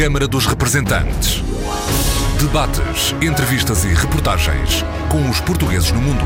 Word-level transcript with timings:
Câmara 0.00 0.26
dos 0.26 0.46
Representantes. 0.46 1.42
Debates, 2.40 3.12
entrevistas 3.20 3.84
e 3.84 3.88
reportagens 3.88 4.82
com 5.12 5.28
os 5.28 5.42
portugueses 5.42 5.92
no 5.92 6.00
mundo. 6.00 6.24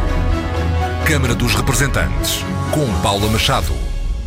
Câmara 1.05 1.35
dos 1.35 1.57
Representantes, 1.57 2.39
com 2.73 2.87
Paula 3.03 3.29
Machado. 3.29 3.73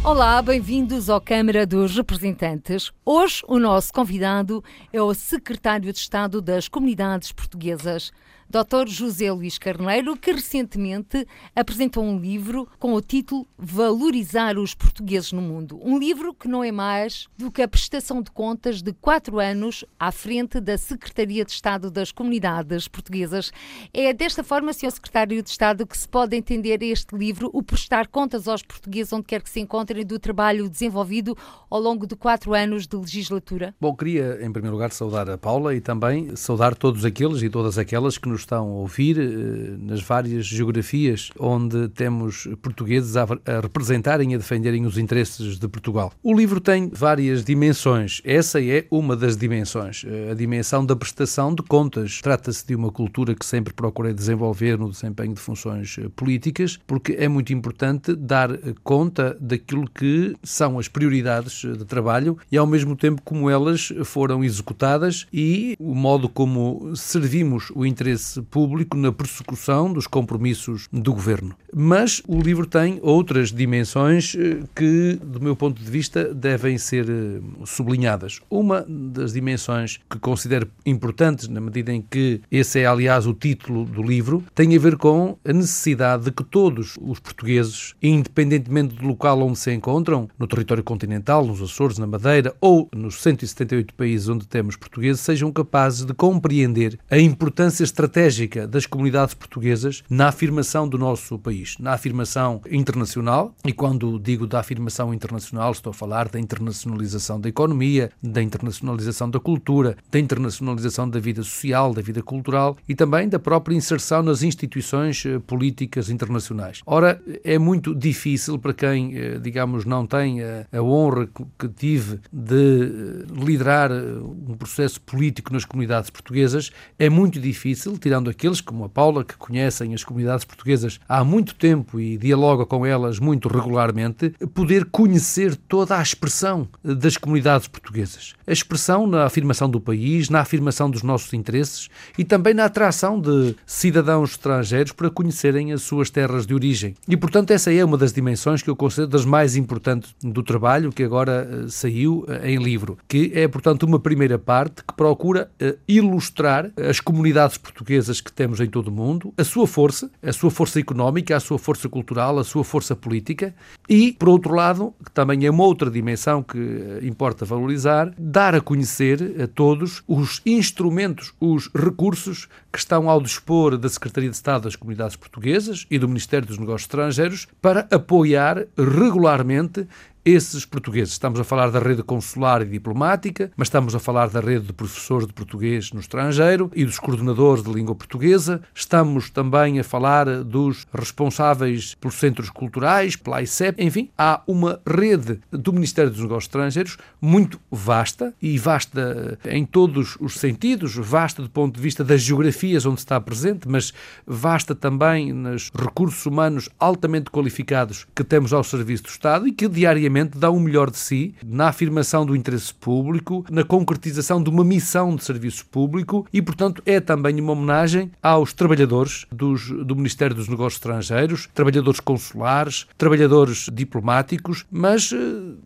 Olá, 0.04 0.42
bem-vindos 0.42 1.10
ao 1.10 1.22
Câmara 1.22 1.66
dos 1.66 1.96
Representantes. 1.96 2.92
Hoje 3.06 3.42
o 3.48 3.58
nosso 3.58 3.94
convidado 3.94 4.62
é 4.92 5.02
o 5.02 5.14
Secretário 5.14 5.94
de 5.94 5.98
Estado 5.98 6.42
das 6.42 6.68
Comunidades 6.68 7.32
Portuguesas, 7.32 8.12
Dr. 8.50 8.88
José 8.88 9.30
Luís 9.30 9.58
Carneiro, 9.58 10.16
que 10.16 10.32
recentemente 10.32 11.28
apresentou 11.54 12.02
um 12.02 12.18
livro 12.18 12.66
com 12.80 12.94
o 12.94 13.02
título 13.02 13.46
Valorizar 13.58 14.58
os 14.58 14.74
Portugueses 14.74 15.34
no 15.34 15.42
Mundo. 15.42 15.78
Um 15.84 16.00
livro 16.00 16.34
que 16.34 16.48
não 16.48 16.64
é 16.64 16.72
mais 16.72 17.28
do 17.38 17.52
que 17.52 17.62
a 17.62 17.68
prestação 17.68 18.22
de 18.22 18.32
contas 18.32 18.82
de 18.82 18.94
quatro 18.94 19.40
anos 19.40 19.84
à 20.00 20.14
frente 20.14 20.62
da 20.62 20.78
Secretaria 20.78 21.44
de 21.44 21.52
Estado 21.52 21.92
das 21.92 22.12
Comunidades 22.12 22.88
Portuguesas. 22.88 23.52
É 23.94 24.14
desta 24.14 24.46
forma, 24.46 24.72
Sr. 24.72 24.92
Secretário 24.92 25.44
de 25.44 25.50
Estado, 25.50 25.86
que 25.86 25.98
se 25.98 26.08
pode 26.08 26.38
entender 26.38 26.82
este 26.82 27.18
livro, 27.18 27.50
o 27.52 27.62
prestar 27.62 28.08
contas 28.08 28.48
aos 28.48 28.64
portugueses 28.64 29.12
onde 29.12 29.26
quer 29.26 29.42
que 29.42 29.50
se 29.50 29.60
encontrem 29.60 30.06
do 30.06 30.18
trabalho 30.18 30.70
desenvolvido 30.70 31.36
ao 31.70 31.82
longo 31.82 32.08
de 32.08 32.16
quatro 32.16 32.54
anos 32.54 32.88
de 32.88 32.96
legislatura? 32.96 33.76
Bom, 33.82 33.94
queria 33.94 34.40
em 34.42 34.52
primeiro 34.52 34.76
lugar 34.76 34.92
saudar 34.92 35.30
a 35.30 35.38
Paula 35.38 35.76
e 35.76 35.82
também 35.82 36.34
saudar 36.38 36.76
todos 36.76 37.04
aqueles 37.04 37.42
e 37.42 37.50
todas 37.50 37.78
aquelas 37.78 38.18
que 38.18 38.30
nos 38.30 38.37
estão 38.42 38.66
a 38.66 38.74
ouvir 38.76 39.18
eh, 39.20 39.76
nas 39.80 40.02
várias 40.02 40.46
geografias 40.46 41.30
onde 41.40 41.88
temos 41.90 42.48
portugueses 42.62 43.16
a, 43.16 43.24
a 43.24 43.60
representarem 43.62 44.32
e 44.32 44.36
a 44.36 44.38
defenderem 44.38 44.86
os 44.86 44.98
interesses 44.98 45.58
de 45.58 45.68
Portugal. 45.68 46.12
O 46.24 46.34
livro 46.34 46.60
tem 46.60 46.90
várias 46.94 47.44
dimensões. 47.44 48.22
Essa 48.24 48.62
é 48.64 48.86
uma 48.92 49.16
das 49.16 49.38
dimensões, 49.38 50.04
eh, 50.08 50.32
a 50.32 50.34
dimensão 50.34 50.86
da 50.86 50.96
prestação 50.96 51.54
de 51.54 51.64
contas. 51.64 52.20
Trata-se 52.22 52.66
de 52.66 52.76
uma 52.76 52.92
cultura 52.92 53.36
que 53.36 53.46
sempre 53.46 53.74
procurei 53.74 54.14
desenvolver 54.14 54.78
no 54.78 54.90
desempenho 54.90 55.34
de 55.34 55.40
funções 55.40 55.98
eh, 55.98 56.10
políticas, 56.16 56.80
porque 56.88 57.14
é 57.14 57.28
muito 57.28 57.54
importante 57.54 58.16
dar 58.16 58.50
conta 58.84 59.38
daquilo 59.40 59.90
que 59.90 60.36
são 60.44 60.80
as 60.80 60.88
prioridades 60.88 61.62
de 61.62 61.86
trabalho 61.86 62.38
e 62.52 62.58
ao 62.58 62.68
mesmo 62.68 62.96
tempo 62.96 63.22
como 63.24 63.50
elas 63.50 63.92
foram 64.04 64.44
executadas 64.44 65.28
e 65.32 65.76
o 65.80 65.94
modo 65.94 66.30
como 66.30 66.96
servimos 66.96 67.72
o 67.76 67.86
interesse 67.86 68.27
público 68.50 68.96
na 68.98 69.12
persecução 69.12 69.92
dos 69.92 70.08
compromissos 70.08 70.88
do 70.92 71.14
governo. 71.14 71.56
Mas 71.74 72.22
o 72.28 72.42
livro 72.42 72.66
tem 72.66 73.00
outras 73.02 73.52
dimensões 73.52 74.36
eh, 74.36 74.60
que, 74.76 75.20
do 75.24 75.40
meu 75.40 75.56
ponto 75.56 75.82
de 75.82 75.90
vista, 75.90 76.34
devem 76.34 76.78
ser 76.78 77.10
eh, 77.10 77.40
sublinhadas. 77.66 78.40
Uma 78.50 78.86
das 78.88 79.34
dimensões 79.34 80.00
que 80.10 80.20
considero 80.20 80.68
importantes, 80.86 81.48
na 81.48 81.62
medida 81.62 81.92
em 81.92 82.02
que 82.02 82.42
esse 82.52 82.80
é, 82.80 82.86
aliás, 82.86 83.26
o 83.26 83.34
título 83.34 83.86
do 83.86 84.02
livro, 84.02 84.44
tem 84.54 84.76
a 84.76 84.80
ver 84.80 84.98
com 84.98 85.38
a 85.46 85.54
necessidade 85.54 86.26
de 86.26 86.32
que 86.32 86.44
todos 86.44 86.96
os 87.00 87.20
portugueses, 87.20 87.94
independentemente 88.02 88.96
do 88.96 89.08
local 89.08 89.42
onde 89.42 89.60
se 89.60 89.74
encontram, 89.74 90.28
no 90.38 90.48
território 90.48 90.84
continental, 90.84 91.46
nos 91.46 91.62
Açores, 91.62 91.98
na 91.98 92.08
Madeira 92.08 92.56
ou 92.60 92.90
nos 92.96 93.22
178 93.22 93.94
países 93.94 94.30
onde 94.30 94.48
temos 94.48 94.76
portugueses, 94.76 95.22
sejam 95.22 95.52
capazes 95.52 96.06
de 96.06 96.14
compreender 96.14 96.98
a 97.10 97.18
importância 97.18 97.84
estratégica 97.84 98.17
estratégica 98.18 98.68
das 98.68 98.88
comunidades 98.88 99.36
portuguesas 99.36 100.04
na 100.10 100.30
afirmação 100.30 100.90
do 100.90 100.98
nosso 100.98 101.38
país, 101.38 101.76
na 101.80 101.94
afirmação 101.94 102.62
internacional. 102.70 103.54
E 103.64 103.72
quando 103.72 104.20
digo 104.20 104.48
da 104.48 104.60
afirmação 104.60 105.14
internacional, 105.14 105.72
estou 105.72 105.92
a 105.92 105.94
falar 105.94 106.28
da 106.28 106.40
internacionalização 106.40 107.40
da 107.40 107.48
economia, 107.48 108.12
da 108.22 108.42
internacionalização 108.42 109.30
da 109.30 109.40
cultura, 109.40 109.96
da 110.12 110.18
internacionalização 110.18 111.08
da 111.08 111.20
vida 111.20 111.44
social, 111.44 111.94
da 111.94 112.02
vida 112.02 112.24
cultural 112.24 112.76
e 112.90 112.96
também 112.96 113.30
da 113.30 113.38
própria 113.38 113.76
inserção 113.76 114.24
nas 114.24 114.42
instituições 114.42 115.24
eh, 115.26 115.38
políticas 115.46 116.10
internacionais. 116.10 116.82
Ora, 116.86 117.22
é 117.44 117.60
muito 117.60 117.94
difícil 117.94 118.58
para 118.58 118.74
quem, 118.74 119.16
eh, 119.16 119.38
digamos, 119.40 119.86
não 119.86 120.08
tem 120.08 120.42
a, 120.42 120.66
a 120.72 120.82
honra 120.82 121.28
que 121.60 121.68
tive 121.70 122.20
de 122.34 122.56
eh, 122.56 123.46
liderar 123.46 123.92
um 123.92 124.56
processo 124.58 125.00
político 125.02 125.54
nas 125.54 125.66
comunidades 125.66 126.10
portuguesas, 126.10 126.72
é 126.98 127.10
muito 127.10 127.40
difícil, 127.40 127.98
tirando 128.08 128.30
aqueles 128.30 128.62
como 128.62 128.86
a 128.86 128.90
Paula, 128.90 129.26
que 129.26 129.36
conhecem 129.36 129.94
as 129.94 130.02
comunidades 130.02 130.46
portuguesas 130.46 130.98
há 131.10 131.26
muito 131.26 131.54
tempo 131.54 132.00
e 132.00 132.18
dialoga 132.18 132.66
com 132.66 132.86
elas 132.86 133.20
muito 133.20 133.50
regularmente, 133.50 134.30
poder 134.54 134.86
conhecer 134.86 135.58
toda 135.58 135.98
a 135.98 136.02
expressão 136.02 136.70
das 136.82 137.18
comunidades 137.18 137.68
portuguesas. 137.68 138.34
A 138.48 138.54
expressão 138.54 139.06
na 139.06 139.26
afirmação 139.26 139.70
do 139.70 139.82
país, 139.82 140.30
na 140.30 140.40
afirmação 140.40 140.90
dos 140.90 141.04
nossos 141.04 141.34
interesses 141.34 141.90
e 142.18 142.24
também 142.24 142.54
na 142.54 142.64
atração 142.64 143.20
de 143.20 143.58
cidadãos 143.66 144.32
estrangeiros 144.32 144.94
para 144.94 145.10
conhecerem 145.10 145.74
as 145.74 145.82
suas 145.82 146.10
terras 146.10 146.48
de 146.48 146.54
origem. 146.54 146.96
E, 147.10 147.18
portanto, 147.18 147.52
essa 147.52 147.74
é 147.74 147.84
uma 147.84 147.98
das 147.98 148.14
dimensões 148.14 148.64
que 148.64 148.70
eu 148.70 148.76
considero 148.76 149.10
das 149.10 149.26
mais 149.26 149.58
importantes 149.58 150.16
do 150.24 150.42
trabalho 150.42 150.94
que 150.94 151.04
agora 151.04 151.46
uh, 151.46 151.70
saiu 151.70 152.26
uh, 152.30 152.46
em 152.46 152.58
livro, 152.58 152.98
que 153.06 153.34
é, 153.36 153.50
portanto, 153.50 153.84
uma 153.84 154.00
primeira 154.00 154.40
parte 154.40 154.82
que 154.82 154.94
procura 154.94 155.52
uh, 155.62 155.78
ilustrar 155.90 156.72
as 156.78 157.02
comunidades 157.02 157.58
portuguesas 157.58 157.97
empresas 157.98 158.22
que 158.22 158.32
temos 158.32 158.60
em 158.60 158.68
todo 158.68 158.90
o 158.90 158.92
mundo, 158.92 159.34
a 159.36 159.44
sua 159.44 159.66
força, 159.66 160.12
a 160.22 160.32
sua 160.32 160.52
força 160.52 160.80
económica, 160.80 161.36
a 161.36 161.40
sua 161.40 161.58
força 161.58 161.90
cultural, 161.90 162.38
a 162.38 162.44
sua 162.44 162.64
força 162.64 162.96
política. 162.96 163.56
E, 163.90 164.12
por 164.14 164.30
outro 164.30 164.54
lado, 164.54 164.94
que 165.04 165.12
também 165.12 165.46
é 165.46 165.50
uma 165.50 165.64
outra 165.64 165.90
dimensão 165.90 166.44
que 166.44 166.60
eh, 166.60 167.00
importa 167.02 167.44
valorizar, 167.44 168.14
dar 168.16 168.54
a 168.54 168.62
conhecer 168.62 169.42
a 169.42 169.48
todos 169.48 170.04
os 170.08 170.42
instrumentos, 170.46 171.34
os 171.40 171.72
recursos 171.74 172.48
que 172.72 172.78
estão 172.78 173.10
ao 173.10 173.20
dispor 173.20 173.78
da 173.78 173.90
Secretaria 173.90 174.30
de 174.30 174.36
Estado 174.36 174.64
das 174.64 174.76
Comunidades 174.76 175.16
Portuguesas 175.16 175.88
e 175.90 175.98
do 175.98 176.08
Ministério 176.08 176.48
dos 176.48 176.60
Negócios 176.60 176.84
Estrangeiros 176.84 177.48
para 177.60 177.88
apoiar 177.90 178.68
regularmente 178.78 179.88
esses 180.28 180.66
portugueses. 180.66 181.14
Estamos 181.14 181.40
a 181.40 181.44
falar 181.46 181.72
da 181.72 181.80
rede 181.80 182.04
consular 182.04 182.62
e 182.62 182.66
diplomática, 182.66 183.50
mas 183.56 183.70
estamos 183.70 183.96
a 183.96 184.00
falar 184.00 184.28
da 184.28 184.42
rede 184.42 184.66
de 184.68 184.74
professores 184.74 185.26
de 185.26 185.32
português 185.32 185.94
no 185.94 186.02
estrangeiro 186.02 186.70
e 186.76 186.84
dos 186.84 187.00
coordenadores 187.00 187.64
de 187.64 187.72
língua 187.72 187.96
portuguesa. 187.96 188.62
Estamos 188.76 189.30
também 189.30 189.80
a 189.80 189.86
falar 189.86 190.44
dos 190.44 190.86
responsáveis 190.94 191.96
pelos 191.96 192.16
centros 192.16 192.50
culturais, 192.50 193.16
pela 193.16 193.42
ICEP. 193.42 193.82
Enfim, 193.82 194.10
há 194.18 194.42
uma 194.46 194.82
rede 194.86 195.40
do 195.50 195.72
Ministério 195.72 196.12
dos 196.12 196.20
Negócios 196.20 196.44
Estrangeiros 196.44 196.98
muito 197.22 197.58
vasta 197.72 198.34
e 198.42 198.58
vasta 198.58 199.40
em 199.46 199.66
todos 199.66 200.18
os 200.20 200.34
sentidos, 200.34 200.94
vasta 200.96 201.42
do 201.42 201.50
ponto 201.50 201.76
de 201.76 201.82
vista 201.82 202.04
das 202.04 202.22
geografias 202.22 202.86
onde 202.86 203.00
está 203.00 203.18
presente, 203.22 203.66
mas 203.66 203.94
vasta 204.26 204.76
também 204.76 205.32
nos 205.32 205.72
recursos 205.74 206.26
humanos 206.26 206.68
altamente 206.78 207.32
qualificados 207.32 208.06
que 208.14 208.26
temos 208.26 208.52
ao 208.52 208.64
serviço 208.64 209.04
do 209.04 209.10
Estado 209.10 209.48
e 209.48 209.54
que 209.54 209.70
diariamente 209.70 210.17
dá 210.26 210.50
o 210.50 210.60
melhor 210.60 210.90
de 210.90 210.98
si 210.98 211.36
na 211.46 211.68
afirmação 211.68 212.26
do 212.26 212.36
interesse 212.36 212.74
público, 212.74 213.46
na 213.50 213.64
concretização 213.64 214.42
de 214.42 214.50
uma 214.50 214.64
missão 214.64 215.16
de 215.16 215.24
serviço 215.24 215.66
público 215.66 216.26
e, 216.32 216.42
portanto, 216.42 216.82
é 216.86 217.00
também 217.00 217.40
uma 217.40 217.54
homenagem 217.54 218.12
aos 218.22 218.54
trabalhadores 218.54 219.26
dos, 219.32 219.70
do 219.70 219.96
Ministério 219.96 220.36
dos 220.36 220.48
Negócios 220.48 220.76
Estrangeiros, 220.76 221.50
trabalhadores 221.54 222.00
consulares, 222.00 222.88
trabalhadores 222.98 223.70
diplomáticos, 223.72 224.66
mas 224.72 225.12
eh, 225.12 225.18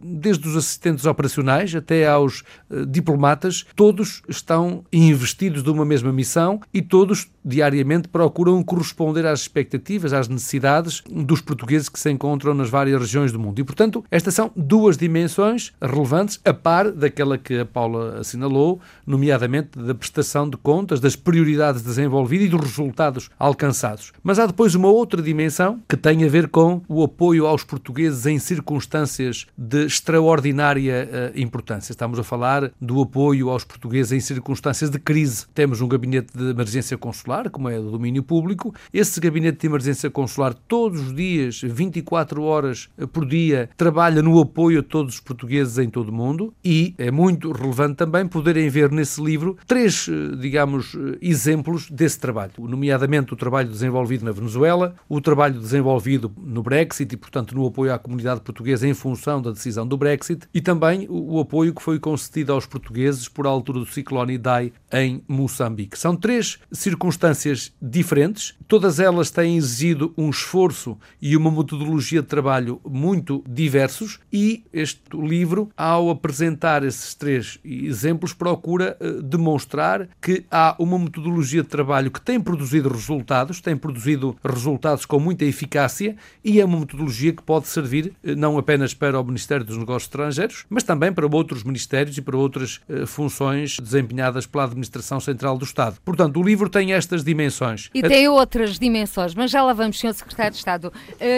desde 0.03 0.47
os 0.47 0.55
assistentes 0.55 1.05
operacionais 1.05 1.73
até 1.75 2.07
aos 2.07 2.43
eh, 2.69 2.85
diplomatas, 2.85 3.65
todos 3.75 4.21
estão 4.27 4.83
investidos 4.91 5.63
de 5.63 5.69
uma 5.69 5.85
mesma 5.85 6.11
missão 6.11 6.59
e 6.73 6.81
todos 6.81 7.29
diariamente 7.43 8.07
procuram 8.07 8.63
corresponder 8.63 9.25
às 9.25 9.41
expectativas, 9.41 10.13
às 10.13 10.27
necessidades 10.27 11.01
dos 11.09 11.41
portugueses 11.41 11.89
que 11.89 11.99
se 11.99 12.11
encontram 12.11 12.53
nas 12.53 12.69
várias 12.69 12.99
regiões 12.99 13.31
do 13.31 13.39
mundo. 13.39 13.59
E, 13.59 13.63
portanto, 13.63 14.03
estas 14.11 14.35
são 14.41 14.51
duas 14.55 14.97
dimensões 14.97 15.71
relevantes, 15.79 16.39
a 16.43 16.51
par 16.51 16.91
daquela 16.91 17.37
que 17.37 17.59
a 17.59 17.65
Paula 17.65 18.21
assinalou, 18.21 18.79
nomeadamente 19.05 19.77
da 19.77 19.93
prestação 19.93 20.49
de 20.49 20.57
contas, 20.57 20.99
das 20.99 21.15
prioridades 21.15 21.83
desenvolvidas 21.83 22.47
e 22.47 22.49
dos 22.49 22.61
resultados 22.61 23.29
alcançados. 23.37 24.11
Mas 24.23 24.39
há 24.39 24.47
depois 24.47 24.73
uma 24.73 24.87
outra 24.87 25.21
dimensão 25.21 25.79
que 25.87 25.95
tem 25.95 26.23
a 26.23 26.27
ver 26.27 26.47
com 26.47 26.81
o 26.87 27.03
apoio 27.03 27.45
aos 27.45 27.63
portugueses 27.63 28.25
em 28.25 28.39
circunstâncias 28.39 29.45
de 29.55 29.85
extraordinária 29.85 31.07
uh, 31.35 31.39
importância. 31.39 31.91
Estamos 31.91 32.17
a 32.17 32.23
falar 32.23 32.71
do 32.81 32.99
apoio 32.99 33.47
aos 33.47 33.63
portugueses 33.63 34.11
em 34.11 34.19
circunstâncias 34.19 34.89
de 34.89 34.97
crise. 34.97 35.45
Temos 35.53 35.81
um 35.81 35.87
gabinete 35.87 36.35
de 36.35 36.49
emergência 36.49 36.97
consular 36.97 37.47
como 37.51 37.69
é 37.69 37.77
do 37.77 37.91
domínio 37.91 38.23
público. 38.23 38.73
Esse 38.91 39.19
gabinete 39.19 39.59
de 39.59 39.67
emergência 39.67 40.09
consular, 40.09 40.55
todos 40.67 40.99
os 40.99 41.15
dias, 41.15 41.61
24 41.61 42.41
horas 42.41 42.89
por 43.13 43.23
dia, 43.23 43.69
trabalha 43.77 44.21
no 44.23 44.30
no 44.31 44.39
apoio 44.39 44.79
a 44.79 44.83
todos 44.83 45.15
os 45.15 45.19
portugueses 45.19 45.77
em 45.77 45.89
todo 45.89 46.07
o 46.07 46.13
mundo 46.13 46.53
e 46.63 46.95
é 46.97 47.11
muito 47.11 47.51
relevante 47.51 47.95
também 47.95 48.25
poderem 48.25 48.69
ver 48.69 48.89
nesse 48.89 49.21
livro 49.21 49.57
três, 49.67 50.07
eh, 50.07 50.37
digamos, 50.37 50.95
eh, 50.95 51.17
exemplos 51.21 51.91
desse 51.91 52.17
trabalho, 52.17 52.53
nomeadamente 52.59 53.33
o 53.33 53.35
trabalho 53.35 53.67
desenvolvido 53.67 54.23
na 54.23 54.31
Venezuela, 54.31 54.95
o 55.09 55.19
trabalho 55.19 55.59
desenvolvido 55.59 56.31
no 56.37 56.63
Brexit 56.63 57.13
e, 57.13 57.17
portanto, 57.17 57.53
no 57.53 57.67
apoio 57.67 57.93
à 57.93 57.99
comunidade 57.99 58.39
portuguesa 58.39 58.87
em 58.87 58.93
função 58.93 59.41
da 59.41 59.51
decisão 59.51 59.85
do 59.85 59.97
Brexit 59.97 60.47
e 60.53 60.61
também 60.61 61.07
o 61.09 61.37
apoio 61.37 61.73
que 61.73 61.81
foi 61.81 61.99
concedido 61.99 62.53
aos 62.53 62.65
portugueses 62.65 63.27
por 63.27 63.45
altura 63.45 63.79
do 63.79 63.85
ciclone 63.85 64.35
Idai 64.35 64.71
em 64.93 65.21
Moçambique. 65.27 65.99
São 65.99 66.15
três 66.15 66.57
circunstâncias 66.71 67.73
diferentes, 67.81 68.55
todas 68.65 68.97
elas 68.97 69.29
têm 69.29 69.57
exigido 69.57 70.13
um 70.17 70.29
esforço 70.29 70.97
e 71.21 71.35
uma 71.35 71.51
metodologia 71.51 72.21
de 72.21 72.29
trabalho 72.29 72.79
muito 72.89 73.43
diversos 73.45 74.10
e 74.31 74.63
este 74.73 75.01
livro, 75.13 75.69
ao 75.75 76.09
apresentar 76.09 76.83
esses 76.83 77.13
três 77.13 77.59
exemplos, 77.63 78.33
procura 78.33 78.97
uh, 78.99 79.21
demonstrar 79.21 80.07
que 80.21 80.45
há 80.49 80.75
uma 80.79 80.97
metodologia 80.97 81.61
de 81.61 81.67
trabalho 81.67 82.09
que 82.09 82.21
tem 82.21 82.39
produzido 82.39 82.89
resultados, 82.89 83.59
tem 83.59 83.75
produzido 83.75 84.35
resultados 84.43 85.05
com 85.05 85.19
muita 85.19 85.45
eficácia 85.45 86.15
e 86.43 86.59
é 86.59 86.65
uma 86.65 86.79
metodologia 86.79 87.33
que 87.33 87.43
pode 87.43 87.67
servir 87.67 88.13
uh, 88.23 88.35
não 88.35 88.57
apenas 88.57 88.93
para 88.93 89.19
o 89.19 89.23
Ministério 89.23 89.65
dos 89.65 89.77
Negócios 89.77 90.03
Estrangeiros, 90.03 90.65
mas 90.69 90.83
também 90.83 91.11
para 91.11 91.27
outros 91.27 91.63
ministérios 91.63 92.17
e 92.17 92.21
para 92.21 92.37
outras 92.37 92.79
uh, 92.89 93.05
funções 93.05 93.79
desempenhadas 93.79 94.45
pela 94.45 94.63
Administração 94.63 95.19
Central 95.19 95.57
do 95.57 95.65
Estado. 95.65 95.97
Portanto, 96.03 96.39
o 96.39 96.43
livro 96.43 96.69
tem 96.69 96.93
estas 96.93 97.23
dimensões. 97.23 97.89
E 97.93 98.01
tem 98.01 98.27
outras 98.27 98.79
dimensões, 98.79 99.35
mas 99.35 99.51
já 99.51 99.61
lá 99.63 99.73
vamos, 99.73 99.99
Sr. 99.99 100.13
Secretário 100.13 100.51
de 100.51 100.57
Estado. 100.57 100.93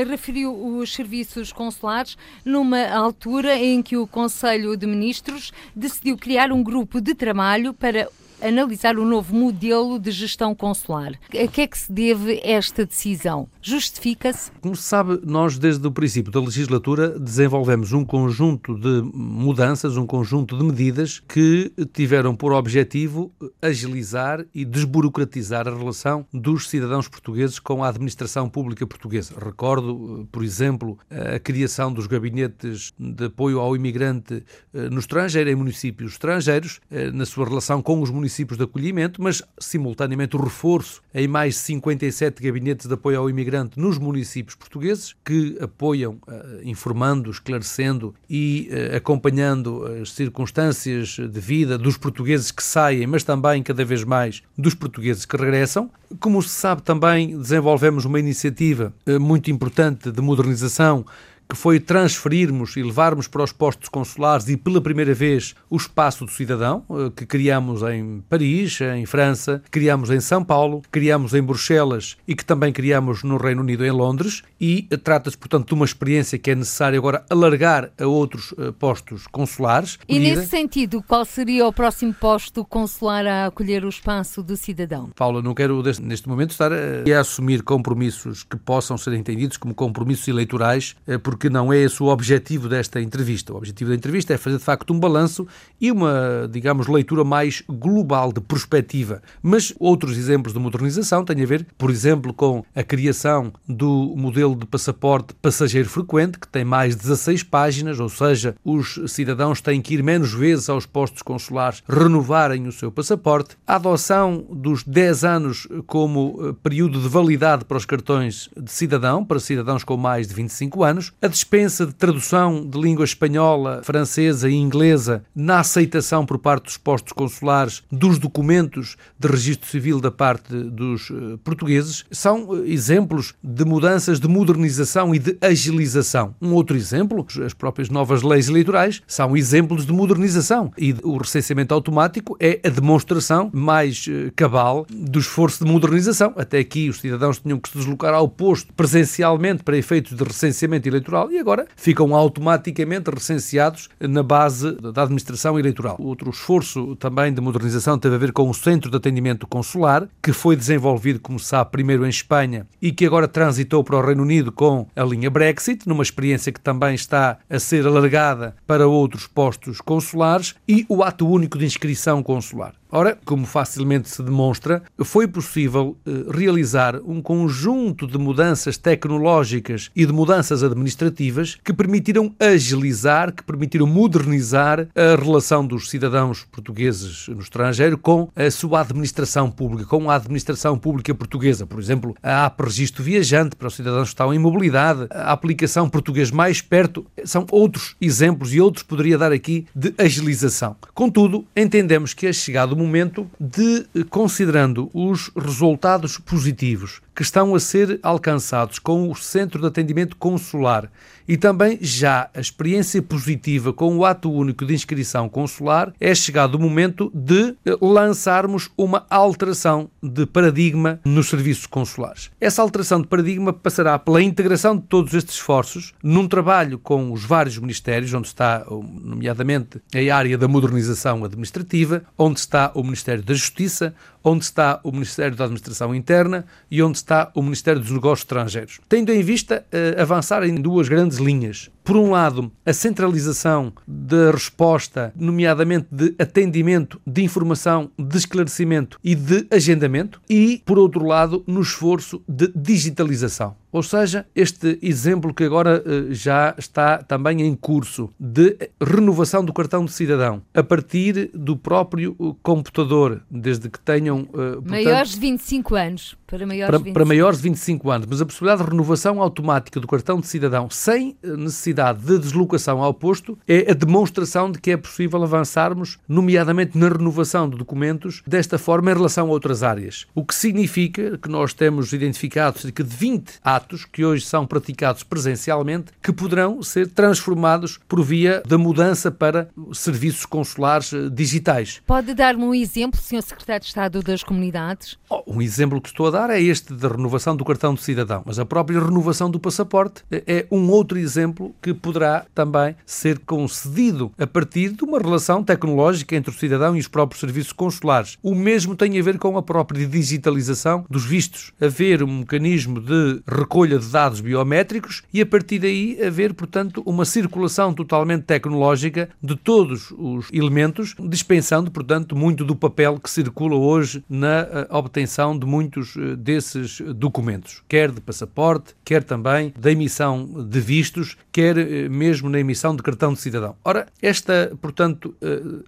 referiu 0.08 0.54
os 0.78 0.94
serviços 0.94 1.52
consulares 1.52 2.18
numa 2.64 2.88
altura 2.88 3.58
em 3.58 3.82
que 3.82 3.98
o 3.98 4.08
Conselho 4.08 4.78
de 4.78 4.88
Ministros 4.88 5.52
decidiu 5.76 6.18
criar 6.18 6.52
um 6.52 6.64
grupo 6.64 7.02
de 7.02 7.14
trabalho 7.14 7.74
para 7.74 8.08
analisar 8.44 8.98
o 8.98 9.06
novo 9.06 9.34
modelo 9.34 9.98
de 9.98 10.12
gestão 10.12 10.54
consular. 10.54 11.14
A 11.30 11.48
que 11.48 11.62
é 11.62 11.68
que 11.68 11.78
se 11.78 11.92
deve 11.92 12.40
esta 12.44 12.86
decisão? 12.86 13.48
Justifica-se? 13.62 14.52
Como 14.62 14.76
se 14.76 14.84
sabe, 14.84 15.20
nós 15.24 15.58
desde 15.58 15.86
o 15.88 15.92
princípio 15.92 16.32
da 16.32 16.40
legislatura 16.40 17.18
desenvolvemos 17.18 17.94
um 17.94 18.04
conjunto 18.04 18.78
de 18.78 19.02
mudanças, 19.14 19.98
um 19.98 20.06
conjunto 20.06 20.58
de 20.58 20.64
medidas 20.64 21.20
que 21.20 21.72
tiveram 21.94 22.36
por 22.36 22.52
objetivo 22.52 23.32
agilizar 23.62 24.46
e 24.54 24.66
desburocratizar 24.66 25.68
a 25.68 25.76
relação 25.76 26.26
dos 26.34 26.70
cidadãos 26.70 27.08
portugueses 27.08 27.60
com 27.60 27.84
a 27.84 27.90
administração 27.90 28.50
pública 28.50 28.86
portuguesa. 28.86 29.34
Recordo, 29.44 30.28
por 30.32 30.44
exemplo, 30.44 30.98
a 31.10 31.40
criação 31.40 31.92
dos 31.94 32.08
gabinetes 32.08 32.94
de 33.00 33.26
apoio 33.26 33.60
ao 33.60 33.76
imigrante 33.76 34.44
eh, 34.74 34.90
no 34.90 35.00
estrangeiro, 35.00 35.50
em 35.50 35.56
municípios 35.56 36.14
estrangeiros, 36.14 36.80
eh, 36.92 37.12
na 37.12 37.26
sua 37.26 37.48
relação 37.48 37.82
com 37.82 38.02
os 38.02 38.10
municípios 38.10 38.33
municípios 38.34 38.58
de 38.58 38.64
acolhimento, 38.64 39.22
mas 39.22 39.44
simultaneamente 39.60 40.36
o 40.36 40.42
reforço 40.42 41.02
em 41.14 41.28
mais 41.28 41.56
57 41.58 42.42
gabinetes 42.42 42.88
de 42.88 42.94
apoio 42.94 43.20
ao 43.20 43.30
imigrante 43.30 43.80
nos 43.80 44.00
municípios 44.00 44.56
portugueses, 44.56 45.16
que 45.24 45.58
apoiam, 45.62 46.18
eh, 46.28 46.62
informando, 46.64 47.30
esclarecendo 47.30 48.16
e 48.28 48.68
eh, 48.72 48.96
acompanhando 48.98 49.86
as 50.02 50.12
circunstâncias 50.12 51.10
de 51.10 51.40
vida 51.40 51.78
dos 51.78 51.96
portugueses 51.96 52.50
que 52.50 52.64
saem, 52.64 53.06
mas 53.06 53.24
também 53.24 53.62
cada 53.62 53.86
vez 53.86 54.04
mais 54.04 54.42
dos 54.58 54.74
portugueses 54.74 55.26
que 55.26 55.38
regressam. 55.38 55.90
Como 56.20 56.42
se 56.42 56.50
sabe, 56.50 56.82
também 56.82 57.38
desenvolvemos 57.38 58.06
uma 58.06 58.20
iniciativa 58.20 58.92
eh, 59.06 59.20
muito 59.20 59.52
importante 59.52 60.12
de 60.12 60.22
modernização 60.22 61.06
que 61.54 61.58
foi 61.60 61.80
transferirmos 61.80 62.76
e 62.76 62.82
levarmos 62.82 63.28
para 63.28 63.44
os 63.44 63.52
postos 63.52 63.88
consulares 63.88 64.50
e 64.50 64.58
pela 64.58 64.82
primeira 64.82 65.14
vez 65.14 65.54
o 65.70 65.78
espaço 65.78 66.26
do 66.26 66.32
cidadão, 66.32 66.84
eh, 66.90 67.12
que 67.16 67.28
criamos 67.28 67.84
em 67.84 68.24
Paris, 68.28 68.82
em 68.82 69.06
França, 69.06 69.62
criamos 69.70 70.10
em 70.10 70.20
São 70.20 70.44
Paulo, 70.44 70.82
criamos 70.92 71.36
em 71.36 71.44
Bruxelas 71.44 72.18
e 72.28 72.36
que 72.36 72.44
também 72.44 72.74
criamos 72.74 73.22
no 73.22 73.38
Reino 73.38 73.62
Unido, 73.62 73.86
em 73.86 73.92
Londres, 73.92 74.42
e 74.60 74.82
trata-se, 75.04 75.38
portanto, 75.38 75.68
de 75.68 75.74
uma 75.76 75.86
experiência 75.86 76.40
que 76.40 76.50
é 76.50 76.56
necessário 76.56 76.98
agora 76.98 77.24
alargar 77.30 77.92
a 78.00 78.08
outros 78.08 78.52
eh, 78.58 78.72
postos 78.72 79.28
consulares. 79.28 80.00
E 80.10 80.18
nesse 80.18 80.48
sentido, 80.48 81.04
qual 81.08 81.24
seria 81.24 81.68
o 81.68 81.72
próximo 81.72 82.16
posto 82.16 82.66
consular 82.66 83.28
a 83.28 83.46
acolher 83.46 83.86
o 83.86 83.90
espaço 83.90 84.42
do 84.42 84.58
cidadão? 84.58 85.12
Paula, 85.16 85.40
não 85.40 85.54
quero 85.54 85.84
neste 86.02 86.28
momento 86.28 86.50
estar 86.50 86.72
a, 86.74 87.16
a 87.16 87.20
assumir 87.20 87.62
compromissos 87.62 88.42
que 88.42 88.58
possam 88.58 88.98
ser 88.98 89.14
entendidos 89.14 89.58
como 89.58 89.76
compromissos 89.76 90.28
eleitorais, 90.28 90.96
eh, 91.06 91.20
porque 91.20 91.43
porque 91.44 91.50
não 91.50 91.74
é 91.74 91.78
esse 91.80 92.02
o 92.02 92.06
objetivo 92.06 92.70
desta 92.70 93.02
entrevista. 93.02 93.52
O 93.52 93.58
objetivo 93.58 93.90
da 93.90 93.98
entrevista 93.98 94.34
é 94.34 94.38
fazer 94.38 94.60
de 94.60 94.64
facto 94.64 94.94
um 94.94 95.00
balanço 95.00 95.46
e 95.82 95.92
uma, 95.92 96.48
digamos, 96.50 96.88
leitura 96.88 97.26
mais 97.26 97.62
global 97.68 98.32
de 98.32 98.40
perspectiva. 98.40 99.22
Mas 99.42 99.74
outros 99.78 100.18
exemplos 100.18 100.54
de 100.54 100.60
modernização 100.60 101.26
têm 101.26 101.44
a 101.44 101.46
ver, 101.46 101.68
por 101.78 101.90
exemplo, 101.90 102.34
com 102.34 102.64
a 102.74 102.82
criação 102.82 103.52
do 103.68 104.14
modelo 104.16 104.56
de 104.56 104.66
passaporte 104.66 105.34
passageiro 105.42 105.90
frequente, 105.90 106.40
que 106.40 106.48
tem 106.48 106.64
mais 106.64 106.96
16 106.96 107.44
páginas, 107.44 108.00
ou 108.00 108.08
seja, 108.08 108.56
os 108.64 108.98
cidadãos 109.08 109.60
têm 109.60 109.82
que 109.82 109.96
ir 109.96 110.02
menos 110.02 110.34
vezes 110.34 110.70
aos 110.70 110.86
postos 110.86 111.22
consulares 111.22 111.84
renovarem 111.90 112.68
o 112.68 112.72
seu 112.72 112.90
passaporte, 112.90 113.58
a 113.68 113.76
adoção 113.76 114.46
dos 114.50 114.82
10 114.86 115.26
anos 115.26 115.68
como 115.88 116.40
eh, 116.40 116.56
período 116.64 117.02
de 117.02 117.10
validade 117.10 117.66
para 117.66 117.76
os 117.76 117.86
cartões 117.86 118.50
de 118.56 118.72
cidadão, 118.72 119.26
para 119.26 119.42
cidadãos 119.42 119.84
com 119.84 119.98
mais 119.98 120.26
de 120.26 120.34
25 120.34 120.86
anos, 120.86 121.12
a 121.22 121.33
dispensa 121.34 121.86
de 121.88 121.94
tradução 121.94 122.64
de 122.64 122.80
língua 122.80 123.04
espanhola, 123.04 123.82
francesa 123.84 124.48
e 124.48 124.54
inglesa 124.54 125.24
na 125.36 125.60
aceitação 125.60 126.26
por 126.26 126.38
parte 126.38 126.66
dos 126.66 126.78
postos 126.78 127.12
consulares 127.12 127.82
dos 127.92 128.20
documentos 128.20 128.96
de 129.20 129.28
registro 129.28 129.68
civil 129.68 130.00
da 130.00 130.12
parte 130.12 130.54
dos 130.54 131.10
uh, 131.10 131.40
portugueses 131.44 132.06
são 132.12 132.50
uh, 132.50 132.66
exemplos 132.66 133.34
de 133.44 133.66
mudanças 133.66 134.20
de 134.20 134.28
modernização 134.28 135.16
e 135.16 135.20
de 135.20 135.36
agilização. 135.42 136.36
Um 136.40 136.54
outro 136.54 136.78
exemplo, 136.78 137.26
as 137.44 137.54
próprias 137.54 137.90
novas 137.90 138.22
leis 138.22 138.48
eleitorais, 138.48 139.02
são 139.08 139.36
exemplos 139.36 139.88
de 139.88 139.92
modernização 139.92 140.72
e 140.78 140.96
o 141.04 141.18
recenseamento 141.18 141.74
automático 141.74 142.38
é 142.40 142.60
a 142.64 142.70
demonstração 142.70 143.50
mais 143.52 144.06
uh, 144.06 144.32
cabal 144.36 144.86
do 144.92 145.18
esforço 145.18 145.66
de 145.66 145.72
modernização. 145.72 146.32
Até 146.36 146.60
aqui 146.60 146.90
os 146.90 147.00
cidadãos 147.00 147.40
tinham 147.40 147.60
que 147.60 147.70
se 147.70 147.78
deslocar 147.78 148.14
ao 148.14 148.30
posto 148.30 148.72
presencialmente 148.74 149.64
para 149.64 149.76
efeitos 149.76 150.16
de 150.16 150.24
recenseamento 150.24 150.88
eleitoral 150.88 151.13
eleitoral 151.14 151.32
e 151.32 151.38
agora 151.38 151.68
ficam 151.76 152.16
automaticamente 152.16 153.10
recenseados 153.10 153.90
na 154.00 154.24
base 154.24 154.74
da 154.74 155.04
administração 155.04 155.60
eleitoral. 155.60 155.96
Outro 156.00 156.30
esforço 156.32 156.96
também 156.96 157.34
de 157.34 157.40
modernização 157.40 157.98
teve 157.98 158.16
a 158.16 158.18
ver 158.18 158.32
com 158.32 158.50
o 158.50 158.54
Centro 158.54 158.90
de 158.90 158.98
Atendimento 158.98 159.48
Consular, 159.48 160.08
que 160.22 160.34
foi 160.34 160.56
desenvolvido, 160.56 161.20
como 161.20 161.40
sabe, 161.40 161.72
primeiro 161.72 162.06
em 162.06 162.10
Espanha 162.10 162.66
e 162.82 162.92
que 162.92 163.06
agora 163.06 163.28
transitou 163.28 163.84
para 163.84 163.98
o 163.98 164.06
Reino 164.06 164.24
Unido 164.24 164.52
com 164.52 164.88
a 164.96 165.04
linha 165.04 165.30
Brexit, 165.30 165.88
numa 165.88 166.04
experiência 166.04 166.52
que 166.52 166.60
também 166.60 166.96
está 166.96 167.38
a 167.50 167.60
ser 167.60 167.86
alargada 167.86 168.56
para 168.66 168.88
outros 168.88 169.28
postos 169.28 169.80
consulares, 169.80 170.56
e 170.68 170.86
o 170.90 171.04
Ato 171.04 171.28
Único 171.28 171.58
de 171.58 171.66
Inscrição 171.66 172.24
Consular. 172.24 172.74
Ora, 172.96 173.18
como 173.26 173.48
facilmente 173.48 174.08
se 174.08 174.22
demonstra, 174.22 174.84
foi 175.04 175.28
possível 175.28 175.98
eh, 176.06 176.12
realizar 176.30 176.98
um 177.04 177.24
conjunto 177.24 178.06
de 178.06 178.20
mudanças 178.20 178.78
tecnológicas 178.78 179.90
e 179.96 180.06
de 180.06 180.14
mudanças 180.14 180.62
administrativas 180.62 181.58
que 181.64 181.74
permitiram 181.74 182.36
agilizar, 182.40 183.34
que 183.34 183.42
permitiram 183.42 183.88
modernizar 183.88 184.88
a 184.94 185.20
relação 185.20 185.66
dos 185.66 185.90
cidadãos 185.90 186.44
portugueses 186.52 187.28
no 187.30 187.40
estrangeiro 187.40 187.98
com 187.98 188.30
a 188.36 188.52
sua 188.52 188.82
administração 188.82 189.50
pública, 189.50 189.86
com 189.86 190.12
a 190.12 190.16
administração 190.16 190.78
pública 190.78 191.16
portuguesa. 191.16 191.66
Por 191.66 191.80
exemplo, 191.80 192.16
a 192.22 192.46
app 192.46 192.62
Registro 192.62 193.04
Viajante 193.04 193.56
para 193.56 193.70
os 193.70 193.76
cidadãos 193.76 194.10
que 194.10 194.14
estão 194.14 194.32
em 194.32 194.38
mobilidade, 194.38 195.08
a 195.10 195.32
aplicação 195.32 195.90
Português 195.90 196.30
Mais 196.30 196.62
Perto, 196.62 197.04
são 197.26 197.48
outros 197.50 197.96
exemplos 198.00 198.54
e 198.54 198.62
outros 198.62 198.84
poderia 198.84 199.18
dar 199.18 199.32
aqui 199.32 199.66
de 199.76 199.96
agilização. 199.98 200.76
Contudo, 200.94 201.44
entendemos 201.56 202.14
que 202.14 202.28
é 202.28 202.32
chegado 202.32 202.74
o 202.74 202.83
momento 202.84 203.30
de, 203.40 203.86
considerando 204.10 204.90
os 204.94 205.32
resultados 205.36 206.18
positivos 206.18 207.02
que 207.16 207.22
estão 207.22 207.54
a 207.56 207.60
ser 207.60 208.00
alcançados 208.02 208.80
com 208.80 209.10
o 209.10 209.16
Centro 209.16 209.62
de 209.62 209.68
Atendimento 209.68 210.16
Consular 210.18 210.90
e 211.28 211.38
também 211.38 211.78
já 211.82 212.30
a 212.34 212.40
experiência 212.40 213.02
positiva 213.02 213.72
com 213.72 213.98
o 213.98 214.06
ato 214.06 214.32
único 214.32 214.66
de 214.66 214.74
inscrição 214.74 215.30
consular, 215.30 215.94
é 216.00 216.14
chegado 216.14 216.56
o 216.56 216.60
momento 216.60 217.12
de 217.14 217.56
lançarmos 217.82 218.70
uma 218.78 219.06
alteração 219.10 219.90
de 220.02 220.26
paradigma 220.26 221.00
nos 221.06 221.30
serviços 221.30 221.66
consulares. 221.66 222.30
Essa 222.40 222.62
alteração 222.62 223.02
de 223.02 223.08
paradigma 223.08 223.54
passará 223.54 223.98
pela 223.98 224.22
integração 224.22 224.76
de 224.76 224.84
todos 224.84 225.14
estes 225.14 225.36
esforços 225.36 225.94
num 226.04 226.28
trabalho 226.28 226.78
com 226.78 227.12
os 227.12 227.24
vários 227.24 227.58
ministérios, 227.58 228.14
onde 228.14 228.28
está, 228.28 228.66
nomeadamente, 228.70 229.82
a 229.94 230.16
área 230.16 230.38
da 230.38 230.48
modernização 230.48 231.24
administrativa, 231.24 232.04
onde 232.18 232.40
está 232.40 232.72
o 232.74 232.84
Ministério 232.84 233.24
da 233.24 233.34
Justiça, 233.34 233.96
onde 234.24 234.46
está 234.46 234.80
o 234.84 234.92
Ministério 234.92 235.36
da 235.36 235.44
Administração 235.46 235.94
Interna 235.94 236.46
e 236.72 236.82
onde 236.82 236.98
está 236.98 237.32
o 237.36 237.42
Ministério 237.42 237.82
dos 237.82 237.92
Negócios 237.92 238.22
Estrangeiros. 238.22 238.80
Tendo 238.88 239.12
em 239.12 239.22
vista 239.22 239.66
uh, 239.72 240.02
avançar 240.02 240.44
em 240.44 240.56
duas 240.56 240.88
grandes 240.88 241.18
linhas. 241.18 241.70
Por 241.84 241.98
um 241.98 242.12
lado, 242.12 242.52
a 242.66 242.74
centralização 242.74 243.74
da 243.86 244.32
resposta, 244.32 245.14
nomeadamente 245.16 245.88
de 245.92 246.16
atendimento, 246.18 247.00
de 247.06 247.24
informação, 247.24 247.92
de 247.98 248.18
esclarecimento 248.18 249.00
e 249.04 249.16
de 249.16 249.46
agendamento, 249.52 250.22
e, 250.30 250.62
por 250.66 250.80
outro 250.80 251.06
lado, 251.06 251.44
no 251.46 251.62
esforço 251.62 252.22
de 252.28 252.52
digitalização. 252.56 253.56
Ou 253.74 253.82
seja, 253.82 254.28
este 254.36 254.78
exemplo 254.84 255.34
que 255.34 255.44
agora 255.44 255.82
uh, 255.84 256.14
já 256.14 256.54
está 256.60 257.00
também 257.00 257.42
em 257.42 257.56
curso 257.56 258.08
de 258.20 258.56
renovação 258.80 259.44
do 259.44 259.52
cartão 259.52 259.84
de 259.84 259.92
cidadão 259.92 260.44
a 260.54 260.62
partir 260.62 261.32
do 261.34 261.58
próprio 261.58 262.16
uh, 262.20 262.36
computador, 262.44 263.24
desde 263.32 263.70
que 263.70 263.80
tenham. 263.80 264.22
Uh, 264.22 264.28
portanto, 264.28 264.70
maiores 264.70 265.14
de 265.14 265.20
25 265.20 265.76
anos. 265.76 266.16
Para 266.34 266.46
maiores, 266.46 266.70
para, 266.70 266.78
25. 266.78 266.94
para 266.94 267.06
maiores 267.06 267.38
de 267.40 267.44
25 267.44 267.92
anos. 267.92 268.08
Mas 268.10 268.22
a 268.22 268.26
possibilidade 268.26 268.64
de 268.64 268.70
renovação 268.70 269.22
automática 269.22 269.80
do 269.80 269.88
cartão 269.88 270.20
de 270.20 270.28
cidadão 270.28 270.70
sem 270.70 271.18
necessidade 271.24 272.00
de 272.00 272.20
deslocação 272.20 272.82
ao 272.82 272.94
posto 272.94 273.38
é 273.48 273.72
a 273.72 273.74
demonstração 273.74 274.52
de 274.52 274.60
que 274.60 274.72
é 274.72 274.78
possível 274.78 275.24
avançarmos, 275.24 275.98
nomeadamente 276.08 276.78
na 276.78 276.90
renovação 276.90 277.50
de 277.50 277.58
documentos, 277.58 278.22
desta 278.26 278.58
forma 278.58 278.92
em 278.92 278.94
relação 278.94 279.28
a 279.28 279.32
outras 279.32 279.64
áreas. 279.64 280.06
O 280.14 280.24
que 280.24 280.36
significa 280.36 281.18
que 281.18 281.30
nós 281.30 281.54
temos 281.54 281.94
identificado 281.94 282.60
cerca 282.60 282.84
de 282.84 282.96
20 282.96 283.40
atos 283.44 283.64
atos 283.64 283.86
que 283.86 284.04
hoje 284.04 284.26
são 284.26 284.46
praticados 284.46 285.04
presencialmente 285.04 285.92
que 286.02 286.12
poderão 286.12 286.62
ser 286.62 286.88
transformados 286.88 287.80
por 287.88 288.04
via 288.04 288.44
da 288.46 288.58
mudança 288.58 289.12
para 289.12 289.48
serviços 289.74 290.26
consulares 290.26 290.94
eh, 290.94 291.10
digitais. 291.10 291.82
Pode 291.86 292.14
dar-me 292.14 292.44
um 292.44 292.54
exemplo, 292.54 293.00
Sr. 293.00 293.22
Secretário 293.22 293.62
de 293.62 293.68
Estado 293.68 294.02
das 294.02 294.24
Comunidades? 294.24 294.98
Oh, 295.10 295.24
um 295.28 295.42
exemplo 295.42 295.82
que 295.82 295.90
estou 295.90 296.08
a 296.08 296.12
dar 296.12 296.23
é 296.30 296.42
este 296.42 296.74
da 296.74 296.88
renovação 296.88 297.36
do 297.36 297.46
cartão 297.46 297.74
de 297.74 297.82
cidadão, 297.82 298.24
mas 298.26 298.40
a 298.40 298.46
própria 298.46 298.80
renovação 298.80 299.30
do 299.30 299.40
passaporte 299.40 300.04
eh, 300.12 300.24
é 300.28 300.48
um 300.52 300.70
outro 300.70 300.98
exemplo 300.98 301.56
que 301.62 301.74
poderá 301.74 302.26
também 302.34 302.76
ser 302.86 303.20
concedido 303.20 304.12
a 304.18 304.28
partir 304.28 304.70
de 304.70 304.84
uma 304.84 305.00
relação 305.00 305.44
tecnológica 305.44 306.16
entre 306.16 306.32
o 306.32 306.38
cidadão 306.38 306.76
e 306.76 306.80
os 306.80 306.88
próprios 306.88 307.20
serviços 307.20 307.52
consulares. 307.52 308.18
O 308.22 308.36
mesmo 308.36 308.76
tem 308.76 309.00
a 309.00 309.04
ver 309.04 309.18
com 309.18 309.38
a 309.38 309.44
própria 309.44 309.86
digitalização 309.86 310.86
dos 310.90 311.06
vistos. 311.06 311.52
Haver 311.60 312.04
um 312.04 312.20
mecanismo 312.20 312.80
de 312.80 313.22
recolha 313.28 313.80
de 313.80 313.88
dados 313.88 314.22
biométricos 314.22 315.04
e 315.14 315.22
a 315.22 315.26
partir 315.26 315.60
daí 315.60 316.00
haver, 316.04 316.34
portanto, 316.34 316.84
uma 316.86 317.06
circulação 317.06 317.74
totalmente 317.74 318.24
tecnológica 318.24 319.10
de 319.22 319.36
todos 319.36 319.92
os 319.98 320.30
elementos, 320.32 320.96
dispensando, 321.00 321.72
portanto, 321.72 322.16
muito 322.16 322.46
do 322.46 322.56
papel 322.56 323.00
que 323.00 323.10
circula 323.10 323.56
hoje 323.56 324.04
na 324.10 324.42
eh, 324.42 324.68
obtenção 324.70 325.38
de 325.38 325.46
muitos 325.46 325.96
eh, 325.98 326.13
desses 326.16 326.82
documentos, 326.96 327.64
quer 327.68 327.92
de 327.92 328.02
passaporte, 328.02 328.76
quer 328.84 329.04
também 329.04 329.54
da 329.58 329.72
emissão 329.72 330.26
de 330.26 330.60
vistos, 330.60 331.18
quer 331.32 331.58
eh, 331.58 331.90
mesmo 331.90 332.30
na 332.30 332.40
emissão 332.40 332.76
de 332.76 332.84
cartão 332.84 333.14
de 333.14 333.20
cidadão. 333.20 333.56
Ora, 333.64 333.88
esta, 334.02 334.52
portanto, 334.62 335.16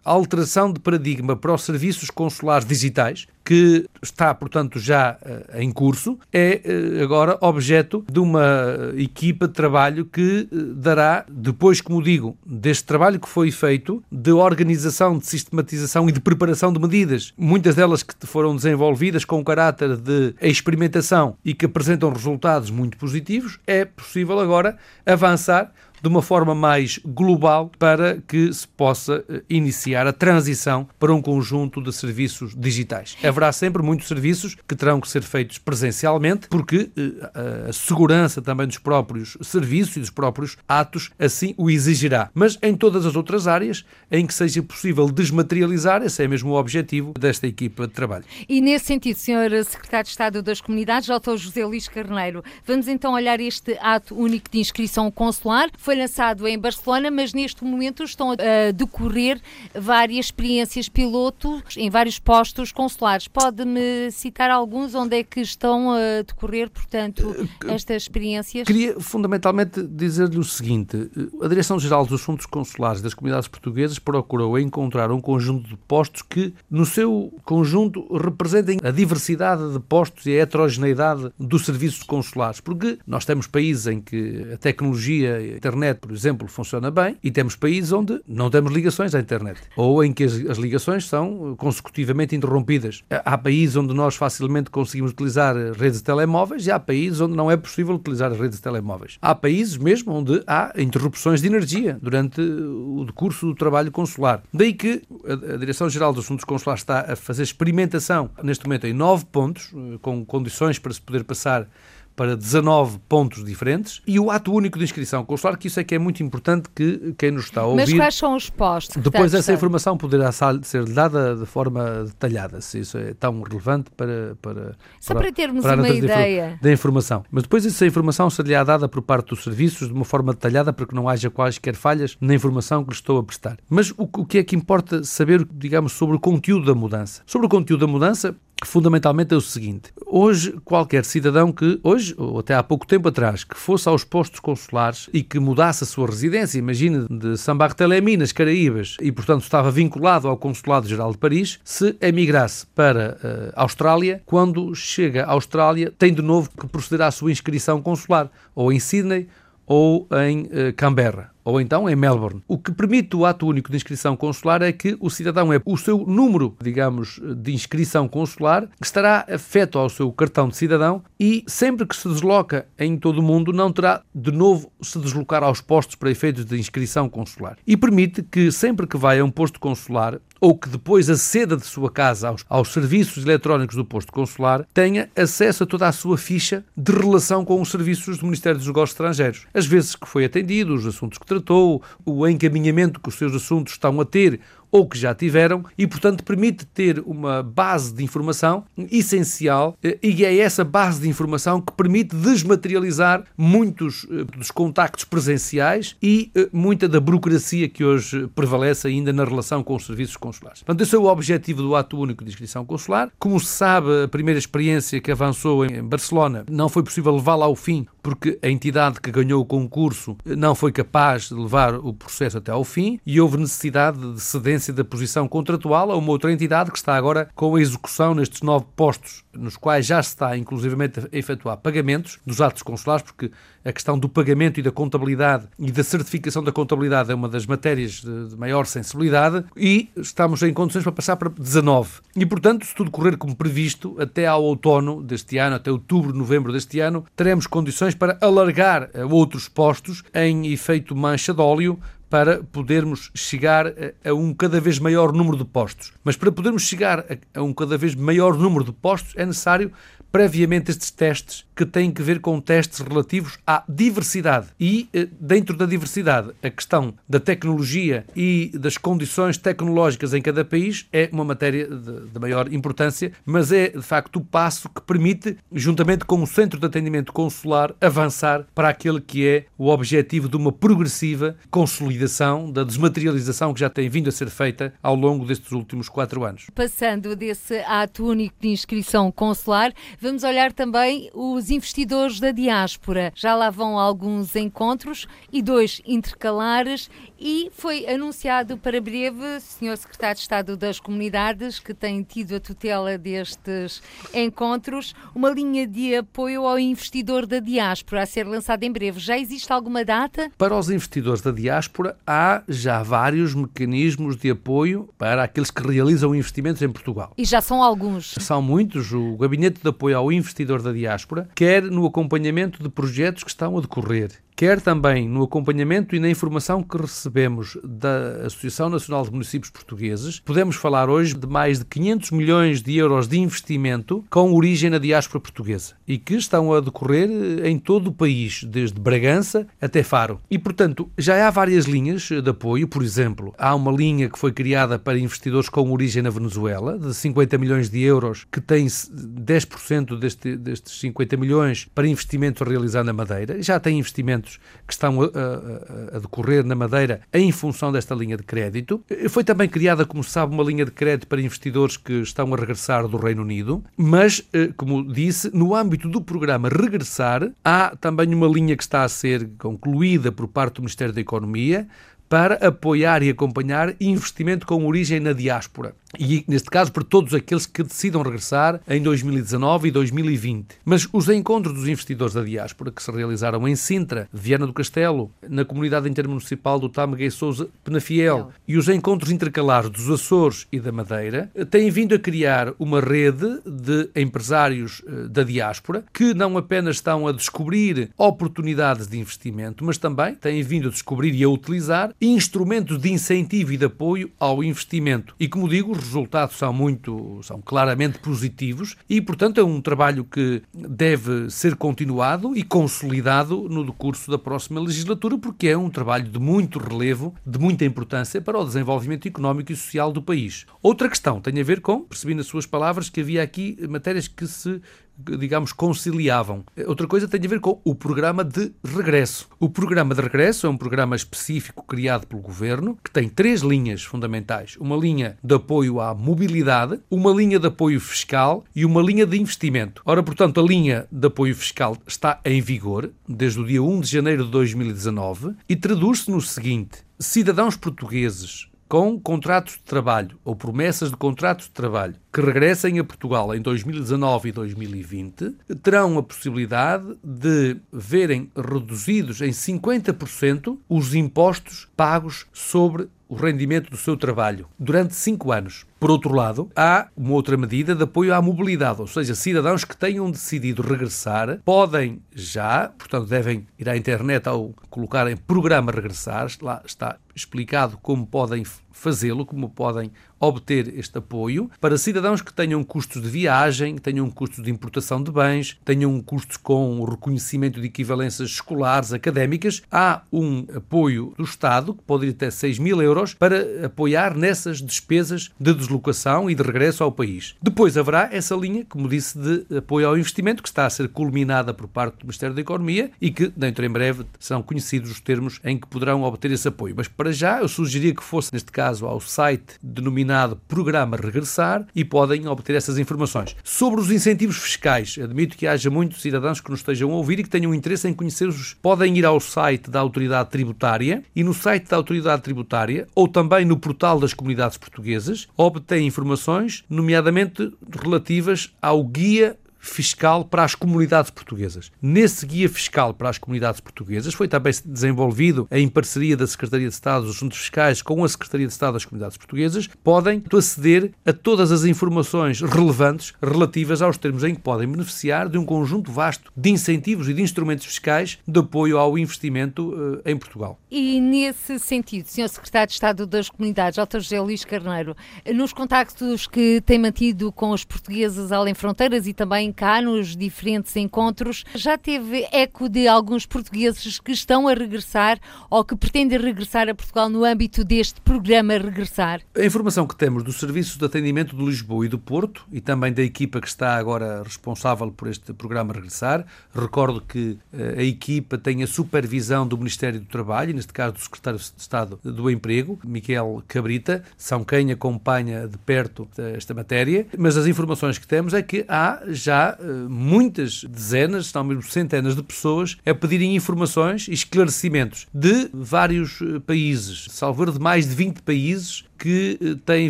alteração 0.04 0.72
de 0.72 0.80
paradigma 0.80 1.36
para 1.36 1.54
os 1.54 1.64
serviços 1.64 2.10
consulares 2.10 2.66
digitais, 2.66 3.28
que 3.46 3.86
está, 4.02 4.34
portanto, 4.34 4.80
já 4.80 5.18
uh, 5.22 5.60
em 5.62 5.72
curso, 5.72 6.18
é 6.34 6.62
uh, 6.66 7.04
agora 7.04 7.38
objeto 7.40 8.04
de 8.12 8.20
uma 8.20 8.92
equipa 8.98 9.48
de 9.48 9.54
trabalho 9.54 10.06
que 10.06 10.50
dará, 10.76 11.24
depois, 11.30 11.80
como 11.80 12.02
digo, 12.02 12.36
deste 12.44 12.84
trabalho 12.84 13.20
que 13.20 13.30
foi 13.30 13.52
feito, 13.52 14.04
de 14.12 14.32
organização, 14.32 15.18
de 15.18 15.28
sistematização 15.28 16.10
e 16.10 16.12
de 16.12 16.20
preparação 16.20 16.74
de 16.74 16.80
medidas, 16.80 17.34
muitas 17.38 17.76
delas 17.76 18.02
que 18.02 18.16
foram 18.26 18.56
desenvolvidas 18.56 19.24
com 19.24 19.44
caráter 19.44 19.96
de 19.96 20.34
experimentação 20.42 21.38
e 21.46 21.54
que 21.54 21.66
apresentam 21.66 22.12
resultados 22.12 22.72
muito 22.72 22.98
positivos, 22.98 23.60
é 23.68 23.86
possível 23.86 24.40
agora 24.40 24.78
avançar 25.06 25.72
de 26.06 26.10
uma 26.10 26.22
forma 26.22 26.54
mais 26.54 27.00
global 27.04 27.72
para 27.80 28.22
que 28.28 28.54
se 28.54 28.68
possa 28.68 29.26
eh, 29.28 29.42
iniciar 29.50 30.06
a 30.06 30.14
transição 30.14 30.88
para 31.00 31.12
um 31.12 31.20
conjunto 31.20 31.82
de 31.82 31.92
serviços 31.92 32.54
digitais. 32.56 33.18
Haverá 33.24 33.52
sempre 33.52 33.82
muitos 33.82 34.08
serviços 34.08 34.56
que 34.68 34.76
terão 34.76 35.02
que 35.02 35.10
ser 35.10 35.24
feitos 35.24 35.58
presencialmente, 35.58 36.48
porque 36.48 36.92
eh, 36.96 37.70
a 37.70 37.74
segurança 37.74 38.40
também 38.40 38.68
dos 38.68 38.78
próprios 38.78 39.36
serviços 39.42 39.98
e 39.98 40.00
dos 40.00 40.12
próprios 40.12 40.58
atos 40.68 41.10
assim 41.18 41.56
o 41.58 41.72
exigirá. 41.72 42.30
Mas 42.36 42.60
em 42.62 42.76
todas 42.76 43.04
as 43.04 43.16
outras 43.16 43.48
áreas 43.48 43.84
em 44.12 44.28
que 44.28 44.34
seja 44.34 44.62
possível 44.62 45.10
desmaterializar, 45.10 46.04
esse 46.04 46.24
é 46.24 46.28
mesmo 46.28 46.52
o 46.52 46.60
objetivo 46.60 47.14
desta 47.20 47.48
equipa 47.48 47.88
de 47.88 47.94
trabalho. 47.94 48.26
E 48.48 48.62
nesse 48.62 48.86
sentido, 48.86 49.18
Sr. 49.18 49.64
Secretário 49.66 50.04
de 50.04 50.12
Estado 50.12 50.44
das 50.44 50.62
Comunidades, 50.62 51.10
Dr. 51.10 51.36
José 51.36 51.66
Luís 51.66 51.88
Carneiro, 51.88 52.44
vamos 52.64 52.88
então 52.88 53.14
olhar 53.14 53.40
este 53.40 53.76
ato 53.82 54.14
único 54.16 54.52
de 54.52 54.60
inscrição 54.60 55.10
consular. 55.10 55.72
Foi 55.80 55.95
foi 55.96 55.98
lançado 55.98 56.48
em 56.48 56.60
Barcelona, 56.60 57.10
mas 57.10 57.34
neste 57.34 57.64
momento 57.64 58.04
estão 58.04 58.32
a 58.32 58.72
decorrer 58.72 59.40
várias 59.74 60.26
experiências 60.26 60.90
piloto 60.90 61.64
em 61.78 61.90
vários 61.90 62.20
postos 62.20 62.72
consulares. 62.72 63.28
Pode-me 63.28 64.12
citar 64.12 64.52
alguns 64.52 64.94
onde 64.94 65.18
é 65.18 65.24
que 65.24 65.40
estão 65.40 65.92
a 65.92 66.22
decorrer, 66.22 66.70
portanto, 66.70 67.36
eh, 67.40 67.74
estas 67.74 68.04
experiências? 68.04 68.68
Queria 68.68 69.00
fundamentalmente 69.00 69.82
dizer-lhe 69.84 70.38
o 70.38 70.44
seguinte: 70.44 71.10
a 71.42 71.48
Direção-Geral 71.48 72.06
dos 72.06 72.22
Assuntos 72.22 72.46
Consulares 72.46 73.02
das 73.02 73.14
Comunidades 73.14 73.48
Portuguesas 73.48 73.98
procurou 73.98 74.60
encontrar 74.60 75.12
um 75.12 75.22
conjunto 75.22 75.70
de 75.70 75.78
postos 75.88 76.22
que, 76.22 76.54
no 76.70 76.86
seu 76.86 77.34
conjunto, 77.44 78.06
representem 78.18 78.80
a 78.84 78.92
diversidade 78.92 79.72
de 79.72 79.80
postos 79.80 80.26
e 80.26 80.32
a 80.32 80.42
heterogeneidade 80.42 81.32
dos 81.40 81.66
serviços 81.66 82.04
consulares, 82.04 82.60
porque 82.60 82.98
nós 83.08 83.24
temos 83.26 83.48
países 83.48 83.88
em 83.88 84.02
que 84.02 84.54
a 84.54 84.58
tecnologia, 84.58 85.38
a 85.56 85.60
internet, 85.76 86.00
por 86.00 86.12
exemplo, 86.12 86.48
funciona 86.48 86.90
bem 86.90 87.18
e 87.22 87.30
temos 87.30 87.56
países 87.56 87.92
onde 87.92 88.22
não 88.28 88.50
temos 88.50 88.72
ligações 88.72 89.14
à 89.14 89.20
internet 89.20 89.60
ou 89.76 90.04
em 90.04 90.14
que 90.14 90.24
as, 90.24 90.34
as 90.50 90.58
ligações 90.58 91.08
são 91.08 91.56
consecutivamente 91.58 92.36
interrompidas. 92.36 93.04
Há 93.10 93.38
países 93.38 93.76
onde 93.76 93.94
nós 93.94 94.16
facilmente 94.16 94.70
conseguimos 94.70 95.12
utilizar 95.12 95.56
redes 95.74 96.00
de 96.00 96.04
telemóveis 96.04 96.66
e 96.66 96.72
há 96.72 96.80
países 96.80 97.20
onde 97.20 97.36
não 97.36 97.52
é 97.52 97.58
possível 97.58 97.96
utilizar 97.96 98.32
as 98.32 98.40
redes 98.40 98.58
de 98.58 98.64
telemóveis. 98.64 99.18
Há 99.22 99.36
países 99.36 99.78
mesmo 99.78 100.14
onde 100.14 100.42
há 100.48 100.74
interrupções 100.78 101.42
de 101.42 101.48
energia 101.48 101.98
durante 102.02 102.42
o 102.42 103.04
decurso 103.06 103.48
do 103.48 103.56
trabalho 103.56 103.92
consular. 103.92 104.42
Daí 104.54 104.74
que 104.74 105.02
a, 105.28 105.58
Direção-Geral 105.58 106.14
dos 106.14 106.26
Assuntos 106.26 106.46
Consulares 106.46 106.82
está 106.82 107.12
a 107.12 107.16
fazer 107.16 107.44
experimentação 107.44 108.30
neste 108.42 108.66
momento 108.66 108.88
em 108.88 108.94
nove 108.94 109.26
pontos, 109.26 109.72
eh, 109.76 109.98
com 110.02 110.26
condições 110.26 110.80
para 110.80 110.94
se 110.94 111.02
poder 111.02 111.24
passar 111.24 111.68
para 112.16 112.36
19 112.36 113.00
pontos 113.10 113.44
diferentes 113.44 114.02
e 114.08 114.20
o 114.20 114.32
ato 114.32 114.54
único 114.54 114.78
de 114.78 114.86
inscrição 114.86 115.26
consular, 115.26 115.58
que 115.58 115.68
isso 115.68 115.80
é 115.80 115.84
que 115.84 115.96
é 115.96 116.00
muito 116.00 116.24
importante 116.24 116.70
que 116.74 117.14
quem 117.18 117.32
nos 117.32 117.46
está 117.46 117.62
a 117.62 117.66
ouvir... 117.66 117.82
Mas 117.82 117.94
quais 117.94 118.16
são 118.16 118.36
os 118.36 118.50
postos? 118.50 119.02
Depois 119.02 119.34
essa 119.34 119.54
informação 119.54 119.98
poderá 119.98 120.32
ser 120.32 120.86
dada 120.86 121.36
de 121.36 121.46
forma 121.46 122.06
detalhada, 122.06 122.62
se 122.62 122.80
isso 122.80 122.98
é 122.98 123.14
tão 123.14 123.42
relevante 123.42 123.92
para... 123.96 124.36
para 124.42 124.76
Só 125.00 125.14
para, 125.14 125.24
para 125.24 125.32
termos 125.34 125.64
para 125.64 125.76
uma 125.82 125.90
ideia. 125.90 126.58
Da 126.62 126.72
informação. 126.72 127.24
Mas 127.30 127.44
depois 127.44 127.66
essa 127.66 127.86
informação 127.86 128.30
seria 128.30 128.64
dada 128.64 128.88
por 128.88 129.02
parte 129.02 129.30
dos 129.30 129.44
serviços 129.44 129.88
de 129.88 129.94
uma 129.94 130.06
forma 130.06 130.34
detalhada 130.34 130.72
para 130.72 130.86
que 130.86 130.96
não 130.96 131.10
haja 131.10 131.30
quaisquer 131.30 131.76
falhas 131.76 132.18
na 132.22 132.34
informação 132.34 132.84
que 132.84 132.92
lhe 132.92 132.96
estou 132.96 133.18
a 133.18 133.24
prestar. 133.24 133.58
Mas 133.70 133.92
o, 133.92 134.04
o 134.04 134.26
que 134.26 134.38
é 134.38 134.44
que 134.44 134.56
importa 134.56 135.04
saber, 135.04 135.46
digamos, 135.54 135.94
sobre 135.94 136.16
o 136.16 136.20
conteúdo 136.20 136.66
da 136.66 136.76
mudança? 136.76 137.22
Sobre 137.26 137.48
o 137.48 137.50
conteúdo 137.50 137.86
da 137.86 137.92
mudança, 137.92 138.36
fundamentalmente 138.64 139.34
é 139.34 139.38
o 139.38 139.42
seguinte: 139.42 139.92
hoje, 140.06 140.54
qualquer 140.64 141.04
cidadão 141.04 141.52
que, 141.52 141.80
hoje, 141.84 142.05
ou 142.18 142.40
até 142.40 142.54
há 142.54 142.62
pouco 142.62 142.86
tempo 142.86 143.08
atrás, 143.08 143.44
que 143.44 143.58
fosse 143.58 143.88
aos 143.88 144.04
postos 144.04 144.40
consulares 144.40 145.10
e 145.14 145.24
que 145.24 145.40
mudasse 145.40 145.84
a 145.84 145.88
sua 145.88 146.08
residência, 146.08 146.60
imagine 146.60 147.06
de 147.10 147.38
São 147.38 147.58
Bartolomé, 147.58 148.18
nas 148.18 148.32
Caraíbas, 148.32 148.98
e 149.02 149.12
portanto 149.12 149.44
estava 149.44 149.72
vinculado 149.72 150.28
ao 150.28 150.38
Consulado-Geral 150.38 151.12
de 151.12 151.18
Paris, 151.18 151.60
se 151.64 151.96
emigrasse 152.02 152.66
para 152.76 153.18
a 153.56 153.62
uh, 153.62 153.64
Austrália, 153.64 154.22
quando 154.26 154.74
chega 154.76 155.24
à 155.24 155.32
Austrália, 155.32 155.94
tem 155.98 156.14
de 156.14 156.22
novo 156.22 156.50
que 156.60 156.68
proceder 156.68 157.06
à 157.06 157.12
sua 157.12 157.32
inscrição 157.32 157.82
consular, 157.82 158.30
ou 158.54 158.72
em 158.72 158.80
Sydney 158.80 159.28
ou 159.66 160.08
em 160.12 160.44
uh, 160.44 160.74
Canberra 160.76 161.36
ou 161.46 161.62
então 161.62 161.88
em 161.88 161.96
Melbourne. 161.96 162.42
O 162.48 162.58
que 162.58 162.72
permite 162.72 163.16
o 163.16 163.24
ato 163.24 163.46
único 163.46 163.70
de 163.70 163.78
inscrição 163.78 164.18
consular 164.18 164.64
é 164.64 164.72
que 164.72 164.98
o 165.00 165.12
cidadão 165.12 165.54
é 165.54 165.62
o 165.64 165.78
seu 165.78 166.00
número, 166.00 166.58
digamos, 166.62 167.22
de 167.38 167.54
inscrição 167.54 168.08
consular, 168.08 168.68
que 168.80 168.86
estará 168.86 169.26
afeto 169.30 169.78
ao 169.78 169.88
seu 169.88 170.12
cartão 170.12 170.50
de 170.50 170.58
cidadão 170.58 171.04
e 171.20 171.44
sempre 171.48 171.86
que 171.86 171.96
se 171.96 172.10
desloca 172.10 172.68
em 172.80 172.98
todo 172.98 173.20
o 173.20 173.24
mundo 173.24 173.54
não 173.54 173.72
terá 173.72 174.02
de 174.14 174.32
novo 174.32 174.72
se 174.82 174.98
deslocar 174.98 175.44
aos 175.44 175.62
postos 175.62 175.96
para 175.96 176.10
efeitos 176.10 176.46
de 176.46 176.58
inscrição 176.58 177.08
consular. 177.08 177.58
E 177.68 177.78
permite 177.78 178.24
que 178.24 178.52
sempre 178.52 178.88
que 178.88 178.98
vai 178.98 179.20
a 179.20 179.26
um 179.26 179.30
posto 179.30 179.60
consular 179.60 180.20
ou 180.46 180.56
que 180.56 180.70
depois 180.70 181.10
aceda 181.10 181.58
de 181.58 181.66
sua 181.66 181.90
casa 181.90 182.28
aos, 182.28 182.46
aos, 182.48 182.72
serviços 182.72 183.26
eletrónicos 183.26 183.76
do 183.76 183.84
posto 183.84 184.12
consular, 184.12 184.64
tenha 184.72 185.10
acesso 185.16 185.64
a 185.64 185.66
toda 185.66 185.88
a 185.88 185.92
sua 185.92 186.20
ficha 186.20 186.64
de 186.78 186.92
relação 186.92 187.44
com 187.44 187.60
os 187.60 187.72
serviços 187.72 188.20
do 188.20 188.26
Ministério 188.26 188.60
dos 188.60 188.68
Negócios 188.68 188.92
Estrangeiros. 188.92 189.48
As 189.52 189.66
vezes 189.66 189.96
que 189.96 190.08
foi 190.08 190.24
atendido, 190.24 190.76
os 190.76 190.86
assuntos 190.86 191.18
que 191.18 191.26
tratou, 191.26 191.82
o 192.06 192.28
encaminhamento 192.28 193.00
que 193.00 193.10
os 193.10 193.16
seus 193.16 193.34
assuntos 193.34 193.74
estão 193.74 194.00
a 194.00 194.06
ter 194.06 194.40
ou 194.76 194.86
que 194.86 194.98
já 194.98 195.16
tiveram 195.16 195.64
e, 195.78 195.88
portanto, 195.88 196.22
permite 196.22 196.66
ter 196.66 197.02
uma 197.06 197.42
base 197.42 197.94
de 197.94 198.04
informação 198.04 198.66
essencial 198.92 199.78
eh, 199.82 199.98
e 200.04 200.26
é 200.26 200.38
essa 200.38 200.66
base 200.66 201.00
de 201.00 201.08
informação 201.08 201.62
que 201.62 201.72
permite 201.72 202.14
desmaterializar 202.14 203.24
muitos 203.38 204.06
eh, 204.12 204.26
dos 204.38 204.52
contactos 204.52 205.06
presenciais 205.06 205.96
e 206.04 206.30
eh, 206.36 206.50
muita 206.52 206.90
da 206.90 207.00
burocracia 207.00 207.70
que 207.70 207.86
hoje 207.86 208.28
prevalece 208.36 208.90
ainda 208.90 209.14
na 209.14 209.24
relação 209.24 209.64
com 209.64 209.78
os 209.78 209.86
serviços 209.86 210.18
consulares. 210.18 210.62
Portanto, 210.62 210.82
esse 210.82 210.94
é 210.94 211.00
o 211.00 211.06
objetivo 211.06 211.62
do 211.62 211.74
Ato 211.74 211.98
Único 211.98 212.26
de 212.26 212.32
Inscrição 212.32 212.66
Consular. 212.66 213.10
Como 213.18 213.40
se 213.40 213.46
sabe, 213.46 214.04
a 214.04 214.10
primeira 214.10 214.38
experiência 214.38 215.00
que 215.00 215.10
avançou 215.10 215.66
em 215.66 215.82
Barcelona 215.82 216.44
não 216.50 216.68
foi 216.68 216.84
possível 216.84 217.16
levá-la 217.16 217.46
ao 217.46 217.56
fim 217.56 217.88
porque 218.06 218.38
a 218.44 218.48
entidade 218.48 219.02
que 219.02 219.10
ganhou 219.10 219.42
o 219.42 219.46
concurso 219.46 220.16
não 220.24 220.54
foi 220.54 220.72
capaz 220.72 221.30
de 221.30 221.34
levar 221.34 221.74
o 221.74 221.92
processo 221.92 222.38
até 222.38 222.52
ao 222.52 222.64
fim 222.64 223.00
e 223.04 223.20
houve 223.20 223.36
necessidade 223.36 223.98
de 224.14 224.22
cedência 224.22 224.72
da 224.72 224.86
posição 224.86 225.28
contratual 225.28 225.92
a 225.92 225.98
uma 225.98 226.12
outra 226.12 226.32
entidade 226.32 226.70
que 226.70 226.78
está 226.78 226.96
agora 226.96 227.28
com 227.34 227.56
a 227.56 227.60
execução 227.60 228.14
nestes 228.14 228.44
nove 228.44 228.68
postos, 228.76 229.24
nos 229.34 229.58
quais 229.58 229.88
já 229.88 230.04
se 230.04 230.10
está 230.10 230.38
inclusivamente 230.38 231.00
a 231.00 231.08
efetuar 231.12 231.58
pagamentos 231.58 232.20
dos 232.24 232.42
atos 232.42 232.62
consulares, 232.62 233.02
porque 233.04 233.32
a 233.66 233.74
questão 233.74 233.98
do 233.98 234.08
pagamento 234.08 234.60
e 234.60 234.64
da 234.64 234.72
contabilidade 234.72 235.48
e 235.58 235.72
da 235.72 235.84
certificação 235.84 236.44
da 236.44 236.52
contabilidade 236.52 237.12
é 237.12 237.16
uma 237.16 237.28
das 237.28 237.48
matérias 237.48 237.94
de, 237.94 238.30
de 238.30 238.38
maior 238.38 238.68
sensibilidade 238.68 239.44
e 239.58 239.90
estamos 239.98 240.44
em 240.44 240.54
condições 240.54 240.84
para 240.84 240.92
passar 240.92 241.16
para 241.16 241.30
19. 241.30 241.90
E, 242.16 242.26
portanto, 242.26 242.66
se 242.66 242.76
tudo 242.76 242.92
correr 242.92 243.18
como 243.18 243.36
previsto, 243.36 243.96
até 244.00 244.28
ao 244.28 244.44
outono 244.44 245.02
deste 245.02 245.38
ano, 245.40 245.56
até 245.56 245.72
outubro, 245.72 246.14
novembro 246.14 246.54
deste 246.54 246.80
ano, 246.80 247.04
teremos 247.16 247.48
condições 247.48 247.96
para 247.96 248.18
alargar 248.22 248.90
outros 249.10 249.50
postos 249.50 250.04
em 250.14 250.54
efeito 250.54 250.96
mancha 250.96 251.34
de 251.34 251.42
óleo 251.42 251.80
para 252.10 252.44
podermos 252.44 253.12
chegar 253.16 253.74
a 254.04 254.14
um 254.14 254.34
cada 254.34 254.62
vez 254.62 254.80
maior 254.80 255.12
número 255.12 255.38
de 255.38 255.44
postos. 255.44 255.92
Mas 256.04 256.16
para 256.16 256.32
podermos 256.32 256.64
chegar 256.64 257.04
a 257.34 257.42
um 257.42 257.54
cada 257.54 257.78
vez 257.78 257.96
maior 257.96 258.38
número 258.38 258.64
de 258.64 258.72
postos 258.72 259.14
é 259.18 259.26
necessário 259.26 259.72
previamente 260.16 260.72
estes 260.72 260.92
testes 260.92 261.44
que 261.54 261.66
têm 261.66 261.92
que 261.92 262.02
ver 262.02 262.22
com 262.22 262.40
testes 262.40 262.80
relativos 262.80 263.38
à 263.46 263.66
diversidade. 263.68 264.48
E, 264.58 264.88
eh, 264.94 265.10
dentro 265.20 265.58
da 265.58 265.66
diversidade, 265.66 266.32
a 266.42 266.50
questão 266.50 266.94
da 267.08 267.20
tecnologia 267.20 268.06
e 268.16 268.50
das 268.54 268.78
condições 268.78 269.38
tecnológicas 269.38 270.14
em 270.14 270.22
cada 270.22 270.46
país 270.46 270.88
é 270.94 271.10
uma 271.12 271.26
matéria 271.26 271.68
de, 271.68 272.08
de 272.08 272.20
maior 272.20 272.52
importância, 272.54 273.12
mas 273.26 273.52
é, 273.52 273.70
de 273.70 273.82
facto, 273.82 274.18
o 274.18 274.22
passo 274.22 274.70
que 274.70 274.80
permite, 274.82 275.38
juntamente 275.52 276.06
com 276.06 276.24
o 276.24 276.28
Centro 276.28 276.62
de 276.62 276.66
Atendimento 276.66 277.12
Consular, 277.12 277.76
avançar 277.82 278.46
para 278.56 278.70
aquele 278.70 279.02
que 279.02 279.28
é 279.28 279.46
o 279.58 279.68
objetivo 279.68 280.30
de 280.30 280.38
uma 280.38 280.52
progressiva 280.52 281.36
consolidação 281.52 282.50
da 282.50 282.64
desmaterialização 282.64 283.54
que 283.54 283.60
já 283.60 283.70
tem 283.70 283.90
vindo 283.90 284.08
a 284.08 284.14
ser 284.14 284.30
feita 284.30 284.74
ao 284.82 284.96
longo 284.96 285.26
destes 285.26 285.52
últimos 285.52 285.90
quatro 285.90 286.24
anos. 286.24 286.48
Passando 286.56 287.18
desse 287.18 287.58
ato 287.68 288.06
único 288.06 288.36
de 288.40 288.48
inscrição 288.48 289.12
consular, 289.12 289.74
Vamos 290.06 290.24
olhar 290.24 290.54
também 290.54 291.10
os 291.16 291.50
investidores 291.50 292.20
da 292.20 292.30
diáspora. 292.30 293.12
Já 293.16 293.34
lá 293.34 293.50
vão 293.50 293.80
alguns 293.80 294.36
encontros 294.36 295.08
e 295.34 295.42
dois 295.42 295.82
intercalares 295.84 296.92
e 297.28 297.50
foi 297.52 297.88
anunciado 297.88 298.56
para 298.56 298.80
breve, 298.80 299.40
Sr. 299.40 299.76
Secretário 299.78 300.16
de 300.16 300.22
Estado 300.22 300.56
das 300.56 300.80
Comunidades, 300.80 301.58
que 301.58 301.74
tem 301.74 302.04
tido 302.04 302.36
a 302.36 302.40
tutela 302.40 303.00
destes 303.00 303.82
encontros, 304.14 304.94
uma 305.16 305.32
linha 305.32 305.66
de 305.66 305.96
apoio 305.96 306.46
ao 306.46 306.60
investidor 306.60 307.26
da 307.26 307.40
diáspora 307.40 308.04
a 308.04 308.06
ser 308.06 308.28
lançada 308.28 308.64
em 308.64 308.72
breve. 308.72 309.00
Já 309.00 309.18
existe 309.18 309.52
alguma 309.52 309.84
data? 309.84 310.30
Para 310.38 310.56
os 310.56 310.70
investidores 310.70 311.24
da 311.24 311.32
diáspora, 311.32 311.98
há 312.06 312.44
já 312.48 312.84
vários 312.84 313.34
mecanismos 313.34 314.16
de 314.18 314.30
apoio 314.30 314.88
para 314.96 315.24
aqueles 315.24 315.50
que 315.50 315.68
realizam 315.68 316.14
investimentos 316.14 316.62
em 316.62 316.70
Portugal. 316.70 317.12
E 317.18 317.26
já 317.26 317.42
são 317.42 317.64
alguns? 317.64 318.14
São 318.20 318.40
muitos. 318.40 318.94
O 318.94 319.18
Gabinete 319.18 319.62
de 319.64 319.70
Apoio 319.70 319.98
ao 319.98 320.12
Investidor 320.12 320.62
da 320.62 320.72
Diáspora 320.72 321.28
quer 321.34 321.64
no 321.64 321.88
acompanhamento 321.88 322.62
de 322.62 322.70
projetos 322.70 323.24
que 323.24 323.32
estão 323.32 323.58
a 323.58 323.62
decorrer 323.62 324.12
quer 324.36 324.60
também 324.60 325.08
no 325.08 325.24
acompanhamento 325.24 325.96
e 325.96 326.00
na 326.00 326.10
informação 326.10 326.62
que 326.62 326.78
recebemos 326.78 327.58
da 327.64 328.26
Associação 328.26 328.70
Nacional 328.70 329.06
de 329.06 329.12
Municípios 329.12 329.50
Portugueses, 329.50 330.20
podemos 330.20 330.58
falar 330.58 330.90
hoje 330.90 331.14
de 331.14 331.26
mais 331.26 331.60
de 331.60 331.66
500 331.66 332.12
milhões 332.12 332.62
de 332.62 332.76
euros 332.76 333.08
de 333.08 333.18
investimento 333.18 334.04
com 334.10 334.34
origem 334.34 334.70
na 334.70 334.78
diáspora 334.78 335.22
portuguesa 335.22 335.76
e 335.88 335.98
que 335.98 336.16
estão 336.16 336.54
a 336.54 336.60
decorrer 336.60 337.10
em 337.46 337.58
todo 337.58 337.88
o 337.88 337.94
país, 337.94 338.44
desde 338.44 338.80
Bragança 338.80 339.48
até 339.62 339.82
Faro. 339.84 340.20
E, 340.30 340.38
portanto, 340.38 340.90
já 340.98 341.26
há 341.26 341.32
várias 341.32 341.66
linhas 341.66 342.10
de 342.10 342.30
apoio, 342.30 342.68
por 342.68 342.84
exemplo, 342.84 343.34
há 343.38 343.56
uma 343.56 343.72
linha 343.72 344.10
que 344.10 344.20
foi 344.20 344.34
criada 344.34 344.78
para 344.78 345.00
investidores 345.00 345.48
com 345.48 345.72
origem 345.72 346.04
na 346.04 346.10
Venezuela, 346.10 346.78
de 346.78 346.94
50 346.94 347.38
milhões 347.38 347.70
de 347.70 347.82
euros, 347.82 348.26
que 348.30 348.42
tem 348.42 348.66
10% 348.66 349.98
deste, 349.98 350.36
destes 350.36 350.80
50 350.80 351.16
milhões 351.16 351.68
para 351.74 351.88
investimento 351.88 352.44
realizado 352.44 352.86
na 352.86 352.94
Madeira, 352.94 353.42
já 353.42 353.60
tem 353.60 353.80
investimento 353.80 354.25
que 354.68 354.74
estão 354.74 355.02
a, 355.02 355.06
a, 355.06 355.98
a, 355.98 356.00
decorrer 356.00 356.46
na 356.46 356.56
Madeira 356.56 357.02
em 357.14 357.32
função 357.32 357.72
desta 357.72 357.94
linha 357.96 358.18
de 358.18 358.24
crédito. 358.24 358.84
Foi 359.10 359.24
também 359.24 359.48
criada, 359.48 359.86
como 359.86 360.04
sabe, 360.04 360.34
uma 360.34 360.44
linha 360.44 360.66
de 360.66 360.72
crédito 360.72 361.08
para 361.08 361.22
investidores 361.22 361.78
que 361.78 361.94
estão 362.02 362.34
a 362.34 362.38
regressar 362.38 362.88
do 362.88 362.98
Reino 362.98 363.22
Unido, 363.22 363.64
mas, 363.78 364.24
eh, 364.34 364.50
como 364.56 364.84
disse, 364.92 365.36
no 365.36 365.56
âmbito 365.56 365.88
do 365.88 366.02
programa 366.02 366.50
Regressar, 366.50 367.32
há 367.44 367.76
também 367.76 368.14
uma 368.14 368.28
linha 368.28 368.56
que 368.56 368.64
está 368.64 368.84
a 368.84 368.90
ser 368.90 369.30
concluída 369.38 370.12
por 370.12 370.28
parte 370.28 370.56
do 370.56 370.62
Ministério 370.62 370.94
da 370.94 371.02
Economia 371.02 371.68
para 372.10 372.36
apoiar 372.36 373.04
e 373.04 373.10
acompanhar 373.10 373.76
investimento 373.80 374.46
com 374.46 374.66
origem 374.66 375.00
na 375.00 375.14
diáspora 375.14 375.74
e, 376.00 376.24
neste 376.28 376.50
caso, 376.50 376.72
por 376.72 376.84
todos 376.84 377.14
aqueles 377.14 377.46
que 377.46 377.64
decidam 377.64 378.02
regressar 378.02 378.60
em 378.68 378.82
2019 378.82 379.68
e 379.68 379.72
2020. 379.72 380.48
Mas 380.64 380.88
os 380.92 381.10
encontros 381.10 381.54
dos 381.54 381.68
investidores 381.68 382.14
da 382.14 382.24
diáspora, 382.24 382.72
que 382.72 382.82
se 382.82 382.92
realizaram 382.92 383.48
em 383.48 383.56
Sintra, 383.56 384.08
Viana 384.12 384.46
do 384.46 384.54
Castelo, 384.54 385.12
na 385.28 385.46
comunidade 385.46 385.90
intermunicipal 385.90 386.60
do 386.60 386.70
Tâmega 386.70 387.10
Souza 387.10 387.48
Penafiel, 387.64 388.32
e 388.48 388.58
os 388.58 388.68
encontros 388.70 389.12
intercalares 389.12 389.70
dos 389.70 389.90
Açores 389.90 390.48
e 390.52 390.60
da 390.60 390.72
Madeira, 390.72 391.32
têm 391.50 391.70
vindo 391.70 391.96
a 391.96 392.00
criar 392.00 392.54
uma 392.60 392.80
rede 392.80 393.40
de 393.46 393.90
empresários 393.96 394.82
eh, 394.88 395.08
da 395.08 395.24
diáspora 395.24 395.84
que 395.94 396.14
não 396.14 396.38
apenas 396.38 396.78
estão 396.78 397.08
a 397.08 397.12
descobrir 397.12 397.90
oportunidades 397.98 398.88
de 398.88 399.00
investimento, 399.00 399.64
mas 399.64 399.78
também 399.78 400.16
têm 400.16 400.42
vindo 400.44 400.68
a 400.68 400.72
descobrir 400.72 401.14
e 401.14 401.24
a 401.24 401.30
utilizar 401.30 401.94
instrumentos 402.02 402.78
de 402.78 402.92
incentivo 402.92 403.54
e 403.54 403.58
de 403.58 403.66
apoio 403.66 404.12
ao 404.20 404.44
investimento. 404.44 405.16
E, 405.20 405.28
como 405.28 405.50
digo, 405.50 405.74
resultados 405.74 406.38
são 406.38 406.54
muito, 406.54 407.20
são 407.24 407.42
claramente 407.42 408.00
positivos 408.00 408.76
e, 408.90 409.02
portanto, 409.02 409.40
é 409.40 409.44
um 409.44 409.62
trabalho 409.62 410.04
que 410.04 410.42
deve 410.54 411.30
ser 411.30 411.56
continuado 411.56 412.36
e 412.36 412.44
consolidado 412.44 413.48
no 413.50 413.66
decurso 413.66 414.12
da 414.12 414.18
próxima 414.18 414.60
legislatura, 414.60 415.18
porque 415.18 415.48
é 415.48 415.58
um 415.58 415.70
trabalho 415.70 416.10
de 416.10 416.20
muito 416.20 416.60
relevo, 416.60 417.14
de 417.26 417.40
muita 417.40 417.66
importância 417.66 418.22
para 418.22 418.40
o 418.40 418.46
desenvolvimento 418.46 419.08
económico 419.08 419.52
e 419.52 419.56
social 419.56 419.92
do 419.92 420.02
país. 420.02 420.46
Outra 420.62 420.90
questão 420.90 421.22
tem 421.22 421.40
a 421.40 421.44
ver 421.44 421.62
com, 421.62 421.82
percebi 421.82 422.14
nas 422.14 422.28
suas 422.28 422.46
palavras, 422.46 422.90
que 422.90 423.02
havia 423.02 423.24
aqui 423.24 423.58
matérias 423.68 424.08
que 424.08 424.28
se 424.28 424.62
digamos, 424.98 425.52
conciliavam. 425.52 426.44
Outra 426.68 426.88
coisa 426.88 427.08
tem 427.08 427.20
a 427.24 427.28
ver 427.28 427.40
com 427.40 427.60
o 427.64 427.76
programa 427.76 428.24
de 428.24 428.52
regresso. 428.64 429.28
O 429.40 429.50
programa 429.50 429.94
de 429.94 430.02
regresso 430.02 430.48
é 430.48 430.50
um 430.50 430.58
programa 430.58 430.96
específico 430.96 431.64
criado 431.66 432.08
pelo 432.08 432.22
governo 432.22 432.78
que 432.84 432.92
tem 432.92 433.10
três 433.10 433.42
linhas 433.42 433.84
fundamentais: 433.84 434.56
uma 434.60 434.76
linha 434.76 435.18
de 435.24 435.36
apoio 435.36 435.80
à 435.80 435.94
mobilidade, 435.94 436.80
uma 436.90 437.12
linha 437.12 437.40
de 437.40 437.48
apoio 437.48 437.80
fiscal 437.80 438.44
e 438.56 438.66
uma 438.66 438.82
linha 438.82 439.06
de 439.06 439.20
investimento. 439.20 439.82
Ora, 439.86 440.02
portanto, 440.02 440.40
a 440.40 440.44
linha 440.44 440.88
de 440.92 441.08
apoio 441.08 441.36
fiscal 441.36 441.78
está 441.88 442.20
em 442.24 442.42
vigor 442.42 442.90
desde 443.08 443.40
o 443.40 443.46
dia 443.46 443.62
1 443.62 443.82
de 443.82 443.92
janeiro 443.92 444.26
de 444.26 444.32
2019 444.32 445.36
e 445.48 445.56
traduz-se 445.56 446.10
no 446.10 446.22
seguinte: 446.22 446.80
cidadãos 447.00 447.56
portugueses 447.56 448.48
com 448.68 449.00
contratos 449.00 449.54
de 449.54 449.62
trabalho 449.62 450.18
ou 450.24 450.36
promessas 450.36 450.90
de 450.90 450.98
contratos 450.98 451.46
de 451.46 451.52
trabalho 451.52 451.96
que 452.12 452.22
regressem 452.22 452.80
a 452.80 452.84
Portugal 452.84 453.34
em 453.36 453.42
2019 453.42 454.30
e 454.30 454.32
2020 454.32 455.36
terão 455.62 455.98
a 455.98 456.04
possibilidade 456.04 456.98
de 457.04 457.58
verem 457.72 458.32
reduzidos 458.36 459.22
em 459.22 459.32
50% 459.32 460.58
os 460.68 460.96
impostos 460.96 461.68
pagos 461.76 462.26
sobre 462.34 462.88
o 463.08 463.16
rendimento 463.16 463.70
do 463.70 463.78
seu 463.78 463.96
trabalho 463.96 464.48
durante 464.58 464.96
cinco 464.96 465.32
anos. 465.32 465.66
Por 465.86 465.92
outro 465.92 466.16
lado, 466.16 466.50
há 466.56 466.88
uma 466.98 467.12
outra 467.12 467.38
medida 467.38 467.76
de 467.76 467.84
apoio 467.84 468.12
à 468.12 468.20
mobilidade, 468.20 468.82
ou 468.82 468.88
seja, 468.88 469.14
cidadãos 469.14 469.64
que 469.64 469.78
tenham 469.78 470.10
decidido 470.10 470.64
regressar 470.64 471.38
podem 471.46 472.02
já, 472.12 472.70
portanto, 472.76 473.06
devem 473.08 473.46
ir 473.60 473.70
à 473.70 473.78
internet 473.78 474.28
ao 474.28 474.50
colocarem 474.68 475.16
programa 475.16 475.72
regressar, 475.72 476.28
lá 476.42 476.60
está 476.66 476.98
explicado 477.16 477.78
como 477.84 478.04
podem 478.04 478.44
fazê-lo, 478.76 479.26
como 479.26 479.50
podem 479.50 479.92
obter 480.20 480.78
este 480.78 480.98
apoio 480.98 481.50
para 481.60 481.78
cidadãos 481.78 482.22
que 482.22 482.34
tenham 482.34 482.64
custos 482.64 483.02
de 483.02 483.10
viagem, 483.10 483.78
tenham 483.78 484.10
custos 484.10 484.44
de 484.44 484.52
importação 484.52 485.02
de 485.02 485.12
bens, 485.12 485.58
tenham 485.64 486.02
custos 486.02 486.38
com 486.38 486.84
reconhecimento 486.84 487.60
de 487.60 487.68
equivalências 487.68 488.30
escolares, 488.30 488.94
académicas. 488.94 489.62
Há 489.72 490.02
um 490.12 490.46
apoio 490.56 491.14
do 491.18 491.24
Estado, 491.24 491.74
que 491.74 491.84
pode 491.84 492.08
ir 492.08 492.12
até 492.12 492.30
6 492.30 492.60
mil 492.60 492.82
euros, 492.82 493.14
para 493.14 493.66
apoiar 493.66 494.16
nessas 494.16 494.62
despesas 494.62 495.32
de 495.40 495.54
deslocação 495.54 496.30
e 496.30 496.36
de 496.36 496.44
regresso 496.44 496.84
ao 496.84 496.92
país. 496.92 497.36
Depois 497.42 497.78
haverá 497.78 498.10
essa 498.12 498.36
linha, 498.36 498.66
como 498.68 498.90
disse, 498.90 499.18
de 499.18 499.58
apoio 499.58 499.88
ao 499.88 499.98
investimento, 499.98 500.42
que 500.42 500.50
está 500.50 500.66
a 500.66 500.70
ser 500.70 500.90
culminada 500.90 501.54
por 501.54 501.68
parte 501.68 502.00
do 502.00 502.06
Ministério 502.06 502.36
da 502.36 502.42
Economia 502.42 502.92
e 503.00 503.12
que, 503.12 503.28
dentro 503.36 503.66
em 503.66 503.70
breve, 503.70 504.06
serão 504.20 504.42
conhecidos 504.42 504.92
os 504.92 505.00
termos 505.00 505.40
em 505.44 505.58
que 505.58 505.68
poderão 505.68 506.04
obter 506.04 506.32
esse 506.32 506.48
apoio. 506.48 506.74
Mas 506.76 506.88
para 506.88 507.12
já, 507.12 507.40
eu 507.40 507.48
sugeria 507.48 507.94
que 507.94 508.04
fosse, 508.04 508.34
neste 508.34 508.52
caso, 508.52 508.65
ao 508.66 509.00
site 509.00 509.56
denominado 509.62 510.06
denominado 510.06 510.40
Programa 510.48 510.98
Regressar 510.98 511.66
e 511.76 511.84
podem 511.84 512.28
obter 512.28 512.56
essas 512.56 512.78
informações. 512.78 513.36
Sobre 513.44 513.80
os 513.80 513.92
incentivos 513.92 514.38
fiscais, 514.38 514.98
admito 515.02 515.38
que 515.38 515.48
haja 515.48 515.70
muitos 515.70 516.02
cidadãos 516.02 516.42
que 516.42 516.50
nos 516.50 516.60
estejam 516.60 516.92
a 516.92 516.96
ouvir 516.96 517.20
e 517.20 517.24
que 517.24 517.30
tenham 517.30 517.54
interesse 517.54 517.88
em 517.88 517.94
conhecer-os. 517.94 518.56
Podem 518.62 518.98
ir 518.98 519.06
ao 519.06 519.20
site 519.20 519.70
da 519.70 519.80
Autoridade 519.80 520.30
Tributária 520.30 521.04
e 521.16 521.24
no 521.24 521.34
site 521.34 521.70
da 521.70 521.78
Autoridade 521.78 522.22
Tributária 522.22 522.88
ou 522.94 523.08
também 523.08 523.46
no 523.46 523.58
portal 523.58 524.00
das 524.00 524.14
comunidades 524.14 524.58
portuguesas 524.58 525.28
obtêm 525.38 525.88
informações, 525.88 526.64
nomeadamente 526.70 527.52
relativas 527.84 528.54
ao 528.62 528.84
guia 528.84 529.38
fiscal 529.66 530.24
para 530.24 530.44
as 530.44 530.56
comunidades 530.56 531.12
portuguesas. 531.12 531.72
Nesse 531.82 532.26
guia 532.26 532.48
fiscal 532.48 532.94
para 532.94 533.10
as 533.10 533.18
comunidades 533.18 533.60
portuguesas 533.60 534.14
foi 534.14 534.28
também 534.28 534.54
desenvolvido 534.64 535.48
em 535.52 535.68
parceria 535.68 536.16
da 536.16 536.28
Secretaria 536.28 536.68
de 536.68 536.74
Estado 536.74 537.06
dos 537.06 537.16
Assuntos 537.16 537.38
Fiscais 537.38 537.82
com 537.82 538.04
a 538.04 538.10
Secretaria 538.10 538.48
de 538.48 538.54
Estado 538.54 538.74
das 538.74 538.86
Comunidades 538.86 539.18
Portuguesas, 539.18 539.68
podem 539.84 540.24
aceder 540.34 540.92
a 541.06 541.14
todas 541.14 541.52
as 541.52 541.66
informações 541.66 542.42
relevantes 542.42 543.14
relativas 543.22 543.82
aos 543.82 543.98
termos 543.98 544.24
em 544.24 544.36
que 544.36 544.42
podem 544.42 544.68
beneficiar 544.68 545.30
de 545.30 545.38
um 545.38 545.46
conjunto 545.46 545.92
vasto 545.92 546.32
de 546.36 546.50
incentivos 546.50 547.10
e 547.10 547.14
de 547.14 547.22
instrumentos 547.22 547.66
fiscais 547.66 548.20
de 548.28 548.40
apoio 548.40 548.78
ao 548.78 548.98
investimento 548.98 549.70
uh, 549.70 550.02
em 550.06 550.18
Portugal. 550.18 550.60
E 550.70 551.00
nesse 551.00 551.58
sentido, 551.60 552.08
Sr. 552.08 552.30
Secretário 552.30 552.68
de 552.68 552.74
Estado 552.74 553.08
das 553.08 553.30
Comunidades, 553.30 553.78
Dr. 553.78 554.00
José 554.00 554.20
Luís 554.20 554.44
Carneiro, 554.44 554.96
nos 555.34 555.54
contactos 555.54 556.28
que 556.28 556.62
tem 556.62 556.78
mantido 556.78 557.32
com 557.32 557.52
os 557.52 557.64
portugueses 557.64 558.32
além 558.32 558.54
fronteiras 558.54 559.08
e 559.08 559.14
também 559.14 559.52
cá 559.56 559.82
nos 559.82 560.16
diferentes 560.16 560.76
encontros, 560.76 561.46
já 561.56 561.78
teve 561.78 562.28
eco 562.32 562.68
de 562.68 562.88
alguns 562.88 563.26
portugueses 563.26 564.00
que 564.00 564.12
estão 564.12 564.48
a 564.48 564.54
regressar 564.54 565.20
ou 565.50 565.64
que 565.64 565.76
pretendem 565.76 566.20
regressar 566.20 566.68
a 566.68 566.76
Portugal 566.76 567.10
no 567.10 567.24
âmbito 567.24 567.64
deste 567.64 568.02
programa 568.02 568.58
Regressar? 568.58 569.22
A 569.38 569.46
informação 569.46 569.88
que 569.88 569.96
temos 569.96 570.24
dos 570.24 570.40
serviços 570.40 570.78
de 570.78 570.86
atendimento 570.86 571.36
de 571.36 571.44
Lisboa 571.44 571.86
e 571.86 571.90
do 571.90 571.98
Porto 571.98 572.46
e 572.52 572.60
também 572.60 572.92
da 572.92 573.02
equipa 573.02 573.40
que 573.40 573.48
está 573.48 573.76
agora 573.76 574.22
responsável 574.24 574.92
por 574.92 575.08
este 575.08 575.32
programa 575.34 575.74
Regressar, 575.74 576.26
recordo 576.54 577.02
que 577.02 577.38
eh, 577.54 577.76
a 577.78 577.84
equipa 577.84 578.38
tem 578.38 578.64
a 578.64 578.68
supervisão 578.68 579.48
do 579.48 579.58
Ministério 579.58 580.00
do 580.00 580.06
Trabalho, 580.06 580.54
neste 580.54 580.74
caso 580.74 580.94
do 580.94 581.00
Secretário 581.00 581.40
de 581.40 581.46
Estado 581.58 582.00
do 582.04 582.30
Emprego, 582.30 582.78
Miquel 582.84 583.44
Cabrita, 583.48 584.04
são 584.18 584.44
quem 584.44 584.72
acompanha 584.72 585.48
de 585.48 585.58
perto 585.58 586.08
esta 586.36 586.54
matéria, 586.54 587.08
mas 587.18 587.38
as 587.38 587.46
informações 587.46 587.98
que 587.98 588.08
temos 588.08 588.34
é 588.34 588.42
que 588.42 588.66
há 588.68 589.02
já 589.08 589.45
uh, 589.54 589.90
muitas 589.90 590.64
dezenas, 590.64 591.28
se 591.28 591.36
não 591.36 591.44
mesmo 591.44 591.64
centenas 591.64 592.16
de 592.16 592.24
pessoas 592.24 592.78
a 592.86 592.94
pedirem 592.94 593.36
informações 593.36 594.08
e 594.08 594.14
esclarecimentos 594.14 595.08
de 595.14 595.50
vários 595.54 596.22
uh, 596.22 596.42
países, 596.42 597.08
salvo 597.12 597.52
de 597.52 597.60
mais 597.60 597.88
de 597.88 597.96
20 597.96 598.22
países 598.22 598.84
que 598.98 599.38
eh, 599.42 599.56
têm 599.66 599.90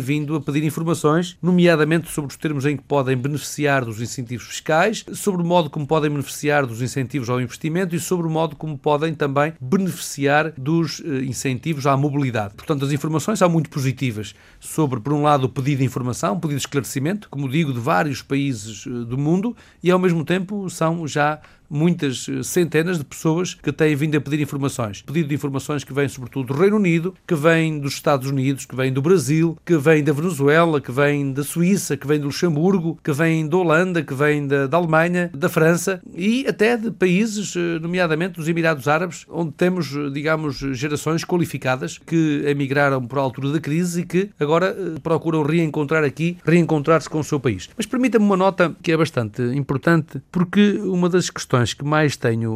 vindo 0.00 0.34
a 0.34 0.40
pedir 0.40 0.64
informações, 0.64 1.36
nomeadamente 1.42 2.10
sobre 2.10 2.30
os 2.30 2.36
termos 2.36 2.64
em 2.66 2.76
que 2.76 2.82
podem 2.82 3.16
beneficiar 3.16 3.84
dos 3.84 4.00
incentivos 4.00 4.46
fiscais, 4.46 5.04
sobre 5.14 5.42
o 5.42 5.44
modo 5.44 5.70
como 5.70 5.86
podem 5.86 6.10
beneficiar 6.10 6.66
dos 6.66 6.82
incentivos 6.82 7.28
ao 7.28 7.40
investimento 7.40 7.94
e 7.94 8.00
sobre 8.00 8.26
o 8.26 8.30
modo 8.30 8.56
como 8.56 8.76
podem 8.76 9.14
também 9.14 9.52
beneficiar 9.60 10.52
dos 10.56 11.02
eh, 11.04 11.24
incentivos 11.24 11.86
à 11.86 11.96
mobilidade. 11.96 12.54
Portanto, 12.54 12.84
as 12.84 12.92
informações 12.92 13.38
são 13.38 13.48
muito 13.48 13.70
positivas 13.70 14.34
sobre, 14.60 15.00
por 15.00 15.12
um 15.12 15.22
lado, 15.22 15.44
o 15.44 15.48
pedido 15.48 15.78
de 15.78 15.84
informação, 15.84 16.34
o 16.34 16.40
pedido 16.40 16.58
de 16.58 16.66
esclarecimento, 16.66 17.28
como 17.28 17.48
digo, 17.48 17.72
de 17.72 17.80
vários 17.80 18.22
países 18.22 18.84
eh, 18.86 18.90
do 18.90 19.16
mundo, 19.16 19.56
e 19.82 19.90
ao 19.90 19.98
mesmo 19.98 20.24
tempo 20.24 20.68
são 20.68 21.06
já 21.06 21.40
muitas 21.68 22.26
eh, 22.28 22.42
centenas 22.42 22.98
de 22.98 23.04
pessoas 23.04 23.54
que 23.54 23.72
têm 23.72 23.94
vindo 23.94 24.16
a 24.16 24.20
pedir 24.20 24.40
informações. 24.40 25.02
Pedido 25.02 25.28
de 25.28 25.34
informações 25.34 25.84
que 25.84 25.92
vêm 25.92 26.08
sobretudo 26.08 26.52
do 26.52 26.60
Reino 26.60 26.76
Unido, 26.76 27.14
que 27.26 27.34
vêm 27.34 27.78
dos 27.78 27.94
Estados 27.94 28.30
Unidos, 28.30 28.64
que 28.64 28.76
vêm 28.76 28.92
do 28.92 29.02
Brasil, 29.02 29.56
que 29.64 29.76
vêm 29.76 30.02
da 30.02 30.12
Venezuela, 30.12 30.80
que 30.80 30.92
vêm 30.92 31.32
da 31.32 31.42
Suíça, 31.42 31.96
que 31.96 32.06
vêm 32.06 32.18
do 32.18 32.26
Luxemburgo, 32.26 32.98
que 33.02 33.12
vêm 33.12 33.46
da 33.48 33.56
Holanda, 33.56 34.02
que 34.02 34.14
vêm 34.14 34.46
da, 34.46 34.66
da 34.66 34.76
Alemanha, 34.76 35.30
da 35.34 35.48
França 35.48 36.00
e 36.14 36.46
até 36.46 36.76
de 36.76 36.90
países, 36.90 37.54
eh, 37.56 37.78
nomeadamente 37.80 38.34
dos 38.34 38.48
Emirados 38.48 38.88
Árabes, 38.88 39.26
onde 39.28 39.52
temos, 39.52 39.94
eh, 39.94 40.10
digamos, 40.10 40.56
gerações 40.56 41.24
qualificadas 41.24 41.98
que 41.98 42.42
emigraram 42.46 43.04
por 43.06 43.18
altura 43.18 43.52
da 43.52 43.60
crise 43.60 44.02
e 44.02 44.04
que 44.04 44.30
agora 44.38 44.74
procuram 45.02 45.42
reencontrar 45.42 46.04
aqui, 46.04 46.36
reencontrar-se 46.44 47.08
com 47.08 47.20
o 47.20 47.24
seu 47.24 47.40
país. 47.40 47.68
Mas 47.76 47.86
permita-me 47.86 48.24
uma 48.24 48.36
nota 48.36 48.74
que 48.82 48.92
é 48.92 48.96
bastante 48.96 49.42
importante, 49.42 50.20
porque 50.30 50.78
uma 50.82 51.08
das 51.08 51.30
questões 51.30 51.55
que 51.64 51.84
mais 51.84 52.16
tenho 52.16 52.52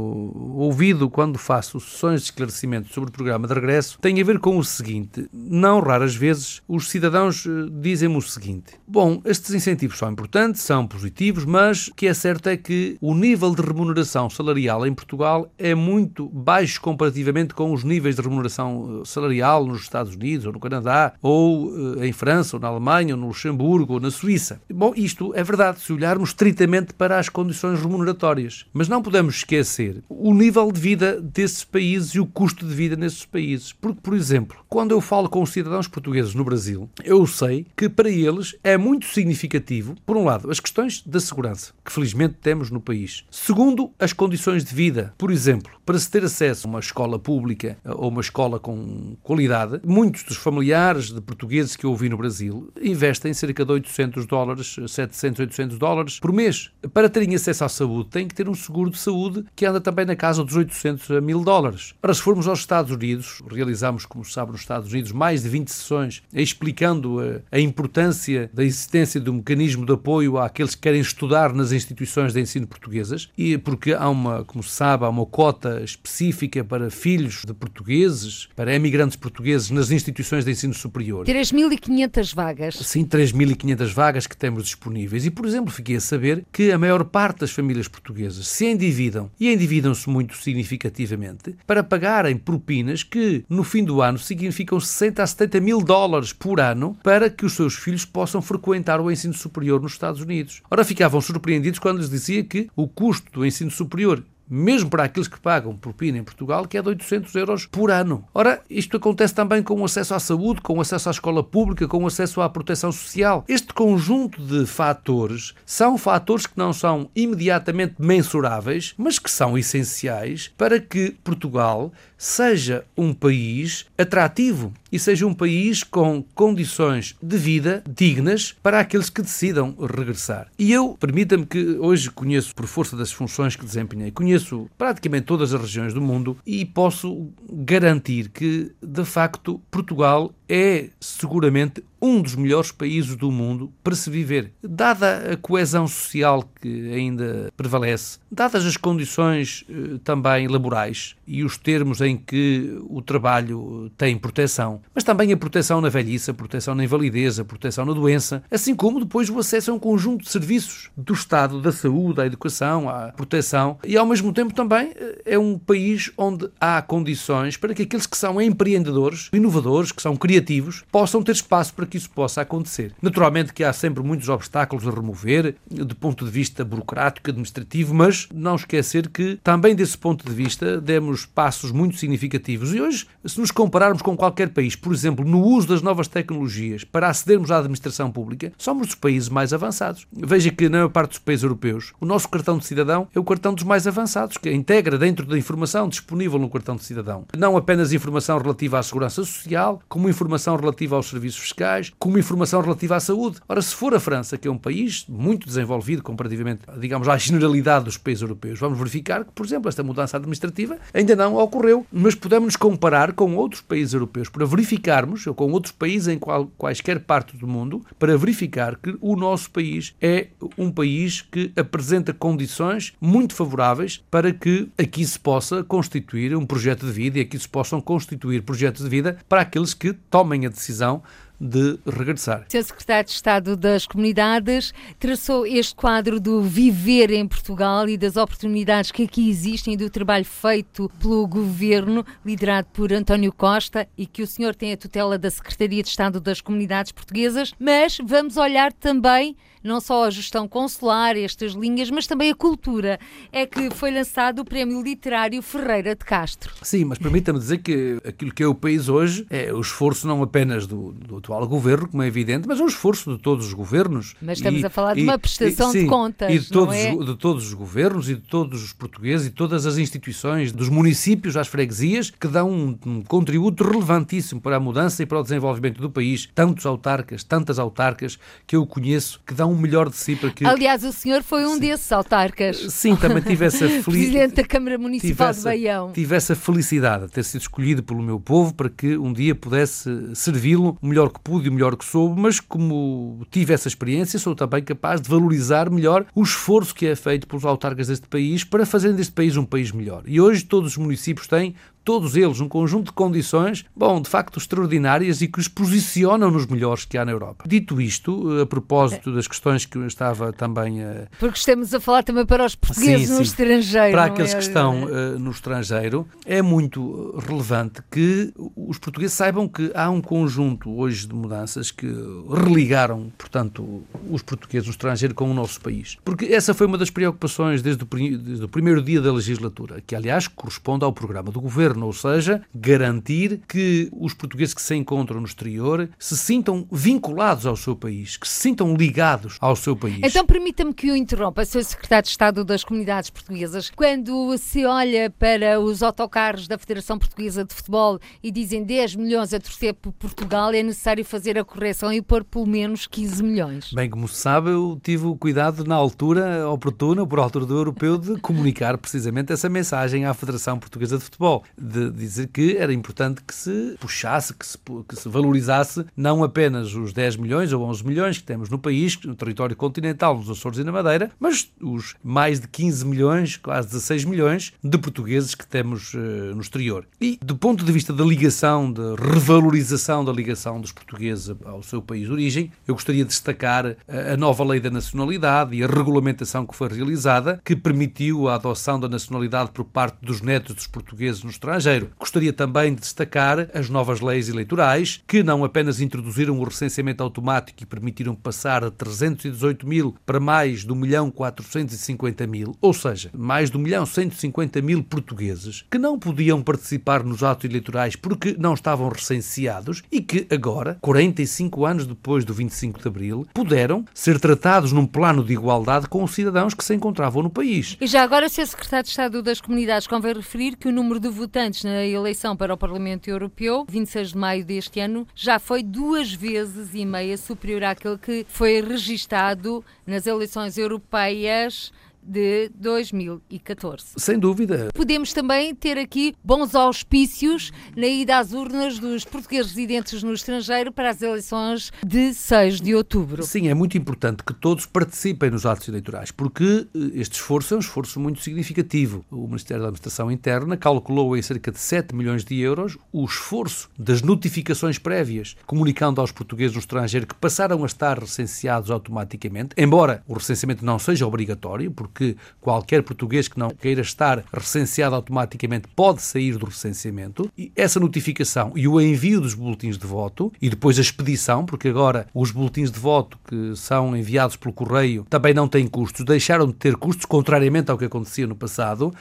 ouvido 0.57 1.09
quando 1.09 1.39
faço 1.39 1.81
sessões 1.81 2.21
de 2.21 2.27
esclarecimento 2.27 2.93
sobre 2.93 3.11
o 3.11 3.13
programa 3.13 3.47
de 3.47 3.55
regresso 3.55 3.99
tem 4.01 4.21
a 4.21 4.25
ver 4.25 4.39
com 4.39 4.59
o 4.59 4.65
seguinte: 4.65 5.29
não 5.33 5.81
raras 5.81 6.15
vezes 6.15 6.63
os 6.67 6.89
cidadãos 6.89 7.47
eh, 7.47 7.51
dizem-me 7.81 8.17
o 8.17 8.23
seguinte: 8.23 8.75
bom, 8.87 9.21
estes 9.25 9.55
incentivos 9.55 9.99
são 9.99 10.11
importantes, 10.11 10.63
são 10.63 10.87
positivos, 10.87 11.45
mas 11.45 11.89
o 11.89 11.95
que 11.95 12.07
é 12.07 12.15
certo 12.15 12.49
é 12.49 12.57
que 12.57 12.97
o 13.01 13.15
nível 13.15 13.55
de 13.55 13.63
remuneração 13.63 14.29
salarial 14.29 14.87
em 14.87 14.95
Portugal 14.95 15.53
é 15.59 15.75
muito 15.75 16.29
baixo 16.29 16.81
comparativamente 16.81 17.55
com 17.55 17.73
os 17.73 17.85
níveis 17.85 18.17
de 18.17 18.23
remuneração 18.23 19.01
eh, 19.01 19.05
salarial 19.05 19.67
nos 19.67 19.83
Estados 19.83 20.15
Unidos, 20.15 20.47
ou 20.47 20.53
no 20.53 20.61
Canadá, 20.61 21.15
ou 21.23 21.73
eh, 21.99 22.07
em 22.07 22.13
França, 22.13 22.57
ou 22.57 22.61
na 22.61 22.69
Alemanha, 22.69 23.15
ou 23.15 23.21
no 23.21 23.29
Luxemburgo, 23.29 23.95
ou 23.95 24.01
na 24.01 24.11
Suíça. 24.11 24.61
Bom, 24.73 24.93
isto 24.97 25.33
é 25.35 25.43
verdade 25.43 25.81
se 25.81 25.93
olharmos 25.93 26.31
estritamente 26.31 26.95
para 26.95 27.19
as 27.19 27.29
condições 27.29 27.81
remuneratórias. 27.81 28.67
Mas 28.73 28.89
não 28.91 29.01
podemos 29.01 29.37
esquecer 29.37 30.03
o 30.09 30.35
nível 30.35 30.73
de 30.73 30.81
vida 30.81 31.21
desses 31.21 31.63
países 31.63 32.11
e 32.11 32.21
o 32.21 32.27
custo 32.27 32.67
de 32.67 32.75
vida 32.75 32.97
nesses 32.97 33.25
países. 33.25 33.73
Porque, 33.73 34.01
por 34.03 34.15
exemplo, 34.15 34.59
quando 34.69 34.91
eu 34.91 35.01
falo 35.01 35.29
com 35.29 35.41
os 35.41 35.51
cidadãos 35.51 35.87
portugueses 35.87 36.35
no 36.35 36.45
Brasil, 36.45 36.91
eu 37.05 37.25
sei 37.25 37.67
que 37.77 37.89
para 37.89 38.11
eles 38.11 38.57
é 38.65 38.77
muito 38.77 39.07
significativo, 39.07 39.95
por 40.05 40.17
um 40.17 40.25
lado, 40.25 40.51
as 40.51 40.59
questões 40.59 41.03
da 41.07 41.21
segurança, 41.21 41.73
que 41.85 41.93
felizmente 41.93 42.35
temos 42.43 42.69
no 42.69 42.81
país. 42.81 43.25
Segundo, 43.31 43.93
as 43.97 44.13
condições 44.13 44.65
de 44.65 44.75
vida. 44.75 45.15
Por 45.17 45.31
exemplo, 45.31 45.71
para 45.87 45.99
se 45.99 46.11
ter 46.11 46.25
acesso 46.25 46.67
a 46.67 46.71
uma 46.71 46.81
escola 46.81 47.17
pública 47.17 47.79
ou 47.85 48.09
uma 48.09 48.21
escola 48.21 48.59
com 48.59 49.17
qualidade, 49.23 49.81
muitos 49.85 50.25
dos 50.25 50.37
familiares 50.37 51.13
de 51.13 51.21
portugueses 51.21 51.77
que 51.77 51.87
eu 51.87 51.91
ouvi 51.91 52.09
no 52.09 52.17
Brasil 52.17 52.73
investem 52.83 53.33
cerca 53.33 53.65
de 53.65 53.71
800 53.71 54.27
dólares, 54.27 54.77
700, 54.89 55.41
800 55.41 55.79
dólares 55.79 56.19
por 56.19 56.33
mês. 56.33 56.73
Para 56.93 57.09
terem 57.09 57.37
acesso 57.37 57.65
à 57.65 57.69
saúde, 57.69 58.11
têm 58.11 58.27
que 58.27 58.35
ter 58.35 58.49
um 58.49 58.55
seguro 58.55 58.80
seguro 58.81 58.91
de 58.91 58.99
saúde 58.99 59.45
que 59.55 59.67
anda 59.67 59.81
também 59.81 60.07
na 60.07 60.17
casa 60.17 60.43
dos 60.43 60.57
800 60.57 61.11
a 61.11 61.21
1000 61.21 61.45
dólares. 61.45 61.95
Ora, 62.03 62.15
se 62.15 62.23
formos 62.23 62.49
aos 62.49 62.61
Estados 62.61 62.91
Unidos, 62.91 63.43
realizamos, 63.51 64.07
como 64.07 64.25
se 64.25 64.33
sabe, 64.33 64.53
nos 64.53 64.63
Estados 64.63 64.91
Unidos 64.91 65.13
mais 65.13 65.43
de 65.43 65.49
20 65.49 65.69
sessões 65.69 66.23
explicando 66.33 67.21
a, 67.21 67.57
a 67.57 67.61
importância 67.61 68.51
da 68.53 68.65
existência 68.65 69.21
do 69.21 69.33
mecanismo 69.33 69.85
de 69.85 69.93
apoio 69.93 70.39
àqueles 70.39 70.75
que 70.75 70.83
querem 70.83 71.01
estudar 71.01 71.53
nas 71.53 71.73
instituições 71.73 72.33
de 72.33 72.41
ensino 72.41 72.67
portuguesas 72.67 73.29
e 73.37 73.59
porque 73.59 73.93
há 73.93 74.09
uma, 74.09 74.45
como 74.45 74.63
se 74.63 74.71
sabe, 74.71 75.05
há 75.05 75.09
uma 75.09 75.27
cota 75.27 75.83
específica 75.83 76.65
para 76.65 76.91
filhos 76.91 77.45
de 77.45 77.53
portugueses, 77.53 78.49
para 78.57 78.75
emigrantes 78.75 79.17
portugueses 79.17 79.71
nas 79.71 79.91
instituições 79.91 80.45
de 80.45 80.53
ensino 80.53 80.75
superior. 80.75 81.27
3.500 81.27 82.35
vagas. 82.35 82.75
Sim, 82.77 83.05
3.500 83.05 83.93
vagas 83.93 84.27
que 84.27 84.37
temos 84.37 84.65
disponíveis. 84.65 85.27
E, 85.27 85.31
por 85.31 85.47
exemplo, 85.47 85.71
fiquei 85.71 85.97
a 85.97 86.01
saber 86.01 86.45
que 86.53 86.73
a 86.73 86.79
maior 86.79 87.05
parte 87.05 87.41
das 87.41 87.51
famílias 87.51 87.89
portuguesas 87.89 88.47
se 88.49 88.70
endividam 88.71 89.31
e 89.39 89.53
endividam-se 89.53 90.09
muito 90.09 90.37
significativamente 90.37 91.55
para 91.67 91.83
pagarem 91.83 92.37
propinas 92.37 93.03
que 93.03 93.45
no 93.49 93.65
fim 93.65 93.85
do 93.85 94.01
ano 94.01 94.19
significam 94.19 94.79
60 94.79 95.23
a 95.23 95.27
70 95.27 95.61
mil 95.61 95.81
dólares 95.81 96.33
por 96.33 96.61
ano 96.61 96.97
para 97.03 97.29
que 97.29 97.45
os 97.45 97.53
seus 97.53 97.75
filhos 97.75 98.05
possam 98.05 98.41
frequentar 98.41 99.01
o 99.01 99.11
ensino 99.11 99.35
superior 99.35 99.81
nos 99.81 99.93
Estados 99.93 100.21
Unidos. 100.21 100.63
Ora, 100.71 100.85
ficavam 100.85 101.21
surpreendidos 101.21 101.79
quando 101.79 101.99
lhes 101.99 102.11
dizia 102.11 102.45
que 102.45 102.69
o 102.75 102.89
custo 102.89 103.31
do 103.33 103.45
ensino 103.45 103.71
superior 103.71 104.25
mesmo 104.51 104.91
para 104.91 105.05
aqueles 105.05 105.29
que 105.29 105.39
pagam 105.39 105.77
propina 105.77 106.19
em 106.19 106.25
Portugal, 106.25 106.67
que 106.67 106.77
é 106.77 106.83
de 106.83 106.89
800 106.89 107.35
euros 107.37 107.67
por 107.67 107.91
ano. 107.91 108.25
Ora, 108.35 108.61
isto 108.69 108.97
acontece 108.97 109.33
também 109.33 109.63
com 109.63 109.81
o 109.81 109.85
acesso 109.85 110.15
à 110.15 110.19
saúde, 110.19 110.61
com 110.61 110.77
o 110.77 110.81
acesso 110.81 111.09
à 111.09 111.13
escola 111.13 111.45
pública, 111.45 111.87
com 111.87 112.03
o 112.03 112.07
acesso 112.07 112.41
à 112.41 112.49
proteção 112.49 112.91
social. 112.91 113.45
Este 113.49 113.73
conjunto 113.73 114.43
de 114.43 114.67
fatores 114.67 115.55
são 115.65 115.97
fatores 115.97 116.47
que 116.47 116.59
não 116.59 116.73
são 116.73 117.09
imediatamente 117.15 117.95
mensuráveis, 117.99 118.95
mas 118.99 119.19
que 119.19 119.31
são 119.31 119.57
essenciais 119.57 120.53
para 120.59 120.81
que 120.81 121.13
Portugal 121.23 121.93
seja 122.21 122.85
um 122.95 123.15
país 123.15 123.87
atrativo 123.97 124.75
e 124.93 124.99
seja 124.99 125.27
um 125.27 125.33
país 125.33 125.83
com 125.83 126.23
condições 126.35 127.17
de 127.23 127.39
vida 127.39 127.83
dignas 127.89 128.55
para 128.63 128.79
aqueles 128.79 129.09
que 129.09 129.23
decidam 129.23 129.75
regressar. 129.81 130.49
E 130.59 130.71
eu, 130.71 130.99
permita-me 131.01 131.47
que 131.47 131.79
hoje 131.79 132.11
conheço, 132.11 132.55
por 132.55 132.67
força 132.67 132.95
das 132.95 133.11
funções 133.11 133.57
que 133.57 133.65
desempenhei, 133.65 134.11
conheço 134.11 134.69
praticamente 134.77 135.25
todas 135.25 135.55
as 135.55 135.63
regiões 135.63 135.95
do 135.95 136.03
mundo 136.03 136.37
e 136.45 136.67
posso 136.67 137.31
garantir 137.51 138.29
que, 138.29 138.71
de 138.83 139.05
facto, 139.07 139.59
Portugal 139.71 140.31
é 140.47 140.91
seguramente 141.01 141.83
um 142.01 142.21
dos 142.21 142.35
melhores 142.35 142.73
países 142.73 143.17
do 143.17 143.31
mundo 143.31 143.73
para 143.83 143.95
se 143.95 144.09
viver. 144.11 144.53
Dada 144.63 145.33
a 145.33 145.37
coesão 145.37 145.87
social 145.87 146.49
que 146.61 146.93
ainda 146.93 147.53
prevalece, 147.57 148.19
dadas 148.31 148.65
as 148.65 148.77
condições 148.77 149.65
eh, 149.69 149.99
também 150.03 150.49
laborais 150.49 151.17
e 151.27 151.45
os 151.45 151.59
termos 151.59 152.01
em 152.01 152.17
que 152.17 152.79
o 152.89 153.03
trabalho 153.03 153.91
tem 153.97 154.17
proteção, 154.17 154.81
mas 154.95 155.05
também 155.05 155.33
a 155.33 155.37
proteção 155.37 155.81
na 155.81 155.89
velhice, 155.89 156.31
a 156.31 156.35
proteção 156.35 156.75
na 156.75 156.85
invalidez, 156.85 157.39
a 157.39 157.45
proteção 157.45 157.85
na 157.85 157.93
doença, 157.93 158.43
assim 158.51 158.75
como 158.75 159.01
depois 159.01 159.29
o 159.29 159.39
acesso 159.39 159.71
a 159.71 159.75
um 159.75 159.79
conjunto 159.79 160.25
de 160.25 160.31
serviços 160.31 160.91
do 160.97 161.13
Estado, 161.13 161.61
da 161.61 161.73
saúde, 161.73 162.21
à 162.21 162.27
educação, 162.27 162.89
à 162.89 163.13
proteção, 163.13 163.79
e 163.85 163.97
ao 163.97 164.07
mesmo 164.07 164.33
tempo 164.33 164.55
também 164.55 164.93
eh, 164.97 165.23
é 165.25 165.39
um 165.39 165.59
país 165.59 166.11
onde 166.17 166.49
há 166.61 166.81
condições 166.83 167.57
para 167.57 167.75
que 167.75 167.83
aqueles 167.83 168.07
que 168.07 168.17
são 168.17 168.41
empreendedores, 168.41 169.29
inovadores, 169.33 169.93
que 169.93 170.03
são 170.03 170.17
criativos, 170.17 170.85
possam 170.91 171.23
ter 171.23 171.33
espaço 171.33 171.75
para 171.75 171.87
que 171.91 171.97
isso 171.97 172.11
possa 172.11 172.41
acontecer. 172.41 172.93
Naturalmente 173.03 173.53
que 173.53 173.65
há 173.65 173.73
sempre 173.73 174.03
muitos 174.03 174.29
obstáculos 174.29 174.87
a 174.87 174.91
remover, 174.91 175.57
do 175.69 175.95
ponto 175.97 176.25
de 176.25 176.31
vista 176.31 176.65
burocrático, 176.65 177.31
administrativo, 177.31 177.93
mas 177.93 178.29
não 178.33 178.55
esquecer 178.55 179.09
que 179.09 179.39
também 179.43 179.75
desse 179.75 179.99
ponto 179.99 180.25
de 180.25 180.33
vista 180.33 180.81
demos 180.81 181.27
passos 181.27 181.73
muito 181.73 181.97
significativos. 181.97 182.75
E 182.75 182.81
hoje, 182.81 183.07
se 183.25 183.41
nos 183.41 183.51
compararmos 183.51 184.03
com 184.03 184.17
qualquer 184.17 184.51
país, 184.51 184.77
por 184.77 184.93
exemplo, 184.93 185.25
no 185.25 185.43
uso 185.43 185.69
das 185.69 185.83
novas 185.83 186.09
tecnologias 186.09 186.85
para 186.85 187.09
acedermos 187.09 187.51
à 187.51 187.59
administração 187.59 188.11
pública, 188.11 188.53
somos 188.57 188.89
os 188.89 188.95
países 188.95 189.29
mais 189.29 189.53
avançados. 189.53 190.07
Veja 190.13 190.51
que 190.51 190.69
na 190.69 190.79
maior 190.79 190.91
parte 190.91 191.11
dos 191.11 191.19
países 191.19 191.43
europeus, 191.43 191.93
o 192.01 192.07
nosso 192.07 192.29
cartão 192.29 192.59
de 192.59 192.67
cidadão 192.67 193.09
é 193.15 193.19
o 193.19 193.25
cartão 193.25 193.53
dos 193.53 193.65
mais 193.65 193.87
avançados, 193.87 194.37
que 194.37 194.51
integra 194.53 194.97
dentro 194.97 195.27
da 195.27 195.39
informação 195.39 195.89
disponível 195.89 196.39
no 196.39 196.51
cartão 196.51 196.77
de 196.77 196.85
cidadão. 196.85 197.25
Não 197.37 197.57
apenas 197.57 197.93
informação 197.93 198.39
relativa 198.39 198.79
à 198.79 198.83
segurança 198.83 199.25
social, 199.25 199.81
como 199.89 200.09
informação 200.09 200.57
relativa 200.57 200.97
aos 200.97 201.09
serviços 201.09 201.41
fiscais, 201.41 201.80
como 201.99 202.19
informação 202.19 202.61
relativa 202.61 202.97
à 202.97 203.01
saúde. 203.01 203.39
Ora, 203.49 203.63
se 203.63 203.75
for 203.75 203.95
a 203.95 204.01
França, 204.01 204.37
que 204.37 204.47
é 204.47 204.51
um 204.51 204.59
país 204.59 205.07
muito 205.09 205.47
desenvolvido 205.47 206.03
comparativamente, 206.03 206.63
digamos, 206.79 207.09
à 207.09 207.17
generalidade 207.17 207.87
dos 207.87 207.97
países 207.97 208.23
europeus, 208.23 208.59
vamos 208.59 208.79
verificar 208.79 209.25
que, 209.25 209.33
por 209.33 209.47
exemplo, 209.47 209.69
esta 209.69 209.83
mudança 209.83 210.17
administrativa 210.17 210.77
ainda 210.93 211.17
não 211.17 211.37
ocorreu, 211.37 211.87
mas 211.91 212.15
podemos 212.15 212.51
nos 212.51 212.57
comparar 212.57 213.13
com 213.13 213.37
outros 213.37 213.61
países 213.61 213.95
europeus 213.95 214.29
para 214.29 214.45
verificarmos, 214.45 215.25
ou 215.25 215.35
com 215.35 215.53
outros 215.53 215.73
países 215.73 216.09
em 216.09 216.19
qual, 216.19 216.49
quaisquer 216.59 216.99
partes 216.99 217.39
do 217.39 217.47
mundo, 217.47 217.87
para 217.97 218.17
verificar 218.17 218.75
que 218.75 218.97
o 219.01 219.15
nosso 219.15 219.53
país 219.53 219.95
é 220.03 220.29
um 220.59 220.69
país 220.69 221.21
que 221.21 221.53
apresenta 221.55 222.13
condições 222.13 222.93
muito 223.01 223.37
favoráveis 223.37 224.03
para 224.11 224.33
que 224.33 224.69
aqui 224.77 225.07
se 225.07 225.19
possa 225.19 225.63
constituir 225.63 226.35
um 226.35 226.45
projeto 226.45 226.87
de 226.87 226.93
vida 226.93 227.19
e 227.19 227.23
aqui 227.23 227.39
se 227.39 227.49
possam 227.49 227.81
constituir 227.81 228.43
projetos 228.43 228.83
de 228.83 228.89
vida 228.89 229.17
para 229.29 229.43
aqueles 229.43 229.73
que 229.73 229.93
tomem 229.93 230.47
a 230.47 230.49
decisão 230.49 231.05
de 231.41 231.79
regressar. 231.87 232.45
Sr. 232.49 232.65
Secretário 232.65 233.05
de 233.07 233.13
Estado 233.13 233.57
das 233.57 233.87
Comunidades 233.87 234.75
traçou 234.99 235.47
este 235.47 235.75
quadro 235.75 236.21
do 236.21 236.43
viver 236.43 237.11
em 237.11 237.27
Portugal 237.27 237.89
e 237.89 237.97
das 237.97 238.17
oportunidades 238.17 238.91
que 238.91 239.05
aqui 239.05 239.31
existem 239.31 239.77
do 239.77 239.89
trabalho 239.89 240.25
feito 240.25 240.91
pelo 241.01 241.27
governo, 241.27 242.05
liderado 242.25 242.69
por 242.73 242.93
António 242.93 243.33
Costa, 243.33 243.89
e 243.97 244.07
que 244.07 244.23
o 244.23 244.27
senhor 244.27 244.55
tem 244.55 244.73
a 244.73 244.77
tutela 244.77 245.17
da 245.17 245.31
Secretaria 245.31 245.83
de 245.83 245.89
Estado 245.89 246.21
das 246.21 246.41
Comunidades 246.41 246.93
Portuguesas, 246.93 247.53
mas 247.59 247.99
vamos 248.05 248.37
olhar 248.37 248.73
também 248.73 249.37
não 249.63 249.81
só 249.81 250.05
a 250.05 250.11
gestão 250.11 250.49
consular, 250.49 251.17
estas 251.17 251.53
linhas, 251.53 251.91
mas 251.91 252.07
também 252.07 252.31
a 252.31 252.35
cultura. 252.35 252.99
É 253.33 253.47
que 253.47 253.71
foi 253.71 253.91
lançado 253.91 254.41
o 254.41 254.45
Prémio 254.45 254.83
Literário 254.83 255.41
Ferreira 255.43 255.95
de 255.95 256.05
Castro. 256.05 256.53
Sim, 256.63 256.87
mas 256.87 256.99
permita-me 256.99 257.39
dizer 257.39 257.59
que 257.59 258.01
aquilo 258.05 258.33
que 258.33 258.43
é 258.43 258.47
o 258.47 258.55
país 258.55 258.89
hoje 258.89 259.27
é 259.31 259.53
o 259.53 259.61
esforço 259.61 260.07
não 260.07 260.23
apenas 260.23 260.67
do, 260.67 260.93
do 260.93 261.21
atual 261.31 261.47
governo, 261.47 261.89
como 261.89 262.03
é 262.03 262.07
evidente, 262.07 262.49
mas 262.49 262.61
é 262.61 262.63
o 262.63 262.67
esforço 262.67 263.13
de 263.13 263.23
todos 263.23 263.47
os 263.47 263.53
governos. 263.53 264.15
Mas 264.21 264.39
estamos 264.39 264.61
e, 264.61 264.67
a 264.67 264.71
falar 264.71 264.95
de 264.95 265.03
uma 265.03 265.19
prestação 265.19 265.71
e, 265.71 265.73
sim, 265.73 265.81
de 265.83 265.87
contas. 265.87 266.35
E 266.35 266.39
de 266.39 266.49
todos, 266.49 266.75
é? 266.75 266.95
de 266.95 267.17
todos 267.17 267.47
os 267.47 267.55
governos 267.55 268.11
e 268.11 268.15
de 268.15 268.21
todos 268.21 268.63
os 268.63 268.73
portugueses 268.73 269.29
e 269.29 269.31
todas 269.31 269.67
as 269.67 269.79
instituições, 269.79 270.53
dos 270.53 270.69
municípios 270.69 271.37
às 271.37 271.47
freguesias, 271.47 272.11
que 272.11 272.27
dão 272.27 272.51
um, 272.51 272.79
um 272.85 273.03
contributo 273.03 273.65
relevantíssimo 273.65 274.41
para 274.41 274.57
a 274.57 274.61
mudança 274.61 275.03
e 275.03 275.07
para 275.07 275.21
o 275.21 275.23
desenvolvimento 275.23 275.81
do 275.81 275.91
país. 275.91 276.29
Tantos 276.35 276.67
autarcas, 276.67 277.23
tantas 277.23 277.59
autarcas 277.59 278.19
que 278.47 278.57
eu 278.57 278.67
conheço 278.67 279.21
que 279.27 279.35
dão 279.35 279.53
o 279.53 279.57
melhor 279.57 279.89
de 279.89 279.97
si 279.97 280.17
para 280.17 280.31
que. 280.31 280.45
Aliás, 280.45 280.85
o 280.85 280.93
senhor 280.93 281.23
foi 281.23 281.47
um 281.47 281.55
Sim. 281.55 281.61
desses 281.61 281.93
autarcas. 281.93 282.59
Sim, 282.73 282.97
também 282.97 283.23
tive 283.23 283.45
essa 283.45 283.59
felicidade. 283.69 283.91
Presidente 283.91 284.35
da 284.35 284.45
Câmara 284.45 284.79
Municipal 284.79 285.33
de 285.33 285.41
Baião. 285.43 285.93
Tive 285.93 286.17
essa 286.17 286.35
felicidade 286.35 287.07
de 287.07 287.13
ter 287.13 287.25
sido 287.25 287.43
escolhido 287.43 287.83
pelo 287.83 288.03
meu 288.03 288.19
povo 288.19 288.55
para 288.55 288.69
que 288.69 288.97
um 288.97 289.13
dia 289.13 289.35
pudesse 289.35 290.15
servi-lo 290.15 290.77
o 290.81 290.87
melhor 290.87 291.11
que 291.11 291.20
pude 291.23 291.47
e 291.47 291.49
o 291.49 291.53
melhor 291.53 291.77
que 291.77 291.85
soube, 291.85 292.21
mas 292.21 292.41
como 292.41 293.27
tive 293.31 293.53
essa 293.53 293.69
experiência, 293.69 294.19
sou 294.19 294.35
também 294.35 294.63
capaz 294.63 295.01
de 295.01 295.09
valorizar 295.09 295.71
melhor 295.71 296.07
o 296.15 296.23
esforço 296.23 296.75
que 296.75 296.87
é 296.87 296.97
feito 296.97 297.27
pelos 297.27 297.45
autarcas 297.45 297.89
deste 297.89 298.07
país 298.09 298.45
para 298.45 298.67
fazerem 298.67 298.97
deste 298.97 299.13
país 299.13 299.37
um 299.37 299.45
país 299.45 299.73
melhor. 299.73 300.03
E 300.07 300.21
hoje 300.21 300.45
todos 300.45 300.73
os 300.73 300.77
municípios 300.77 301.27
têm 301.27 301.55
todos 301.85 302.17
eles 302.17 302.41
um 302.41 302.49
conjunto 302.49 302.87
de 302.87 302.93
condições, 302.93 303.65
bom, 303.75 304.01
de 304.01 304.09
facto 304.09 304.39
extraordinárias 304.39 305.23
e 305.23 305.29
que 305.29 305.41
os 305.41 305.49
posicionam 305.49 306.31
nos 306.31 306.47
melhores 306.47 306.85
que 306.85 306.99
há 306.99 307.05
na 307.05 307.13
Europa. 307.13 307.45
Dito 307.47 307.81
isto, 307.81 308.41
a 308.41 308.47
propósito 308.47 309.13
das 309.13 309.27
questões 309.27 309.65
que 309.65 309.79
eu 309.79 309.87
estava 309.87 310.33
também 310.33 310.83
a... 310.83 311.07
Porque 311.19 311.39
estamos 311.39 311.73
a 311.75 311.81
falar 311.81 312.03
também 312.03 312.27
para 312.27 312.45
os 312.45 312.55
portugueses 312.55 313.09
sim, 313.09 313.13
no 313.13 313.19
sim. 313.19 313.23
estrangeiro. 313.23 313.93
Para 313.93 314.05
aqueles 314.05 314.33
é? 314.33 314.37
que 314.37 314.43
estão 314.43 314.85
uh, 314.85 315.19
no 315.19 315.31
estrangeiro, 315.31 316.07
é 316.25 316.43
muito 316.43 317.19
relevante 317.27 317.83
que 317.91 318.33
os 318.57 318.79
portugueses 318.79 319.17
saibam 319.17 319.49
que 319.49 319.71
há 319.75 319.91
um 319.91 320.01
conjunto 320.01 320.71
hoje 320.71 321.07
de 321.07 321.15
mudanças 321.15 321.71
que 321.71 321.87
religaram, 322.29 323.13
portanto, 323.17 323.83
os 324.11 324.23
portugueses 324.23 324.67
no 324.67 324.73
estrangeiro 324.73 325.15
com 325.15 325.31
o 325.31 325.35
nosso 325.35 325.61
país. 325.61 325.97
Porque 326.05 326.27
essa 326.27 326.55
foi 326.55 326.67
uma 326.67 326.79
das 326.79 326.91
preocupações 326.91 327.63
desde 327.63 327.83
o, 327.83 327.87
desde 327.87 328.45
o 328.45 328.49
primeiro 328.49 328.83
dia 328.83 329.01
da 329.01 329.13
legislatura, 329.13 329.81
que 329.87 329.95
aliás 329.95 330.29
corresponde 330.29 330.85
ao 330.85 330.93
programa 330.93 331.31
do 331.31 331.41
governo 331.41 331.70
governo, 331.71 331.87
ou 331.87 331.93
seja, 331.93 332.43
garantir 332.55 333.41
que 333.49 333.89
os 333.93 334.15
portugueses 334.15 334.55
que 334.55 334.63
se 334.63 334.75
encontram 334.75 335.21
no 335.21 335.27
exterior 335.27 335.89
se 335.99 336.17
sintam 336.17 336.67
vinculados 336.71 337.47
ao 337.47 337.57
seu 337.57 337.77
país, 337.77 338.17
que 338.17 338.29
se 338.29 338.35
sintam 338.35 338.75
ligados 338.75 339.37
ao 339.41 339.55
seu 339.55 339.77
país. 339.77 340.01
Então 340.03 340.27
permita-me 340.27 340.75
que 340.75 340.91
o 340.91 340.97
interrompa, 340.97 341.45
Sr. 341.45 341.65
Secretário 341.65 342.05
de 342.05 342.11
Estado 342.11 342.45
das 342.45 342.65
Comunidades 342.65 343.11
Portuguesas. 343.11 343.71
Quando 343.75 344.37
se 344.39 344.65
olha 344.65 345.11
para 345.11 345.61
os 345.61 345.83
autocarros 345.83 346.49
da 346.49 346.59
Federação 346.59 346.99
Portuguesa 346.99 347.45
de 347.45 347.55
Futebol 347.55 347.99
e 348.23 348.31
dizem 348.31 348.65
10 348.65 348.97
milhões 348.97 349.33
a 349.33 349.41
torcer 349.41 349.75
por 349.75 349.93
Portugal, 349.93 350.53
é 350.53 350.63
necessário 350.63 351.05
fazer 351.05 351.39
a 351.39 351.45
correção 351.45 351.93
e 351.93 352.03
pôr 352.03 352.25
pelo 352.25 352.47
menos 352.47 352.87
15 352.87 353.23
milhões. 353.23 353.73
Bem, 353.73 353.89
como 353.89 354.09
se 354.09 354.17
sabe, 354.17 354.51
eu 354.51 354.79
tive 354.83 355.07
o 355.07 355.17
cuidado 355.17 355.65
na 355.65 355.75
altura 355.75 356.49
oportuna, 356.49 357.07
por 357.07 357.19
altura 357.19 357.47
do 357.47 357.57
europeu, 357.57 357.99
de 357.99 358.19
comunicar 358.21 358.77
precisamente 358.79 359.33
essa 359.33 359.49
mensagem 359.49 360.05
à 360.05 360.15
Federação 360.15 360.59
Portuguesa 360.59 360.99
de 360.99 361.05
Futebol 361.05 361.45
de 361.61 361.91
dizer 361.91 362.29
que 362.29 362.57
era 362.57 362.73
importante 362.73 363.23
que 363.23 363.35
se 363.35 363.77
puxasse, 363.79 364.35
que 364.35 364.47
se, 364.47 364.59
que 364.89 364.97
se 364.97 365.09
valorizasse 365.09 365.85
não 365.97 366.25
apenas 366.25 366.75
os 366.75 366.93
10 366.93 367.17
milhões 367.17 367.53
ou 367.53 367.63
11 367.65 367.87
milhões 367.87 368.19
que 368.19 368.25
temos 368.25 368.49
no 368.49 368.59
país, 368.59 368.99
no 369.05 369.15
território 369.15 369.55
continental, 369.55 370.17
nos 370.17 370.31
Açores 370.31 370.59
e 370.59 370.65
na 370.65 370.73
Madeira, 370.73 371.11
mas 371.19 371.51
os 371.61 371.95
mais 372.03 372.41
de 372.41 372.49
15 372.49 372.87
milhões, 372.87 373.37
quase 373.37 373.69
16 373.69 374.05
milhões 374.05 374.53
de 374.63 374.79
portugueses 374.79 375.35
que 375.35 375.47
temos 375.47 375.95
uh, 375.95 375.99
no 376.35 376.41
exterior. 376.41 376.87
E 377.01 377.19
do 377.23 377.37
ponto 377.37 377.65
de 377.65 377.73
vista 377.73 377.93
da 377.93 378.05
ligação, 378.05 378.73
da 378.73 378.95
revalorização 378.95 380.05
da 380.05 380.13
ligação 380.13 380.61
dos 380.61 380.73
portugueses 380.73 381.35
ao 381.45 381.63
seu 381.63 381.83
país 381.83 382.07
de 382.07 382.13
origem, 382.13 382.53
eu 382.67 382.75
gostaria 382.75 383.05
de 383.05 383.11
destacar 383.11 383.77
a 383.89 384.17
nova 384.17 384.45
lei 384.45 384.61
da 384.61 384.71
nacionalidade 384.71 385.55
e 385.55 385.63
a 385.63 385.67
regulamentação 385.67 386.47
que 386.47 386.55
foi 386.55 386.69
realizada, 386.69 387.41
que 387.45 387.57
permitiu 387.57 388.29
a 388.29 388.37
adoção 388.37 388.79
da 388.79 388.89
nacionalidade 388.89 389.51
por 389.51 389.65
parte 389.65 389.99
dos 390.03 390.21
netos 390.21 390.55
dos 390.55 390.67
portugueses 390.67 391.23
no 391.23 391.31
estrangeiro. 391.51 391.91
Gostaria 391.99 392.33
também 392.33 392.75
de 392.75 392.81
destacar 392.81 393.49
as 393.53 393.69
novas 393.69 394.01
leis 394.01 394.29
eleitorais, 394.29 395.03
que 395.07 395.23
não 395.23 395.45
apenas 395.45 395.81
introduziram 395.81 396.39
o 396.39 396.45
recenseamento 396.45 397.03
automático 397.03 397.63
e 397.63 397.67
permitiram 397.67 398.15
passar 398.15 398.65
de 398.65 398.71
318 398.73 399.67
mil 399.67 399.97
para 400.07 400.21
mais 400.21 400.65
de 400.65 400.73
1 400.73 400.75
milhão 400.75 401.11
450 401.11 402.27
mil, 402.27 402.57
ou 402.61 402.73
seja, 402.73 403.11
mais 403.17 403.51
de 403.51 403.57
1 403.57 403.61
milhão 403.61 403.87
150 403.87 404.63
mil 404.63 404.83
portugueses 404.83 405.65
que 405.71 405.79
não 405.79 405.99
podiam 405.99 406.43
participar 406.43 407.03
nos 407.03 407.23
atos 407.23 407.45
eleitorais 407.45 407.97
porque 407.97 408.37
não 408.39 408.55
estavam 408.55 408.89
recenseados 408.89 409.83
e 409.91 410.01
que 410.01 410.27
agora, 410.31 410.79
45 410.81 411.67
anos 411.67 411.87
depois 411.87 412.25
do 412.25 412.33
25 412.33 412.81
de 412.81 412.89
Abril, 412.89 413.27
puderam 413.35 413.85
ser 413.95 414.21
tratados 414.21 414.73
num 414.73 414.87
plano 414.87 415.25
de 415.25 415.33
igualdade 415.33 415.89
com 415.89 416.05
os 416.05 416.13
cidadãos 416.13 416.55
que 416.55 416.65
se 416.65 416.75
encontravam 416.75 417.23
no 417.23 417.31
país. 417.31 417.77
E 417.81 417.87
já 417.87 418.03
agora, 418.03 418.29
Sr. 418.29 418.47
Secretário 418.47 418.85
de 418.85 418.91
Estado 418.91 419.23
das 419.23 419.41
Comunidades, 419.41 419.87
convém 419.87 420.15
referir 420.15 420.57
que 420.57 420.69
o 420.69 420.73
número 420.73 421.01
de 421.01 421.09
votantes 421.09 421.40
na 421.65 421.87
eleição 421.87 422.37
para 422.37 422.53
o 422.53 422.57
Parlamento 422.57 423.09
Europeu, 423.09 423.65
26 423.67 424.11
de 424.11 424.19
maio 424.19 424.45
deste 424.45 424.79
ano, 424.79 425.07
já 425.15 425.39
foi 425.39 425.63
duas 425.63 426.13
vezes 426.13 426.75
e 426.75 426.85
meia 426.85 427.17
superior 427.17 427.65
àquele 427.65 427.97
que 427.97 428.27
foi 428.29 428.61
registado 428.61 429.65
nas 429.87 430.07
eleições 430.07 430.59
europeias 430.59 431.73
de 432.03 432.51
2014. 432.55 433.85
Sem 433.97 434.19
dúvida. 434.19 434.69
Podemos 434.75 435.13
também 435.13 435.55
ter 435.55 435.79
aqui 435.79 436.15
bons 436.25 436.55
auspícios 436.55 437.53
na 437.77 437.87
ida 437.87 438.19
às 438.19 438.33
urnas 438.33 438.79
dos 438.79 439.05
portugueses 439.05 439.53
residentes 439.53 440.03
no 440.03 440.13
estrangeiro 440.13 440.73
para 440.73 440.91
as 440.91 441.03
eleições 441.03 441.73
de 441.85 442.15
6 442.15 442.61
de 442.61 442.75
outubro. 442.75 443.23
Sim, 443.23 443.49
é 443.49 443.55
muito 443.55 443.77
importante 443.77 444.25
que 444.25 444.33
todos 444.33 444.67
participem 444.67 445.31
nos 445.31 445.47
atos 445.47 445.69
eleitorais, 445.69 446.11
porque 446.11 446.67
eh, 446.75 446.79
este 446.95 447.15
esforço 447.15 447.55
é 447.55 447.57
um 447.57 447.61
esforço 447.61 448.01
muito 448.01 448.21
significativo. 448.21 449.05
O 449.11 449.27
Ministério 449.27 449.63
da 449.63 449.69
Administração 449.69 450.11
Interna 450.11 450.57
calculou 450.57 451.17
em 451.17 451.23
cerca 451.23 451.51
de 451.51 451.59
7 451.59 451.95
milhões 451.95 452.25
de 452.25 452.39
euros 452.41 452.77
o 452.93 453.05
esforço 453.05 453.69
das 453.79 454.03
notificações 454.03 454.79
prévias, 454.79 455.37
comunicando 455.47 456.01
aos 456.01 456.13
portugueses 456.13 456.55
no 456.55 456.61
estrangeiro 456.61 457.07
que 457.07 457.15
passaram 457.15 457.63
a 457.63 457.67
estar 457.67 457.99
recenseados 457.99 458.71
automaticamente, 458.71 459.55
embora 459.57 460.03
o 460.07 460.15
recenseamento 460.15 460.65
não 460.65 460.79
seja 460.79 461.07
obrigatório, 461.07 461.71
porque 461.71 462.00
porque 462.01 462.17
qualquer 462.41 462.83
português 462.83 463.29
que 463.29 463.39
não 463.39 463.51
queira 463.51 463.83
estar 463.83 464.25
recenseado 464.33 464.95
automaticamente 464.95 465.69
pode 465.77 466.01
sair 466.01 466.39
do 466.39 466.47
recenseamento. 466.47 467.31
E 467.37 467.53
essa 467.55 467.79
notificação 467.79 468.53
e 468.57 468.67
o 468.67 468.81
envio 468.81 469.21
dos 469.21 469.35
boletins 469.35 469.77
de 469.77 469.87
voto 469.87 470.33
e 470.41 470.49
depois 470.49 470.79
a 470.79 470.81
expedição, 470.81 471.45
porque 471.45 471.69
agora 471.69 472.07
os 472.15 472.31
boletins 472.31 472.71
de 472.71 472.79
voto 472.79 473.19
que 473.27 473.55
são 473.55 473.95
enviados 473.95 474.37
pelo 474.37 474.55
correio 474.55 475.07
também 475.11 475.35
não 475.35 475.47
têm 475.47 475.67
custos, 475.67 476.05
deixaram 476.05 476.47
de 476.47 476.55
ter 476.55 476.77
custos, 476.77 477.05
contrariamente 477.05 477.71
ao 477.71 477.77
que 477.77 477.85
acontecia 477.85 478.27
no 478.27 478.35
passado, 478.35 478.95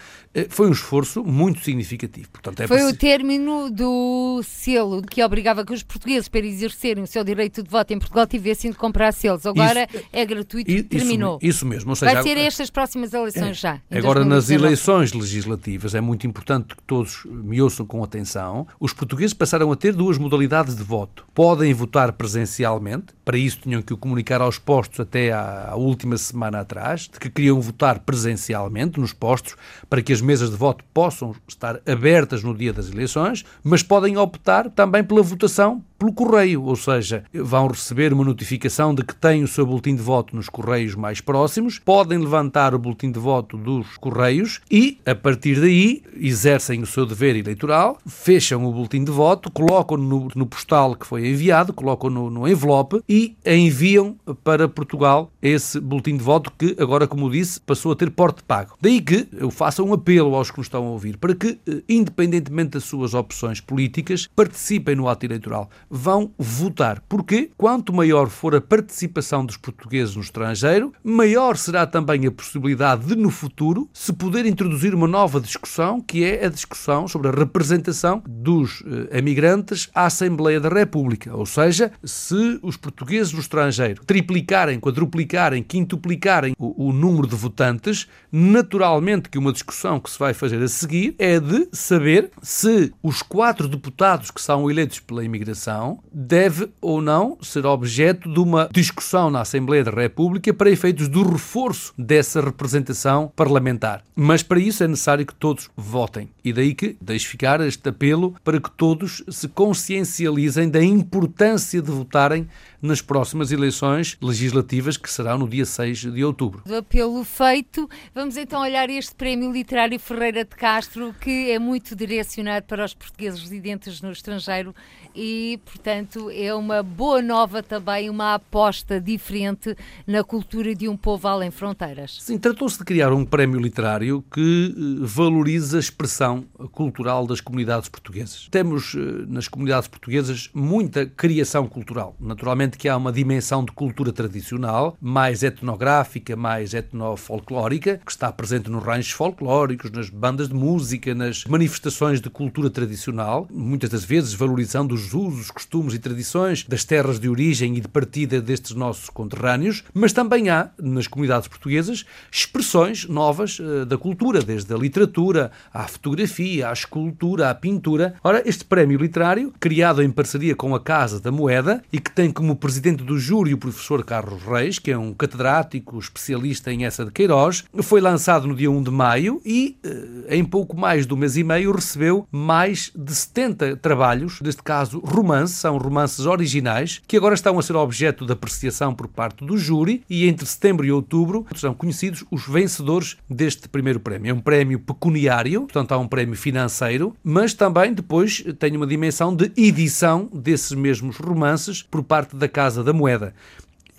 foi 0.50 0.68
um 0.68 0.72
esforço 0.72 1.24
muito 1.24 1.62
significativo. 1.62 2.30
Portanto, 2.32 2.62
é 2.62 2.68
foi 2.68 2.84
o 2.84 2.96
término 2.96 3.70
do 3.70 4.42
selo 4.44 5.02
que 5.02 5.24
obrigava 5.24 5.66
que 5.66 5.74
os 5.74 5.82
portugueses, 5.82 6.28
para 6.28 6.46
exercerem 6.46 7.04
o 7.04 7.08
seu 7.08 7.24
direito 7.24 7.64
de 7.64 7.70
voto 7.70 7.92
em 7.92 8.00
Portugal, 8.00 8.28
tivessem 8.28 8.72
de 8.72 8.78
comprar 8.78 9.12
selos. 9.12 9.46
Agora 9.46 9.88
isso, 9.92 10.06
é 10.14 10.26
gratuito, 10.26 10.70
e 10.70 10.84
terminou. 10.84 11.38
Isso, 11.42 11.58
isso 11.58 11.66
mesmo. 11.66 11.96
Seja, 11.96 12.14
Vai 12.14 12.24
ser 12.24 12.38
estas 12.38 12.70
próximas 12.70 13.14
eleições 13.14 13.50
é. 13.50 13.54
já. 13.54 13.82
Agora, 13.90 14.24
nas 14.24 14.50
eleições 14.50 15.14
legislativas, 15.14 15.96
é 15.96 16.02
muito 16.02 16.28
importante 16.28 16.76
que 16.76 16.84
todos 16.84 17.26
me 17.26 17.62
ouçam 17.62 17.86
com 17.86 18.04
atenção. 18.04 18.68
Os 18.80 18.94
portugueses 18.94 19.34
passaram 19.34 19.72
a 19.72 19.76
ter 19.76 19.94
duas 19.94 20.18
modalidades 20.18 20.76
de 20.76 20.84
voto. 20.84 21.26
Podem 21.34 21.74
votar 21.74 22.14
presencialmente, 22.14 23.08
para 23.26 23.38
isso 23.38 23.60
tinham 23.62 23.82
que 23.82 23.94
o 23.94 23.98
comunicar 23.98 24.42
aos 24.42 24.60
postos 24.60 25.00
até 25.00 25.32
à, 25.32 25.74
última 25.76 26.18
semana 26.18 26.60
atrás, 26.60 27.02
de 27.02 27.20
que 27.20 27.30
queriam 27.30 27.60
votar 27.60 28.00
presencialmente 28.00 29.00
nos 29.00 29.14
postos, 29.14 29.56
para 29.90 30.02
que 30.02 30.14
as 30.14 30.19
mesas 30.22 30.50
de 30.50 30.56
voto 30.56 30.84
possam 30.94 31.36
estar 31.48 31.82
abertas 31.86 32.44
no 32.44 32.56
dia 32.56 32.74
das 32.74 32.90
eleições, 32.90 33.44
mas 33.64 33.84
podem 33.84 34.18
optar 34.18 34.70
também 34.70 35.04
pela 35.04 35.22
votação 35.22 35.84
pelo 36.00 36.14
correio, 36.14 36.64
ou 36.64 36.78
seja, 36.78 37.26
vão 37.34 37.68
receber 37.68 38.14
uma 38.14 38.24
notificação 38.24 38.96
de 38.96 39.04
que 39.04 39.14
têm 39.14 39.44
o 39.44 39.48
seu 39.48 39.66
boletim 39.66 39.96
de 39.96 40.02
voto 40.02 40.34
nos 40.34 40.48
correios 40.48 40.96
mais 40.96 41.20
próximos, 41.20 41.78
podem 41.78 42.18
levantar 42.18 42.74
o 42.74 42.80
boletim 42.80 43.12
de 43.12 43.20
voto 43.20 43.58
dos 43.58 43.98
correios 43.98 44.62
e, 44.72 44.98
a 45.06 45.14
partir 45.14 45.60
daí, 45.60 46.02
exercem 46.16 46.82
o 46.82 46.86
seu 46.86 47.06
dever 47.06 47.36
eleitoral, 47.36 47.98
fecham 48.08 48.66
o 48.66 48.72
boletim 48.72 49.04
de 49.04 49.12
voto, 49.12 49.52
colocam 49.52 49.98
no, 49.98 50.46
postal 50.46 50.96
que 50.96 51.06
foi 51.06 51.28
enviado, 51.28 51.74
colocam 51.74 52.10
no, 52.10 52.30
no 52.30 52.48
envelope 52.48 53.04
e 53.08 53.36
enviam 53.46 54.16
para 54.44 54.70
Portugal 54.70 55.30
esse 55.42 55.80
boletim 55.82 56.16
de 56.16 56.24
voto 56.24 56.52
que 56.58 56.78
agora, 56.80 57.08
como 57.08 57.30
disse, 57.30 57.60
passou 57.60 57.92
a 57.92 57.96
ter 57.96 58.10
porte 58.10 58.42
pago. 58.44 58.76
Daí 58.80 59.02
que 59.02 59.28
eu 59.34 59.52
faço 59.52 59.84
um 59.84 59.94
apelo 59.94 60.34
aos 60.34 60.50
que 60.50 60.58
nos 60.58 60.68
estão 60.68 60.86
a 60.86 60.90
ouvir 60.92 61.18
para 61.18 61.36
que, 61.36 61.60
eh, 61.68 61.84
independentemente 61.90 62.72
das 62.72 62.86
suas 62.86 63.14
opções 63.14 63.60
políticas, 63.60 64.30
participem 64.34 64.96
no 64.96 65.10
ato 65.10 65.26
eleitoral 65.26 65.70
vão 65.90 66.32
votar. 66.38 67.02
Porque 67.08 67.50
quanto 67.58 67.94
maior 67.94 68.30
for 68.30 68.56
a 68.56 68.62
participação 68.62 69.46
dos 69.46 69.58
portugueses 69.58 70.16
no 70.16 70.22
estrangeiro, 70.22 70.94
maior 71.04 71.58
será 71.58 71.88
também 71.88 72.28
a 72.28 72.32
possibilidade 72.32 73.08
de, 73.08 73.16
no 73.16 73.30
futuro, 73.30 73.90
se 73.94 74.14
poder 74.14 74.46
introduzir 74.46 74.94
uma 74.94 75.08
nova 75.08 75.40
discussão, 75.40 76.00
que 76.00 76.24
é 76.24 76.46
a 76.46 76.50
discussão 76.50 77.08
sobre 77.08 77.30
a 77.30 77.32
representação 77.32 78.22
dos 78.28 78.84
eh, 78.86 79.18
emigrantes 79.18 79.90
à 79.94 80.06
Assembleia 80.06 80.60
da 80.60 80.70
República. 80.70 81.36
Ou 81.36 81.46
seja, 81.46 81.92
se 82.04 82.60
os 82.62 82.78
portugueses 82.78 83.34
no 83.34 83.40
estrangeiro 83.40 84.04
triplicarem, 84.06 84.80
quadruplicarem, 84.80 85.64
quintuplicarem 85.64 86.54
o, 86.58 86.90
o 86.90 86.94
número 86.94 87.28
de 87.28 87.36
votantes, 87.36 88.08
naturalmente 88.32 89.30
que 89.30 89.38
uma 89.38 89.52
discussão 89.54 90.00
que 90.00 90.10
se 90.10 90.20
vai 90.20 90.34
fazer 90.34 90.62
a 90.62 90.68
seguir 90.68 91.16
é 91.18 91.40
de 91.40 91.68
saber 91.72 92.30
se 92.42 92.94
os 93.02 93.22
quatro 93.22 93.68
deputados 93.68 94.32
que 94.32 94.42
são 94.42 94.70
eleitos 94.70 95.00
pela 95.00 95.24
imigração 95.24 95.79
deve 96.12 96.70
ou 96.82 97.02
não 97.02 97.38
ser 97.42 97.66
objeto 97.66 98.32
de 98.32 98.40
uma 98.40 98.70
discussão 98.72 99.30
na 99.30 99.42
Assembleia 99.42 99.84
da 99.84 99.92
República 99.92 100.54
para 100.54 100.70
efeitos 100.70 101.08
do 101.08 101.24
reforço 101.24 101.94
dessa 101.98 102.42
representação 102.42 103.32
parlamentar. 103.36 104.04
Mas 104.16 104.44
para 104.44 104.60
isso 104.60 104.84
é 104.84 104.88
necessário 104.88 105.26
que 105.26 105.34
todos 105.34 105.70
votem. 105.76 106.30
E 106.44 106.52
daí 106.52 106.74
que 106.74 106.98
deixo 107.02 107.30
ficar 107.30 107.62
este 107.62 107.90
apelo 107.90 108.36
para 108.44 108.60
que 108.60 108.72
todos 108.72 109.24
se 109.30 109.48
consciencializem 109.48 110.70
da 110.70 110.84
importância 110.84 111.82
de 111.82 111.92
votarem 111.92 112.48
nas 112.82 113.02
próximas 113.02 113.52
eleições 113.52 114.18
legislativas 114.22 114.98
que 114.98 115.12
serão 115.12 115.38
no 115.38 115.48
dia 115.48 115.66
6 115.66 116.14
de 116.14 116.24
outubro. 116.24 116.64
Apelo 116.78 117.24
feito, 117.24 117.90
vamos 118.14 118.38
então 118.38 118.62
olhar 118.62 118.90
este 118.90 119.14
Prémio 119.16 119.52
Literário 119.52 120.00
Ferreira 120.00 120.44
de 120.44 120.56
Castro, 120.56 121.14
que 121.20 121.52
é 121.52 121.60
muito 121.60 121.96
direcionado 121.96 122.66
para 122.66 122.86
os 122.86 122.94
portugueses 122.94 123.42
residentes 123.42 124.02
no 124.02 124.12
estrangeiro 124.12 124.74
e, 125.16 125.60
portanto, 125.66 126.30
é 126.32 126.54
uma 126.54 126.84
boa 126.84 127.22
nova 127.22 127.62
também, 127.64 128.10
uma 128.10 128.36
aposta 128.36 129.02
diferente 129.02 129.76
na 130.06 130.24
cultura 130.24 130.74
de 130.76 130.88
um 130.88 130.96
povo 130.96 131.28
além 131.28 131.52
fronteiras. 131.52 132.20
Sim, 132.22 132.38
tratou-se 132.38 132.78
de 132.78 132.86
criar 132.86 133.12
um 133.12 133.26
prémio 133.26 133.60
literário 133.60 134.24
que 134.32 134.76
eh, 134.76 134.82
valoriza 135.02 135.78
a 135.78 135.80
expressão 135.80 136.46
cultural 136.72 137.26
das 137.26 137.42
comunidades 137.42 137.90
portuguesas. 137.90 138.48
Temos 138.52 138.96
eh, 138.96 139.00
nas 139.28 139.48
comunidades 139.48 139.88
portuguesas 139.88 140.50
muita 140.54 141.06
criação 141.06 141.68
cultural. 141.68 142.16
Naturalmente 142.20 142.69
que 142.78 142.90
há 142.90 142.96
uma 142.96 143.12
dimensão 143.12 143.64
de 143.64 143.72
cultura 143.72 144.12
tradicional, 144.12 144.98
mais 145.02 145.44
etnográfica, 145.44 146.36
mais 146.36 146.74
etnofolclórica, 146.74 148.00
que 148.06 148.12
está 148.12 148.32
presente 148.32 148.70
nos 148.70 148.84
ranchos 148.84 149.12
folclóricos, 149.12 149.92
nas 149.92 150.10
bandas 150.10 150.50
de 150.50 150.56
música, 150.56 151.14
nas 151.16 151.46
manifestações 151.46 152.22
de 152.22 152.30
cultura 152.30 152.70
tradicional, 152.70 153.48
muitas 153.52 153.90
das 153.90 154.04
vezes 154.04 154.34
valorizando 154.34 154.94
os 154.94 155.14
usos, 155.14 155.52
costumes 155.52 155.94
e 155.94 156.00
tradições 156.00 156.66
das 156.68 156.84
terras 156.84 157.20
de 157.20 157.30
origem 157.30 157.78
e 157.78 157.82
de 157.82 157.88
partida 157.88 158.42
destes 158.42 158.76
nossos 158.76 159.10
conterrâneos, 159.10 159.84
mas 159.94 160.14
também 160.14 160.50
há, 160.50 160.70
nas 160.78 161.08
comunidades 161.08 161.48
portuguesas, 161.48 162.06
expressões 162.32 163.08
novas 163.08 163.60
uh, 163.60 163.86
da 163.86 163.98
cultura, 163.98 164.42
desde 164.42 164.74
a 164.74 164.78
literatura, 164.78 165.52
à 165.74 165.88
fotografia, 165.88 166.70
à 166.70 166.74
escultura, 166.74 167.50
à 167.50 167.56
pintura. 167.56 168.16
Ora, 168.24 168.42
este 168.46 168.66
prémio 168.66 169.00
literário, 169.00 169.54
criado 169.60 170.02
em 170.02 170.12
parceria 170.12 170.56
com 170.56 170.76
a 170.76 170.80
Casa 170.80 171.20
da 171.20 171.32
Moeda 171.32 171.82
e 171.92 172.00
que 172.00 172.12
tem 172.12 172.32
como 172.32 172.56
presidente 172.60 173.04
do 173.04 173.18
júri 173.18 173.54
o 173.54 173.58
professor 173.58 174.04
Carlos 174.04 174.44
Reis, 174.44 174.80
que 174.80 174.92
é 174.92 174.98
um 174.98 175.14
catedrático 175.14 175.98
especialista 175.98 176.72
em 176.72 176.86
essa 176.86 177.06
de 177.06 177.12
Queiroz, 177.12 177.64
foi 177.82 178.02
lançado 178.02 178.48
no 178.48 178.56
dia 178.56 178.70
1 178.70 178.84
de 178.84 178.92
maio 178.92 179.42
e, 179.46 179.78
uh, 179.86 180.34
em 180.34 180.44
pouco 180.44 180.78
mais 180.78 181.08
de 181.08 181.14
um 181.14 181.18
mês 181.18 181.38
e 181.38 181.44
meio, 181.44 181.72
recebeu 181.72 182.28
mais 182.32 182.92
de 182.96 183.16
70 183.16 183.78
trabalhos, 183.78 184.42
neste 184.42 184.62
caso 184.62 184.90
caso, 184.90 185.00
romances, 185.00 185.58
são 185.58 185.78
romances 185.78 186.26
originais, 186.26 187.02
que 187.08 187.18
agora 187.18 187.36
estão 187.36 187.60
a 187.60 187.62
ser 187.62 187.76
objeto 187.76 188.26
de 188.26 188.34
apreciação 188.34 188.94
por 188.94 189.08
parte 189.08 189.46
do 189.46 189.58
júri 189.58 190.04
e 190.10 190.28
entre 190.28 190.46
setembro 190.46 190.86
e 190.86 190.92
outubro 190.92 191.46
são 191.56 191.74
conhecidos 191.74 192.24
os 192.32 192.48
vencedores 192.48 193.18
deste 193.30 193.68
primeiro 193.68 194.00
prémio. 194.00 194.32
É 194.32 194.34
um 194.34 194.40
prémio 194.40 194.80
pecuniário, 194.80 195.62
portanto 195.62 195.92
há 195.92 195.98
um 195.98 196.08
prémio 196.08 196.36
financeiro, 196.36 197.16
mas 197.24 197.54
também 197.54 197.94
depois 197.94 198.44
tem 198.58 198.76
uma 198.76 198.88
dimensão 198.88 199.36
de 199.36 199.52
edição 199.56 200.30
desses 200.34 200.72
mesmos 200.72 201.18
romances 201.18 201.84
por 201.84 202.04
parte 202.04 202.36
da 202.36 202.48
Casa 202.50 202.84
da 202.84 202.94
Moeda. 202.94 203.34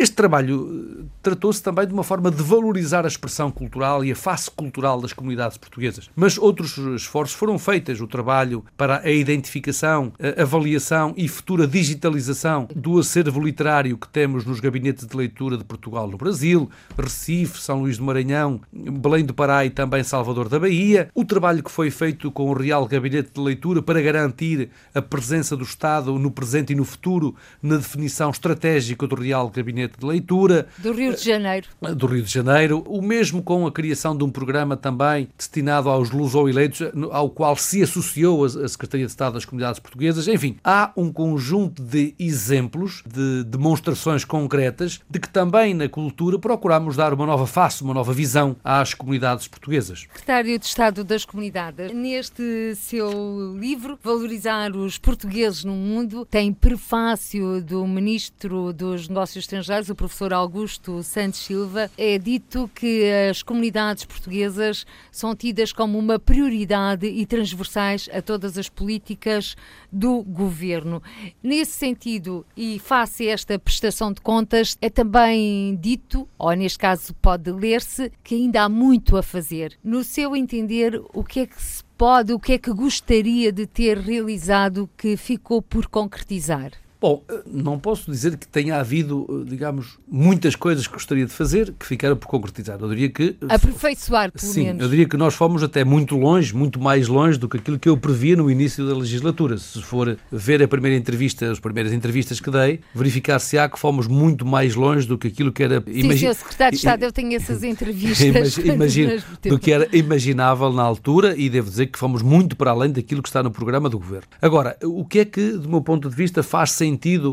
Este 0.01 0.17
trabalho 0.17 1.07
tratou-se 1.23 1.63
também 1.63 1.87
de 1.87 1.93
uma 1.93 2.03
forma 2.03 2.31
de 2.31 2.43
valorizar 2.43 3.05
a 3.05 3.09
expressão 3.09 3.51
cultural 3.51 4.03
e 4.03 4.11
a 4.11 4.17
face 4.17 4.51
cultural 4.51 4.99
das 4.99 5.13
comunidades 5.13 5.59
portuguesas. 5.59 6.09
Mas 6.17 6.39
outros 6.39 6.79
esforços 6.79 7.37
foram 7.37 7.59
feitos. 7.59 8.01
O 8.01 8.07
trabalho 8.07 8.65
para 8.79 9.01
a 9.01 9.11
identificação, 9.11 10.11
a 10.19 10.41
avaliação 10.41 11.13
e 11.19 11.29
futura 11.29 11.67
digitalização 11.67 12.67
do 12.75 12.99
acervo 12.99 13.43
literário 13.43 13.99
que 13.99 14.09
temos 14.09 14.47
nos 14.47 14.59
gabinetes 14.59 15.07
de 15.07 15.15
leitura 15.15 15.59
de 15.59 15.65
Portugal 15.65 16.09
no 16.09 16.17
Brasil, 16.17 16.71
Recife, 16.99 17.61
São 17.61 17.81
Luís 17.83 17.99
do 17.99 18.05
Maranhão, 18.05 18.59
Belém 18.73 19.23
do 19.23 19.35
Pará 19.35 19.67
e 19.67 19.71
também 19.71 20.03
Salvador 20.03 20.49
da 20.49 20.59
Bahia. 20.59 21.11
O 21.15 21.27
trabalho 21.27 21.63
que 21.63 21.71
foi 21.71 21.91
feito 21.91 22.31
com 22.31 22.49
o 22.49 22.55
Real 22.55 22.87
Gabinete 22.87 23.33
de 23.35 23.41
Leitura 23.43 23.83
para 23.83 24.01
garantir 24.01 24.71
a 24.95 25.03
presença 25.03 25.55
do 25.55 25.65
Estado 25.65 26.19
no 26.19 26.31
presente 26.31 26.73
e 26.73 26.77
no 26.77 26.87
futuro 26.87 27.35
na 27.63 27.77
definição 27.77 28.31
estratégica 28.31 29.07
do 29.07 29.15
Real 29.15 29.51
Gabinete 29.51 29.90
de 29.99 30.07
Leitura. 30.07 30.67
Do 30.79 30.93
Rio 30.93 31.15
de 31.15 31.25
Janeiro. 31.25 31.69
Do 31.97 32.07
Rio 32.07 32.23
de 32.23 32.33
Janeiro. 32.33 32.85
O 32.87 33.03
mesmo 33.03 33.43
com 33.43 33.67
a 33.67 33.73
criação 33.73 34.17
de 34.17 34.25
um 34.25 34.31
programa 34.31 34.77
também 34.77 35.29
destinado 35.37 35.89
aos 35.89 36.11
luso-eleitos, 36.11 36.83
ao 37.11 37.31
qual 37.31 37.57
se 37.57 37.83
associou 37.83 38.45
a 38.45 38.69
Secretaria 38.69 39.07
de 39.07 39.13
Estado 39.13 39.35
das 39.35 39.45
Comunidades 39.45 39.81
Portuguesas. 39.81 40.29
Enfim, 40.29 40.57
há 40.65 40.93
um 40.97 41.13
conjunto 41.13 41.83
de 41.83 42.15
exemplos, 42.19 43.03
de 43.07 43.45
demonstrações 43.45 44.25
concretas, 44.25 45.01
de 45.09 45.19
que 45.19 45.29
também 45.29 45.75
na 45.75 45.89
cultura 45.89 46.39
procuramos 46.39 46.97
dar 46.97 47.13
uma 47.13 47.27
nova 47.27 47.47
face, 47.47 47.83
uma 47.83 47.95
nova 47.95 48.13
visão 48.13 48.57
às 48.63 48.95
comunidades 48.95 49.49
portuguesas. 49.49 50.01
Secretário 50.01 50.59
de 50.59 50.67
Estado 50.67 51.05
das 51.05 51.25
Comunidades, 51.25 51.93
neste 51.93 52.75
seu 52.77 53.57
livro, 53.59 53.99
Valorizar 54.03 54.75
os 54.75 54.99
Portugueses 54.99 55.65
no 55.65 55.75
Mundo, 55.75 56.27
tem 56.27 56.53
prefácio 56.53 57.63
do 57.63 57.87
Ministro 57.87 58.73
dos 58.73 59.09
Negócios 59.09 59.45
Estrangeiros, 59.45 59.80
o 59.89 59.95
professor 59.95 60.33
Augusto 60.33 61.03
Santos 61.03 61.41
Silva. 61.41 61.91
É 61.97 62.19
dito 62.19 62.71
que 62.75 63.05
as 63.31 63.43
comunidades 63.43 64.05
portuguesas 64.05 64.85
são 65.11 65.35
tidas 65.35 65.73
como 65.73 65.99
uma 65.99 66.19
prioridade 66.19 67.07
e 67.07 67.25
transversais 67.25 68.09
a 68.13 68.21
todas 68.21 68.59
as 68.59 68.69
políticas 68.69 69.57
do 69.91 70.23
governo. 70.23 71.03
Nesse 71.43 71.73
sentido, 71.73 72.45
e 72.57 72.79
face 72.79 73.29
a 73.29 73.33
esta 73.33 73.59
prestação 73.59 74.13
de 74.13 74.21
contas, 74.21 74.77
é 74.83 74.91
também 74.91 75.77
dito, 75.81 76.29
ou 76.39 76.53
neste 76.53 76.79
caso 76.79 77.15
pode 77.15 77.51
ler-se, 77.51 78.13
que 78.23 78.35
ainda 78.35 78.63
há 78.63 78.69
muito 78.69 79.17
a 79.17 79.23
fazer. 79.23 79.79
No 79.83 80.05
seu 80.05 80.37
entender, 80.37 81.01
o 81.15 81.25
que 81.25 81.41
é 81.41 81.47
que 81.47 81.63
se 81.63 81.83
pode, 81.97 82.33
o 82.33 82.39
que 82.41 82.55
é 82.55 82.59
que 82.59 82.73
gostaria 82.73 83.53
de 83.53 83.67
ter 83.67 83.99
realizado 83.99 84.89
que 84.97 85.17
ficou 85.17 85.63
por 85.63 85.87
concretizar? 85.87 86.73
Bom, 87.01 87.25
eh, 87.31 87.41
não 87.47 87.79
posso 87.79 88.11
dizer 88.11 88.37
que 88.37 88.47
tenha 88.47 88.77
havido, 88.77 89.27
eh, 89.31 89.49
digamos, 89.49 89.99
muitas 90.07 90.55
coisas 90.55 90.87
que 90.87 90.93
gostaria 90.93 91.25
de 91.25 91.33
fazer 91.33 91.73
que 91.79 91.87
ficaram 91.87 92.15
por 92.15 92.27
concretizar. 92.29 92.79
Eu 92.79 92.91
diria 92.91 93.09
que. 93.09 93.37
Aperfeiçoar, 93.49 94.31
pelo 94.31 94.53
sim, 94.53 94.65
menos. 94.65 94.83
eu 94.83 94.89
diria 94.91 95.09
que 95.09 95.17
nós 95.17 95.33
fomos 95.33 95.63
até 95.63 95.83
muito 95.83 96.15
longe, 96.19 96.55
muito 96.55 96.79
mais 96.79 97.09
longe 97.09 97.39
do 97.39 97.49
que 97.49 97.57
aquilo 97.57 97.79
que 97.79 97.89
eu 97.89 97.97
previa 97.97 98.37
no 98.37 98.51
início 98.51 98.87
da 98.87 98.95
legislatura. 98.95 99.57
Se 99.57 99.81
for 99.81 100.19
ver 100.31 100.63
a 100.63 100.69
primeira 100.69 100.95
entrevista, 100.95 101.51
as 101.51 101.59
primeiras 101.59 101.91
entrevistas 101.91 102.39
que 102.39 102.51
dei, 102.51 102.81
verificar-se-á 102.95 103.67
que 103.71 103.79
fomos 103.79 104.07
muito 104.07 104.45
mais 104.45 104.75
longe 104.75 105.09
do 105.09 105.17
que 105.17 105.29
aquilo 105.29 105.51
que 105.51 105.63
era. 105.63 105.81
Sim, 105.81 106.01
imagi... 106.01 106.35
secretário 106.35 106.73
de 106.73 106.85
Estado, 106.85 107.03
eu 107.03 107.13
tenho 107.13 107.35
essas 107.35 107.63
entrevistas. 107.65 108.59
Imagino, 108.61 109.23
do 109.45 109.59
que 109.59 109.73
era 109.73 109.89
imaginável 109.97 110.71
na 110.71 110.83
altura 110.83 111.35
e 111.35 111.49
devo 111.49 111.71
dizer 111.71 111.87
que 111.87 111.99
fomos 111.99 112.21
muito 112.21 112.57
para 112.57 112.73
além 112.73 112.93
daquilo 112.93 113.23
que 113.23 113.29
está 113.31 113.43
no 113.43 113.51
programa 113.51 113.89
do 113.89 113.99
governo. 113.99 114.27
Agora, 114.43 114.77
o 114.85 115.03
que 115.07 115.21
é 115.21 115.25
que, 115.25 115.53
do 115.53 115.67
meu 115.67 115.81
ponto 115.81 116.11
de 116.11 116.15
vista, 116.15 116.43
faz 116.43 116.73
sentido 116.73 116.90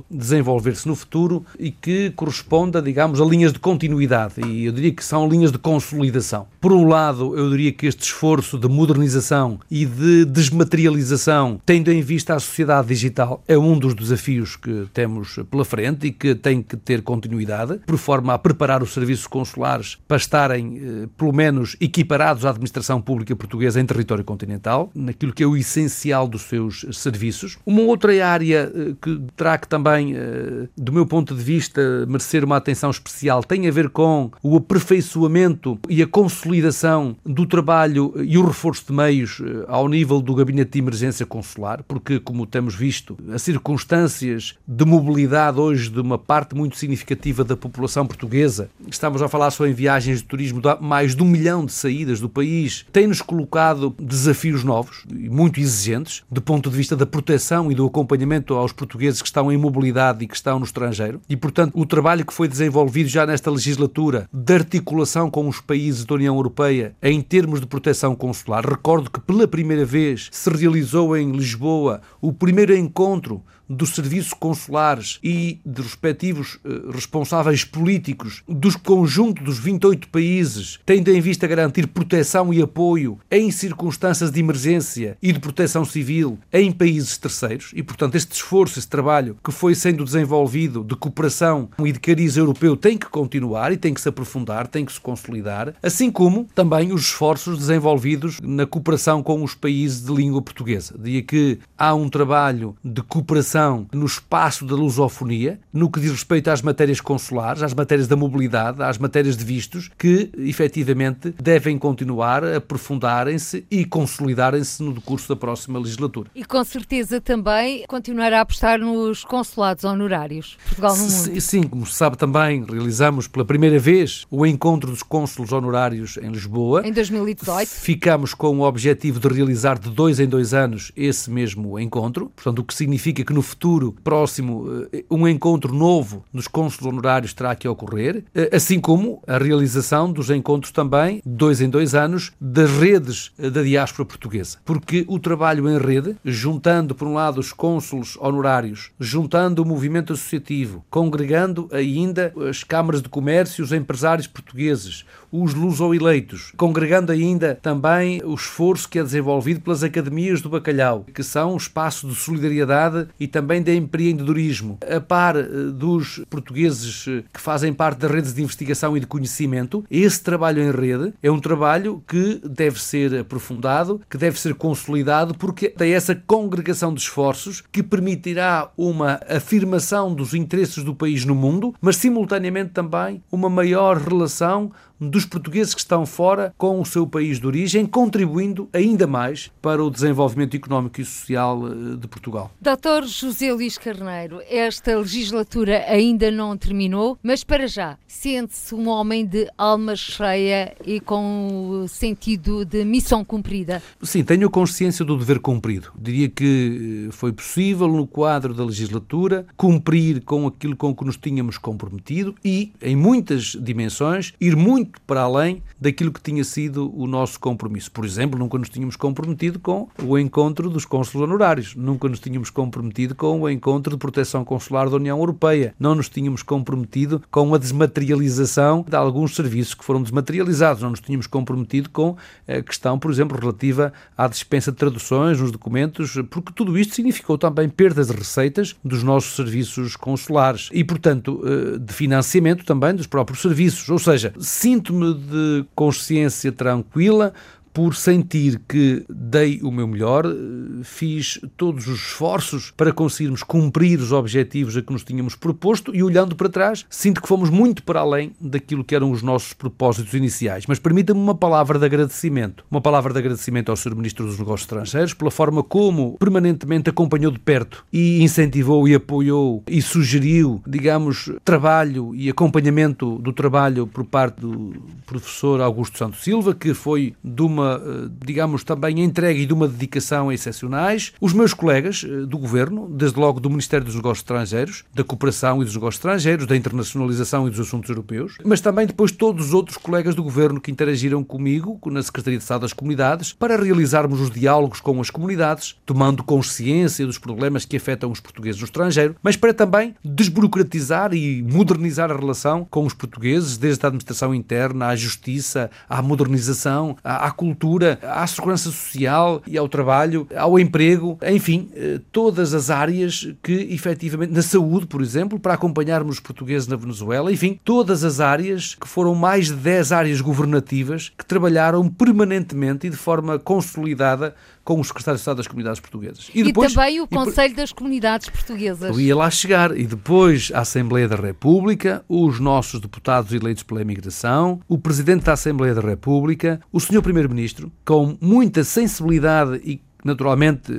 desenvolver-se 0.10 0.88
no 0.88 0.96
futuro 0.96 1.46
e 1.60 1.72
que 1.72 2.12
corresponda, 2.12 2.82
digamos, 2.82 3.22
a 3.22 3.26
linhas 3.26 3.54
de 3.54 3.60
continuidade. 3.60 4.36
E 4.46 4.66
eu 4.66 4.72
diria 4.72 4.92
que 4.92 5.04
são 5.04 5.28
linhas 5.28 5.52
de 5.52 5.58
consolidação. 5.58 6.48
Por 6.60 6.72
um 6.72 6.88
lado, 6.88 7.38
eu 7.38 7.50
diria 7.50 7.72
que 7.72 7.88
este 7.88 8.04
esforço 8.04 8.58
de 8.58 8.68
modernização 8.68 9.60
e 9.70 9.86
de 9.86 10.26
desmaterialização, 10.26 11.60
tendo 11.66 11.92
em 11.92 12.02
vista 12.02 12.36
a 12.36 12.40
sociedade 12.40 12.88
digital, 12.88 13.44
é 13.48 13.58
um 13.58 13.78
dos 13.78 13.94
desafios 13.94 14.56
que 14.56 14.88
temos 14.94 15.40
pela 15.50 15.66
frente 15.66 16.08
e 16.08 16.12
que 16.12 16.36
tem 16.36 16.62
que 16.62 16.76
ter 16.78 17.02
continuidade, 17.02 17.80
por 17.86 17.98
forma 17.98 18.34
a 18.34 18.38
preparar 18.38 18.82
os 18.84 18.94
serviços 18.94 19.28
consulares 19.28 19.98
para 20.08 20.18
estarem, 20.18 20.78
eh, 20.78 21.08
pelo 21.18 21.34
menos, 21.34 21.76
equiparados 21.80 22.46
à 22.46 22.50
administração 22.50 23.02
pública 23.02 23.36
portuguesa 23.36 23.80
em 23.80 23.86
território 23.86 24.24
continental, 24.24 24.92
naquilo 24.94 25.34
que 25.34 25.44
é 25.44 25.48
o 25.48 25.56
essencial 25.56 26.28
dos 26.28 26.44
seus 26.44 26.86
serviços. 26.94 27.58
Uma 27.66 27.82
outra 27.82 28.08
área 28.26 28.72
eh, 28.74 28.94
que 29.02 29.22
que 29.56 29.68
também 29.68 29.78
também, 29.78 30.16
eh, 30.16 30.68
do 30.76 30.92
meu 30.92 31.06
ponto 31.06 31.36
de 31.36 31.42
vista, 31.42 32.06
merecer 32.08 32.44
uma 32.44 32.58
atenção 32.58 32.90
especial 32.90 33.44
tem 33.44 33.68
a 33.68 33.72
ver 33.72 33.90
com 33.90 34.32
o 34.42 34.58
aperfeiçoamento 34.58 35.80
e 35.88 36.02
a 36.02 36.08
consolidação 36.08 37.16
do 37.24 37.46
trabalho 37.46 38.14
e 38.18 38.38
o 38.38 38.46
reforço 38.46 38.88
de 38.88 38.94
meios 38.94 39.40
eh, 39.40 39.66
ao 39.68 39.88
nível 39.88 40.20
do 40.20 40.34
gabinete 40.34 40.72
de 40.72 40.80
emergência 40.80 41.26
consular, 41.26 41.84
porque, 41.88 42.20
como 42.20 42.46
temos 42.46 42.76
visto, 42.76 43.18
as 43.32 43.42
circunstâncias 43.42 44.56
de 44.68 44.84
mobilidade 44.84 45.60
hoje 45.60 45.90
de 45.90 46.02
uma 46.02 46.18
parte 46.18 46.56
muito 46.56 46.76
significativa 46.76 47.44
da 47.44 47.56
população 47.56 48.06
portuguesa, 48.06 48.70
estamos 48.90 49.22
a 49.22 49.28
falar 49.28 49.52
só 49.52 49.66
em 49.66 49.74
viagens 49.74 50.20
de 50.20 50.26
turismo, 50.26 50.62
mais 50.82 51.16
de 51.16 51.24
um 51.24 51.28
milhão 51.28 51.66
de 51.66 51.72
saídas 51.72 52.20
do 52.20 52.28
país, 52.28 52.86
tem-nos 52.92 53.22
colocado 53.22 53.96
desafios 54.00 54.64
novos 54.64 55.06
e 55.10 55.30
muito 55.30 55.60
exigentes, 55.60 56.24
do 56.30 56.42
ponto 56.42 56.70
de 56.70 56.76
vista 56.76 56.96
da 56.96 57.06
proteção 57.06 57.72
e 57.72 57.76
do 57.76 57.86
acompanhamento 57.86 58.54
aos 58.56 58.72
portugueses 58.72 59.22
que 59.22 59.28
estão 59.28 59.37
em 59.52 59.58
mobilidade 59.58 59.78
mobilidade 59.88 60.24
e 60.24 60.28
que 60.28 60.36
estão 60.36 60.60
no 60.60 60.66
estrangeiro. 60.66 61.22
E, 61.30 61.36
portanto, 61.36 61.74
o 61.76 61.86
trabalho 61.86 62.26
que 62.26 62.34
foi 62.34 62.48
desenvolvido 62.48 63.10
já 63.10 63.26
nesta 63.26 63.52
legislatura 63.52 64.28
de 64.32 64.54
articulação 64.54 65.30
com 65.30 65.48
os 65.48 65.62
países 65.62 66.06
da 66.06 66.16
União 66.16 66.36
Europeia 66.36 66.96
em 67.02 67.22
termos 67.22 67.60
de 67.60 67.68
proteção 67.68 68.16
consular. 68.16 68.66
Recordo 68.66 69.10
que 69.10 69.20
pela 69.20 69.48
primeira 69.48 69.86
vez 69.86 70.30
se 70.32 70.50
realizou 70.50 71.16
em 71.16 71.32
Lisboa 71.32 72.02
o 72.22 72.34
primeiro 72.34 72.76
encontro 72.76 73.44
dos 73.70 73.92
serviços 73.92 74.34
consulares 74.34 75.20
e 75.24 75.60
dos 75.66 75.88
respectivos 75.88 76.60
eh, 76.64 76.92
responsáveis 76.92 77.64
políticos 77.64 78.44
dos 78.48 78.76
conjuntos 78.76 79.44
dos 79.44 79.60
28 79.60 80.08
países, 80.10 80.80
tendo 80.86 81.10
em 81.10 81.20
vista 81.20 81.48
garantir 81.48 81.88
proteção 81.88 82.54
e 82.54 82.62
apoio 82.62 83.20
em 83.30 83.52
circunstâncias 83.52 84.32
de 84.32 84.40
emergência 84.40 85.18
e 85.22 85.32
de 85.32 85.40
proteção 85.40 85.84
civil 85.84 86.40
em 86.52 86.72
países 86.72 87.18
terceiros. 87.18 87.72
E, 87.74 87.84
portanto, 87.84 88.16
este 88.16 88.34
esforço, 88.34 88.80
este 88.80 88.90
trabalho 88.90 89.38
que 89.44 89.52
foi 89.52 89.76
sendo 89.76 90.04
desenvolvido 90.04 90.84
de 90.84 90.96
cooperação 90.96 91.70
e 91.84 91.92
de 91.92 92.00
cariz 92.00 92.38
europeu 92.38 92.78
tem 92.78 92.98
que 92.98 93.10
continuar 93.10 93.72
e 93.72 93.78
tem 93.78 93.94
que 93.94 94.02
se 94.02 94.10
aprofundar, 94.10 94.68
tem 94.68 94.86
que 94.86 94.94
se 94.94 95.02
consolidar, 95.02 95.74
assim 95.82 96.10
como 96.10 96.48
também 96.56 96.94
os 96.94 97.02
esforços 97.02 97.58
desenvolvidos 97.58 98.40
na 98.42 98.66
cooperação 98.66 99.22
com 99.22 99.44
os 99.44 99.54
países 99.54 100.06
de 100.06 100.14
língua 100.14 100.42
portuguesa. 100.42 100.96
Dia 100.98 101.22
que 101.22 101.60
há 101.78 101.94
um 101.94 102.10
trabalho 102.10 102.76
de 102.84 103.02
cooperação 103.02 103.57
no 103.94 104.06
espaço 104.06 104.66
da 104.66 104.76
lusofonia, 104.76 105.60
no 105.74 105.90
que 105.90 106.00
diz 106.00 106.12
respeito 106.12 106.50
às 106.50 106.62
matérias 106.62 107.02
consulares, 107.02 107.62
às 107.62 107.74
matérias 107.74 108.08
da 108.08 108.16
mobilidade, 108.16 108.82
às 108.82 108.98
matérias 108.98 109.38
de 109.38 109.44
vistos, 109.44 109.90
que 109.98 110.30
efetivamente 110.38 111.34
devem 111.42 111.78
continuar 111.78 112.44
a 112.44 112.58
aprofundarem-se 112.58 113.66
e 113.70 113.86
consolidarem-se 113.86 114.82
no 114.84 114.94
decurso 114.94 115.30
da 115.30 115.36
próxima 115.36 115.80
legislatura. 115.80 116.30
E 116.36 116.44
com 116.44 116.64
certeza 116.64 117.20
também 117.22 117.86
continuar 117.88 118.34
a 118.34 118.42
apostar 118.42 118.80
nos 118.80 119.24
consulados 119.24 119.84
honorários. 119.84 120.58
Portugal 120.66 120.96
no 120.96 121.04
mundo. 121.04 121.42
Sim, 121.42 121.64
como 121.64 121.86
se 121.86 121.94
sabe 121.94 122.18
também, 122.18 122.64
realizamos 122.64 123.28
pela 123.28 123.46
primeira 123.46 123.80
vez 123.80 124.26
o 124.30 124.46
encontro 124.46 124.92
dos 124.92 125.04
cônsulos 125.04 125.52
honorários 125.52 126.18
em 126.18 126.30
Lisboa. 126.30 126.86
Em 126.86 126.92
2018. 126.92 127.68
Ficamos 127.70 128.34
com 128.34 128.60
o 128.60 128.62
objetivo 128.62 129.20
de 129.20 129.28
realizar 129.28 129.80
de 129.80 129.90
dois 129.90 130.20
em 130.20 130.28
dois 130.28 130.54
anos 130.54 130.92
esse 130.96 131.30
mesmo 131.30 131.80
encontro, 131.80 132.32
portanto, 132.36 132.60
o 132.60 132.64
que 132.64 132.74
significa 132.74 133.24
que 133.24 133.34
no 133.34 133.42
futuro 133.48 133.96
próximo 134.04 134.88
eh, 134.92 135.06
um 135.10 135.28
encontro 135.28 135.74
novo 135.74 136.24
dos 136.34 136.48
cônsulos 136.48 136.94
honorários 136.94 137.34
terá 137.34 137.56
que 137.56 137.68
ocorrer, 137.68 138.24
eh, 138.36 138.50
assim 138.54 138.80
como 138.80 139.22
a 139.26 139.38
realização 139.38 140.12
dos 140.12 140.30
encontros 140.30 140.72
também, 140.72 141.22
dois 141.26 141.62
em 141.62 141.70
dois 141.70 141.96
anos, 141.96 142.32
das 142.40 142.70
redes 142.70 143.32
eh, 143.40 143.50
da 143.50 143.64
diáspora 143.64 144.06
portuguesa. 144.06 144.58
Porque 144.66 145.06
o 145.08 145.20
trabalho 145.20 145.70
em 145.70 145.78
rede, 145.78 146.16
juntando 146.24 146.94
por 146.94 147.08
um 147.08 147.14
lado 147.14 147.40
os 147.40 147.54
cônsulos 147.54 148.18
honorários, 148.20 148.92
juntando 149.00 149.64
o 149.64 149.66
movimento 149.66 150.14
associativo, 150.14 150.84
congregando 150.90 151.70
ainda 151.72 152.34
as 152.50 152.64
câmaras 152.64 153.02
de 153.02 153.10
comércio, 153.10 153.64
os 153.64 153.72
empresários 153.72 154.28
portugueses, 154.28 155.06
os 155.32 155.54
luso-eleitos, 155.54 156.54
congregando 156.58 157.12
ainda 157.12 157.56
também 157.62 158.22
o 158.24 158.34
esforço 158.34 158.90
que 158.90 159.00
é 159.00 159.04
desenvolvido 159.04 159.62
pelas 159.62 159.84
academias 159.84 160.42
do 160.42 160.50
bacalhau, 160.50 161.06
que 161.14 161.24
são 161.24 161.54
um 161.54 161.58
espaço 161.58 162.08
de 162.08 162.16
solidariedade 162.16 163.08
e 163.20 163.28
também 163.28 163.62
de 163.62 163.76
empreendedorismo, 163.76 164.78
a 164.90 165.00
par 165.00 165.36
eh, 165.36 165.44
dos 165.74 166.22
portugueses 166.30 167.06
eh, 167.08 167.24
que 167.34 167.42
fazem 167.42 167.74
parte 167.74 168.00
das 168.00 168.12
redes 168.12 168.34
de 168.34 168.42
investigação 168.42 168.96
e 168.96 169.00
de 169.00 169.08
conhecimento, 169.08 169.84
esse 169.90 170.22
trabalho 170.22 170.62
em 170.62 170.72
rede 170.72 171.14
é 171.22 171.30
um 171.30 171.40
trabalho 171.40 172.04
que 172.08 172.42
deve 172.44 172.82
ser 172.82 173.16
aprofundado, 173.16 174.02
que 174.10 174.18
deve 174.18 174.40
ser 174.40 174.56
consolidado, 174.56 175.36
porque 175.36 175.70
tem 175.70 175.94
essa 175.94 176.16
congregação 176.16 176.94
de 176.94 177.02
esforços 177.02 177.64
que 177.72 177.84
permitirá 177.84 178.70
uma 178.78 179.20
afirmação 179.28 180.14
dos 180.14 180.34
interesses 180.34 180.84
do 180.84 180.96
país 180.96 181.26
no 181.26 181.36
mundo, 181.36 181.74
mas 181.82 181.98
simultaneamente 181.98 182.72
também 182.72 183.22
uma 183.32 183.50
maior 183.50 183.98
relação 183.98 184.72
dos 185.00 185.26
portugueses 185.26 185.74
que 185.74 185.82
estão 185.82 186.06
fora 186.06 186.54
com 186.58 186.80
o 186.82 186.86
seu 186.86 187.06
país 187.06 187.40
de 187.40 187.48
origem, 187.48 187.86
contribuindo 187.86 188.70
ainda 188.74 189.06
mais 189.08 189.52
para 189.62 189.84
o 189.84 189.90
desenvolvimento 189.90 190.56
económico 190.56 191.02
e 191.02 191.06
social 191.06 191.62
eh, 191.68 191.96
de 191.98 192.08
Portugal. 192.08 192.52
Doutor 192.60 193.06
José 193.06 193.54
Luís 193.54 193.78
Carneiro, 193.78 194.42
esta 194.50 194.98
legislatura 194.98 195.86
ainda 195.88 196.32
não 196.32 196.58
terminou, 196.58 197.18
mas 197.22 197.44
para 197.44 197.68
já 197.68 197.98
sente-se 198.08 198.74
um 198.74 198.88
homem 198.88 199.26
de 199.26 199.48
alma 199.58 199.96
cheia 199.96 200.76
e 200.86 201.00
com 201.00 201.84
o 201.84 201.88
sentido 201.88 202.66
de 202.66 202.84
missão 202.84 203.24
cumprida? 203.24 203.82
Sim, 204.02 204.24
tenho 204.24 204.50
consciência 204.50 205.06
do 205.06 205.18
dever 205.18 205.40
cumprido. 205.40 205.92
Diria 206.00 206.30
que 206.30 207.08
eh, 207.08 207.12
foi 207.12 207.32
possível, 207.32 207.88
no 207.88 208.08
quadro 208.08 208.54
da 208.54 208.66
legislatura, 208.66 209.46
cumprir 209.56 210.22
com 210.22 210.48
aquilo 210.48 210.76
com 210.76 210.96
que 210.96 211.06
nos 211.06 211.18
tínhamos 211.18 211.58
comprometido 211.58 212.36
e, 212.44 212.72
em 212.82 212.96
muitas 212.96 213.56
dimensões, 213.60 214.34
ir 214.40 214.56
muito 214.56 214.87
muito 214.88 215.02
para 215.02 215.22
além 215.22 215.62
daquilo 215.80 216.12
que 216.12 216.22
tinha 216.22 216.44
sido 216.44 216.92
o 216.98 217.06
nosso 217.06 217.40
compromisso. 217.40 217.92
Por 217.92 218.06
exemplo, 218.06 218.40
nunca 218.40 218.58
nos 218.58 218.70
tínhamos 218.70 218.96
comprometido 218.96 219.60
com 219.60 219.88
o 220.02 220.18
encontro 220.18 220.70
dos 220.70 220.86
cônsulos 220.86 221.28
honorários, 221.28 221.76
nunca 221.76 222.08
nos 222.08 222.20
tínhamos 222.20 222.50
comprometido 222.50 223.14
com 223.14 223.42
o 223.42 223.50
encontro 223.50 223.92
de 223.92 223.98
proteção 223.98 224.44
consular 224.44 224.90
da 224.90 224.96
União 224.96 225.20
Europeia, 225.20 225.76
não 225.80 225.94
nos 225.94 226.10
tínhamos 226.10 226.42
comprometido 226.42 227.22
com 227.30 227.54
a 227.54 227.58
desmaterialização 227.58 228.86
de 228.88 228.96
alguns 228.96 229.36
serviços 229.36 229.74
que 229.74 229.84
foram 229.84 230.02
desmaterializados, 230.02 230.82
não 230.82 230.92
nos 230.92 231.02
tínhamos 231.02 231.28
comprometido 231.28 231.90
com 231.90 232.16
a 232.48 232.62
questão, 232.62 232.98
por 232.98 233.12
exemplo, 233.12 233.38
relativa 233.38 233.92
à 234.18 234.28
dispensa 234.28 234.72
de 234.72 234.78
traduções 234.78 235.40
nos 235.40 235.52
documentos, 235.52 236.14
porque 236.30 236.54
tudo 236.54 236.78
isto 236.78 236.96
significou 236.96 237.38
também 237.38 237.68
perdas 237.68 238.08
de 238.08 238.14
receitas 238.14 238.76
dos 238.84 239.04
nossos 239.04 239.36
serviços 239.36 239.96
consulares 239.96 240.70
e, 240.72 240.84
portanto, 240.84 241.42
eh, 241.44 241.78
de 241.78 241.94
financiamento 241.94 242.64
também 242.64 242.96
dos 242.96 243.08
próprios 243.08 243.42
serviços. 243.42 243.90
Ou 243.90 244.00
seja, 244.00 244.34
sim 244.40 244.77
sinto-me 244.78 245.14
de 245.14 245.66
consciência 245.76 246.52
tranquila 246.52 247.34
por 247.74 247.96
sentir 247.96 248.62
que 248.68 249.06
dei 249.10 249.60
o 249.62 249.72
meu 249.72 249.88
melhor, 249.88 250.26
eh, 250.26 250.84
fiz 250.84 251.40
todos 251.56 251.88
os 251.88 252.00
esforços 252.00 252.72
para 252.76 252.92
conseguirmos 252.92 253.44
cumprir 253.44 254.00
os 254.00 254.12
objetivos 254.12 254.76
a 254.78 254.82
que 254.82 254.92
nos 254.92 255.04
tínhamos 255.04 255.36
proposto 255.36 255.96
e 255.96 256.02
olhando 256.02 256.36
para 256.36 256.50
trás, 256.50 256.86
sinto 256.90 257.22
que 257.22 257.28
fomos 257.28 257.50
muito 257.50 257.84
para 257.84 258.00
além 258.00 258.32
daquilo 258.40 258.84
que 258.84 258.96
eram 258.96 259.12
os 259.12 259.22
nossos 259.22 259.54
propósitos 259.54 260.14
iniciais. 260.14 260.66
Mas 260.68 260.80
permita-me 260.80 261.20
uma 261.20 261.36
palavra 261.36 261.78
de 261.78 261.86
agradecimento. 261.86 262.66
Uma 262.70 262.82
palavra 262.82 263.14
de 263.14 263.20
agradecimento 263.20 263.70
ao 263.70 263.76
Sr. 263.76 263.96
Ministro 263.96 264.26
dos 264.26 264.40
Negócios 264.40 264.62
Estrangeiros 264.62 265.14
pela 265.14 265.32
forma 265.32 265.64
como 265.64 266.18
permanentemente 266.18 266.90
acompanhou 266.90 267.32
de 267.32 267.40
perto 267.40 267.86
e 267.92 268.24
incentivou 268.24 268.88
e 268.88 268.96
apoiou 268.96 269.64
e 269.68 269.82
sugeriu, 269.82 270.62
digamos, 270.66 271.32
trabalho 271.44 272.14
e 272.16 272.30
acompanhamento 272.30 273.18
do 273.20 273.34
trabalho 273.34 273.88
por 273.88 274.06
parte 274.06 274.42
do 274.42 274.74
professor 275.06 275.62
Augusto 275.62 275.98
Santos 275.98 276.24
Silva, 276.24 276.54
que 276.54 276.74
foi 276.74 277.14
de 277.24 277.42
uma 277.42 277.67
eh, 277.76 278.10
digamos, 278.26 278.64
também 278.64 279.02
entregue 279.02 279.42
e 279.42 279.46
de 279.46 279.54
uma 279.54 279.68
dedicação 279.68 280.32
excepcionais. 280.32 281.14
Os 281.20 281.34
meus 281.34 281.54
colegas 281.54 282.06
eh, 282.06 282.26
do 282.26 282.38
governo, 282.38 282.88
desde 282.90 283.20
logo 283.20 283.40
do 283.40 283.50
Ministério 283.50 283.86
dos 283.86 283.96
Negócios 283.96 284.20
Estrangeiros, 284.20 284.84
da 284.94 285.04
Cooperação 285.04 285.62
e 285.62 285.66
dos 285.66 285.74
Negócios 285.74 286.00
Estrangeiros, 286.00 286.46
da 286.46 286.56
Internacionalização 286.56 287.48
e 287.48 287.52
dos 287.52 287.60
Assuntos 287.60 287.90
Europeus, 287.90 288.38
mas 288.44 288.62
também 288.62 288.86
depois 288.86 289.12
todos 289.12 289.48
os 289.48 289.54
outros 289.54 289.78
colegas 289.78 290.16
do 290.16 290.24
governo 290.24 290.62
que 290.62 290.72
interagiram 290.72 291.24
comigo 291.24 291.80
na 291.88 292.02
Secretaria 292.04 292.38
de 292.38 292.44
Estado 292.44 292.62
das 292.62 292.74
Comunidades 292.74 293.34
para 293.34 293.62
realizarmos 293.62 294.20
os 294.22 294.32
diálogos 294.32 294.80
com 294.80 295.00
as 295.02 295.10
comunidades, 295.10 295.76
tomando 295.86 296.24
consciência 296.24 297.06
dos 297.06 297.18
problemas 297.18 297.66
que 297.66 297.78
afetam 297.78 298.12
os 298.12 298.20
portugueses 298.20 298.60
no 298.62 298.66
estrangeiro, 298.66 299.16
mas 299.22 299.36
para 299.36 299.54
também 299.54 299.96
desburocratizar 300.04 301.14
e 301.14 301.42
modernizar 301.42 302.12
a 302.12 302.16
relação 302.16 302.66
com 302.70 302.86
os 302.86 302.94
portugueses, 302.94 303.58
desde 303.58 303.86
a 303.86 303.88
administração 303.88 304.34
interna 304.34 304.88
à 304.88 304.96
justiça, 304.96 305.70
à 305.90 306.02
modernização, 306.02 306.98
à, 307.04 307.28
à 307.28 307.32
cultura 307.32 307.47
cultura, 307.48 307.98
à 308.04 308.28
segurança 308.28 308.70
social 308.70 309.42
e 309.48 309.58
ao 309.58 309.70
trabalho, 309.70 310.28
ao 310.36 310.60
emprego, 310.60 311.18
enfim, 311.26 311.70
eh, 311.74 312.02
todas 312.12 312.54
as 312.54 312.70
áreas 312.70 313.34
que 313.42 313.54
efetivamente, 313.72 314.34
na 314.34 314.42
saúde, 314.42 314.86
por 314.86 315.02
exemplo, 315.02 315.40
para 315.40 315.54
acompanharmos 315.54 316.16
os 316.16 316.20
portugueses 316.20 316.68
na 316.68 316.76
Venezuela, 316.76 317.32
enfim, 317.32 317.58
todas 317.64 318.04
as 318.04 318.20
áreas 318.20 318.76
que 318.76 318.88
foram 318.88 319.16
mais 319.16 319.48
de 319.48 319.54
10 319.54 319.94
áreas 319.94 320.20
governativas 320.20 321.12
que 321.18 321.26
trabalharam 321.26 321.88
permanentemente 321.88 322.88
e 322.88 322.90
de 322.90 322.98
forma 322.98 323.40
consolidada 323.40 324.36
com 324.68 324.82
o 324.82 324.84
secretário 324.84 325.16
de 325.16 325.22
Estado 325.22 325.38
das 325.38 325.48
Comunidades 325.48 325.80
Portuguesas. 325.80 326.30
E, 326.36 326.44
depois, 326.44 326.74
e 326.74 326.76
também 326.76 327.00
o 327.00 327.08
Conselho 327.08 327.56
das 327.56 327.72
Comunidades 327.72 328.28
Portuguesas. 328.28 328.90
Eu 328.90 329.00
ia 329.00 329.16
lá 329.16 329.32
chegar. 329.32 329.78
E 329.78 329.88
depois 329.88 330.52
a 330.54 330.60
Assembleia 330.60 331.08
da 331.08 331.16
República, 331.16 332.04
os 332.10 332.38
nossos 332.38 332.82
deputados 332.82 333.32
eleitos 333.32 333.64
pela 333.64 333.82
imigração, 333.82 334.60
o 334.68 334.78
Presidente 334.78 335.24
da 335.24 335.32
Assembleia 335.32 335.74
da 335.74 335.80
República, 335.80 336.60
o 336.70 336.82
Sr. 336.82 337.02
Primeiro-Ministro, 337.02 337.72
com 337.86 338.18
muita 338.20 338.62
sensibilidade 338.66 339.62
e 339.64 339.82
naturalmente, 340.04 340.72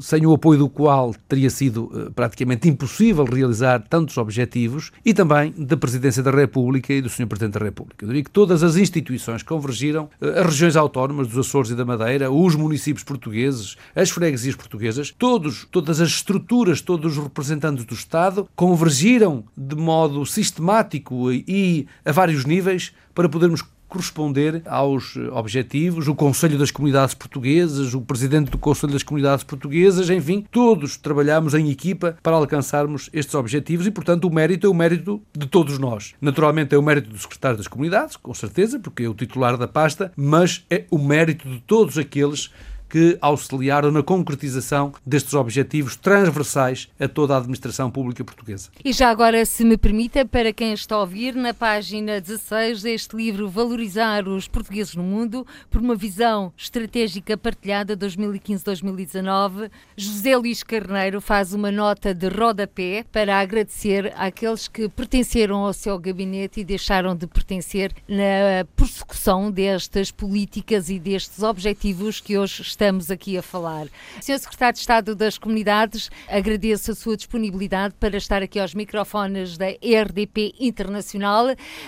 sem 0.00 0.26
o 0.26 0.32
apoio 0.32 0.58
do 0.58 0.68
qual 0.68 1.14
teria 1.28 1.50
sido 1.50 1.84
uh, 1.84 2.12
praticamente 2.12 2.68
impossível 2.68 3.24
realizar 3.24 3.82
tantos 3.88 4.16
objetivos, 4.16 4.92
e 5.04 5.14
também 5.14 5.52
da 5.56 5.76
Presidência 5.76 6.22
da 6.22 6.30
República 6.30 6.92
e 6.92 7.00
do 7.00 7.08
Sr. 7.08 7.26
Presidente 7.26 7.58
da 7.58 7.64
República. 7.64 8.04
Eu 8.04 8.08
diria 8.08 8.24
que 8.24 8.30
todas 8.30 8.62
as 8.62 8.76
instituições 8.76 9.42
convergiram, 9.42 10.08
uh, 10.20 10.40
as 10.40 10.46
regiões 10.46 10.76
autónomas 10.76 11.28
dos 11.28 11.38
Açores 11.38 11.70
e 11.70 11.74
da 11.74 11.84
Madeira, 11.84 12.30
os 12.30 12.54
municípios 12.54 13.04
portugueses, 13.04 13.76
as 13.94 14.10
freguesias 14.10 14.54
portuguesas, 14.54 15.14
todos, 15.16 15.66
todas 15.70 16.00
as 16.00 16.08
estruturas, 16.08 16.80
todos 16.80 17.16
os 17.16 17.22
representantes 17.22 17.84
do 17.84 17.94
Estado 17.94 18.48
convergiram 18.54 19.44
de 19.56 19.74
modo 19.74 20.24
sistemático 20.26 21.32
e 21.32 21.86
a 22.04 22.12
vários 22.12 22.44
níveis 22.44 22.92
para 23.14 23.28
podermos 23.28 23.62
corresponder 23.88 24.62
aos 24.66 25.16
objetivos, 25.32 26.08
o 26.08 26.14
Conselho 26.14 26.58
das 26.58 26.70
Comunidades 26.70 27.14
Portuguesas, 27.14 27.94
o 27.94 28.00
Presidente 28.00 28.50
do 28.50 28.58
Conselho 28.58 28.92
das 28.92 29.02
Comunidades 29.02 29.44
Portuguesas, 29.44 30.10
enfim, 30.10 30.46
todos 30.50 30.96
trabalhamos 30.96 31.54
em 31.54 31.70
equipa 31.70 32.16
para 32.22 32.36
alcançarmos 32.36 33.08
estes 33.12 33.34
objetivos 33.34 33.86
e, 33.86 33.90
portanto, 33.90 34.26
o 34.26 34.32
mérito 34.32 34.66
é 34.66 34.70
o 34.70 34.74
mérito 34.74 35.22
de 35.36 35.46
todos 35.46 35.78
nós. 35.78 36.14
Naturalmente 36.20 36.74
é 36.74 36.78
o 36.78 36.82
mérito 36.82 37.10
do 37.10 37.18
Secretário 37.18 37.56
das 37.56 37.68
Comunidades, 37.68 38.16
com 38.16 38.34
certeza, 38.34 38.78
porque 38.78 39.04
é 39.04 39.08
o 39.08 39.14
titular 39.14 39.56
da 39.56 39.68
pasta, 39.68 40.12
mas 40.16 40.64
é 40.70 40.84
o 40.90 40.98
mérito 40.98 41.48
de 41.48 41.60
todos 41.60 41.98
aqueles 41.98 42.50
que 42.88 43.18
auxiliaram 43.20 43.90
na 43.90 44.02
concretização 44.02 44.92
destes 45.04 45.34
objetivos 45.34 45.96
transversais 45.96 46.88
a 46.98 47.08
toda 47.08 47.34
a 47.34 47.38
administração 47.38 47.90
pública 47.90 48.24
portuguesa. 48.24 48.70
E 48.84 48.92
já 48.92 49.10
agora, 49.10 49.44
se 49.44 49.64
me 49.64 49.76
permita, 49.76 50.24
para 50.24 50.52
quem 50.52 50.72
está 50.72 50.94
a 50.94 51.00
ouvir, 51.00 51.34
na 51.34 51.52
página 51.52 52.20
16 52.20 52.82
deste 52.82 53.16
livro 53.16 53.48
Valorizar 53.48 54.28
os 54.28 54.48
Portugueses 54.48 54.94
no 54.94 55.02
Mundo, 55.02 55.46
por 55.70 55.80
uma 55.80 55.94
visão 55.94 56.52
estratégica 56.56 57.36
partilhada 57.36 57.96
2015-2019, 57.96 59.70
José 59.96 60.36
Luís 60.36 60.62
Carneiro 60.62 61.20
faz 61.20 61.52
uma 61.52 61.70
nota 61.70 62.14
de 62.14 62.28
rodapé 62.28 63.04
para 63.10 63.40
agradecer 63.40 64.12
àqueles 64.16 64.68
que 64.68 64.88
pertenceram 64.88 65.64
ao 65.64 65.72
seu 65.72 65.98
gabinete 65.98 66.60
e 66.60 66.64
deixaram 66.64 67.14
de 67.14 67.26
pertencer 67.26 67.92
na 68.08 68.64
persecução 68.76 69.50
destas 69.50 70.10
políticas 70.10 70.88
e 70.88 70.98
destes 70.98 71.42
objetivos 71.42 72.20
que 72.20 72.38
hoje 72.38 72.62
estamos 72.76 73.10
aqui 73.10 73.38
a 73.38 73.42
falar. 73.42 73.86
Sr. 74.20 74.38
Secretário 74.38 74.74
de 74.74 74.80
Estado 74.80 75.14
das 75.16 75.38
Comunidades, 75.38 76.10
agradeço 76.28 76.90
a 76.90 76.94
sua 76.94 77.16
disponibilidade 77.16 77.94
para 77.98 78.18
estar 78.18 78.42
aqui 78.42 78.60
aos 78.60 78.74
microfones 78.74 79.56
da 79.56 79.68
RDP 79.68 80.54
Internacional, 80.60 81.46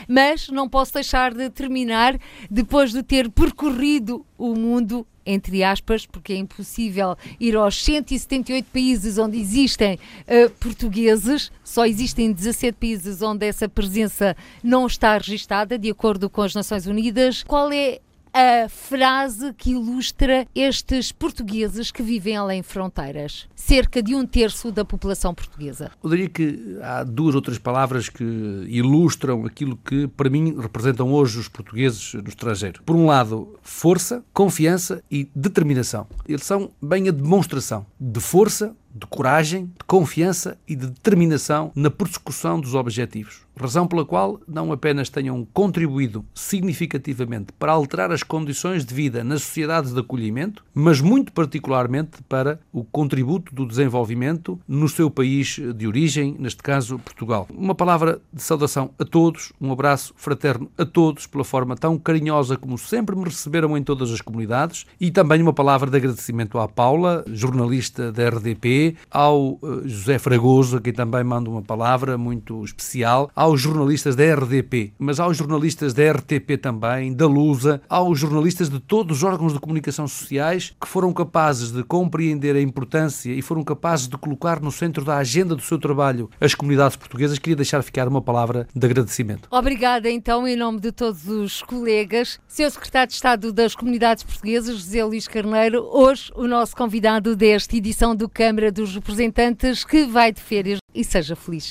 mas 0.08 0.48
não 0.48 0.66
posso 0.66 0.94
deixar 0.94 1.34
de 1.34 1.50
terminar 1.50 2.18
depois 2.50 2.90
de 2.90 3.02
ter 3.02 3.30
percorrido 3.30 4.24
o 4.38 4.54
mundo 4.54 5.06
entre 5.30 5.62
aspas, 5.62 6.06
porque 6.06 6.32
é 6.32 6.36
impossível 6.36 7.14
ir 7.38 7.54
aos 7.54 7.84
178 7.84 8.64
países 8.72 9.18
onde 9.18 9.38
existem 9.38 9.96
uh, 9.96 10.48
portugueses, 10.58 11.52
só 11.62 11.84
existem 11.84 12.32
17 12.32 12.78
países 12.78 13.20
onde 13.20 13.44
essa 13.44 13.68
presença 13.68 14.34
não 14.64 14.86
está 14.86 15.18
registada, 15.18 15.78
de 15.78 15.90
acordo 15.90 16.30
com 16.30 16.40
as 16.40 16.54
Nações 16.54 16.86
Unidas. 16.86 17.42
Qual 17.42 17.70
é 17.70 18.00
a 18.32 18.68
frase 18.68 19.52
que 19.54 19.70
ilustra 19.72 20.46
estes 20.54 21.12
portugueses 21.12 21.90
que 21.90 22.02
vivem 22.02 22.36
além 22.36 22.62
fronteiras. 22.62 23.48
Cerca 23.54 24.02
de 24.02 24.14
um 24.14 24.26
terço 24.26 24.70
da 24.70 24.84
população 24.84 25.34
portuguesa. 25.34 25.90
Eu 26.02 26.10
diria 26.10 26.28
que 26.28 26.78
há 26.82 27.04
duas 27.04 27.34
ou 27.34 27.42
três 27.42 27.58
palavras 27.58 28.08
que 28.08 28.24
ilustram 28.68 29.44
aquilo 29.44 29.76
que, 29.76 30.06
para 30.08 30.30
mim, 30.30 30.56
representam 30.58 31.12
hoje 31.12 31.38
os 31.38 31.48
portugueses 31.48 32.14
no 32.14 32.28
estrangeiro. 32.28 32.82
Por 32.84 32.96
um 32.96 33.06
lado, 33.06 33.58
força, 33.62 34.24
confiança 34.32 35.02
e 35.10 35.28
determinação. 35.34 36.06
Eles 36.26 36.44
são 36.44 36.70
bem 36.82 37.08
a 37.08 37.12
demonstração 37.12 37.86
de 38.00 38.20
força, 38.20 38.74
de 38.94 39.06
coragem, 39.06 39.66
de 39.66 39.84
confiança 39.86 40.58
e 40.66 40.74
de 40.74 40.86
determinação 40.86 41.70
na 41.74 41.90
persecução 41.90 42.60
dos 42.60 42.74
objetivos 42.74 43.47
razão 43.58 43.86
pela 43.86 44.04
qual 44.04 44.40
não 44.46 44.72
apenas 44.72 45.08
tenham 45.08 45.46
contribuído 45.52 46.24
significativamente 46.34 47.52
para 47.58 47.72
alterar 47.72 48.12
as 48.12 48.22
condições 48.22 48.84
de 48.84 48.94
vida 48.94 49.24
nas 49.24 49.42
sociedades 49.42 49.92
de 49.92 50.00
acolhimento, 50.00 50.64
mas 50.74 51.00
muito 51.00 51.32
particularmente 51.32 52.22
para 52.28 52.60
o 52.72 52.84
contributo 52.84 53.54
do 53.54 53.66
desenvolvimento 53.66 54.58
no 54.66 54.88
seu 54.88 55.10
país 55.10 55.58
de 55.74 55.86
origem, 55.86 56.36
neste 56.38 56.62
caso 56.62 56.98
Portugal. 56.98 57.46
Uma 57.50 57.74
palavra 57.74 58.20
de 58.32 58.42
saudação 58.42 58.90
a 58.98 59.04
todos, 59.04 59.52
um 59.60 59.72
abraço 59.72 60.12
fraterno 60.16 60.70
a 60.76 60.84
todos 60.84 61.26
pela 61.26 61.44
forma 61.44 61.76
tão 61.76 61.98
carinhosa 61.98 62.56
como 62.56 62.78
sempre 62.78 63.16
me 63.16 63.24
receberam 63.24 63.76
em 63.76 63.82
todas 63.82 64.10
as 64.10 64.20
comunidades 64.20 64.86
e 65.00 65.10
também 65.10 65.42
uma 65.42 65.52
palavra 65.52 65.90
de 65.90 65.96
agradecimento 65.96 66.58
à 66.58 66.68
Paula, 66.68 67.24
jornalista 67.26 68.12
da 68.12 68.28
RDP, 68.28 68.96
ao 69.10 69.58
eh, 69.62 69.88
José 69.88 70.18
Fragoso, 70.18 70.76
a 70.76 70.80
quem 70.80 70.92
também 70.92 71.24
mando 71.24 71.50
uma 71.50 71.62
palavra 71.62 72.16
muito 72.18 72.64
especial, 72.64 73.30
ao 73.34 73.47
aos 73.48 73.62
jornalistas 73.62 74.14
da 74.14 74.34
RDP, 74.34 74.92
mas 74.98 75.18
aos 75.18 75.34
jornalistas 75.34 75.94
da 75.94 76.12
RTP 76.12 76.58
também, 76.60 77.14
da 77.14 77.26
Lusa, 77.26 77.80
aos 77.88 78.18
jornalistas 78.18 78.68
de 78.68 78.78
todos 78.78 79.18
os 79.18 79.22
órgãos 79.24 79.54
de 79.54 79.58
comunicação 79.58 80.06
sociais 80.06 80.74
que 80.78 80.86
foram 80.86 81.14
capazes 81.14 81.72
de 81.72 81.82
compreender 81.82 82.54
a 82.54 82.60
importância 82.60 83.32
e 83.32 83.40
foram 83.40 83.64
capazes 83.64 84.06
de 84.06 84.18
colocar 84.18 84.60
no 84.60 84.70
centro 84.70 85.02
da 85.02 85.16
agenda 85.16 85.56
do 85.56 85.62
seu 85.62 85.78
trabalho 85.78 86.28
as 86.38 86.54
comunidades 86.54 86.94
portuguesas. 86.94 87.38
Queria 87.38 87.56
deixar 87.56 87.82
ficar 87.82 88.06
uma 88.06 88.20
palavra 88.20 88.68
de 88.74 88.86
agradecimento. 88.86 89.48
Obrigada, 89.50 90.10
então, 90.10 90.46
em 90.46 90.54
nome 90.54 90.78
de 90.78 90.92
todos 90.92 91.26
os 91.26 91.62
colegas. 91.62 92.38
Seu 92.46 92.70
Secretário 92.70 93.08
de 93.08 93.14
Estado 93.14 93.50
das 93.50 93.74
Comunidades 93.74 94.24
Portuguesas, 94.24 94.76
José 94.76 95.02
Luís 95.02 95.26
Carneiro, 95.26 95.88
hoje 95.90 96.30
o 96.36 96.46
nosso 96.46 96.76
convidado 96.76 97.34
desta 97.34 97.74
edição 97.74 98.14
do 98.14 98.28
Câmara 98.28 98.70
dos 98.70 98.94
Representantes, 98.94 99.86
que 99.86 100.04
vai 100.04 100.32
de 100.32 100.40
férias 100.42 100.80
e 100.94 101.02
seja 101.02 101.34
feliz. 101.34 101.70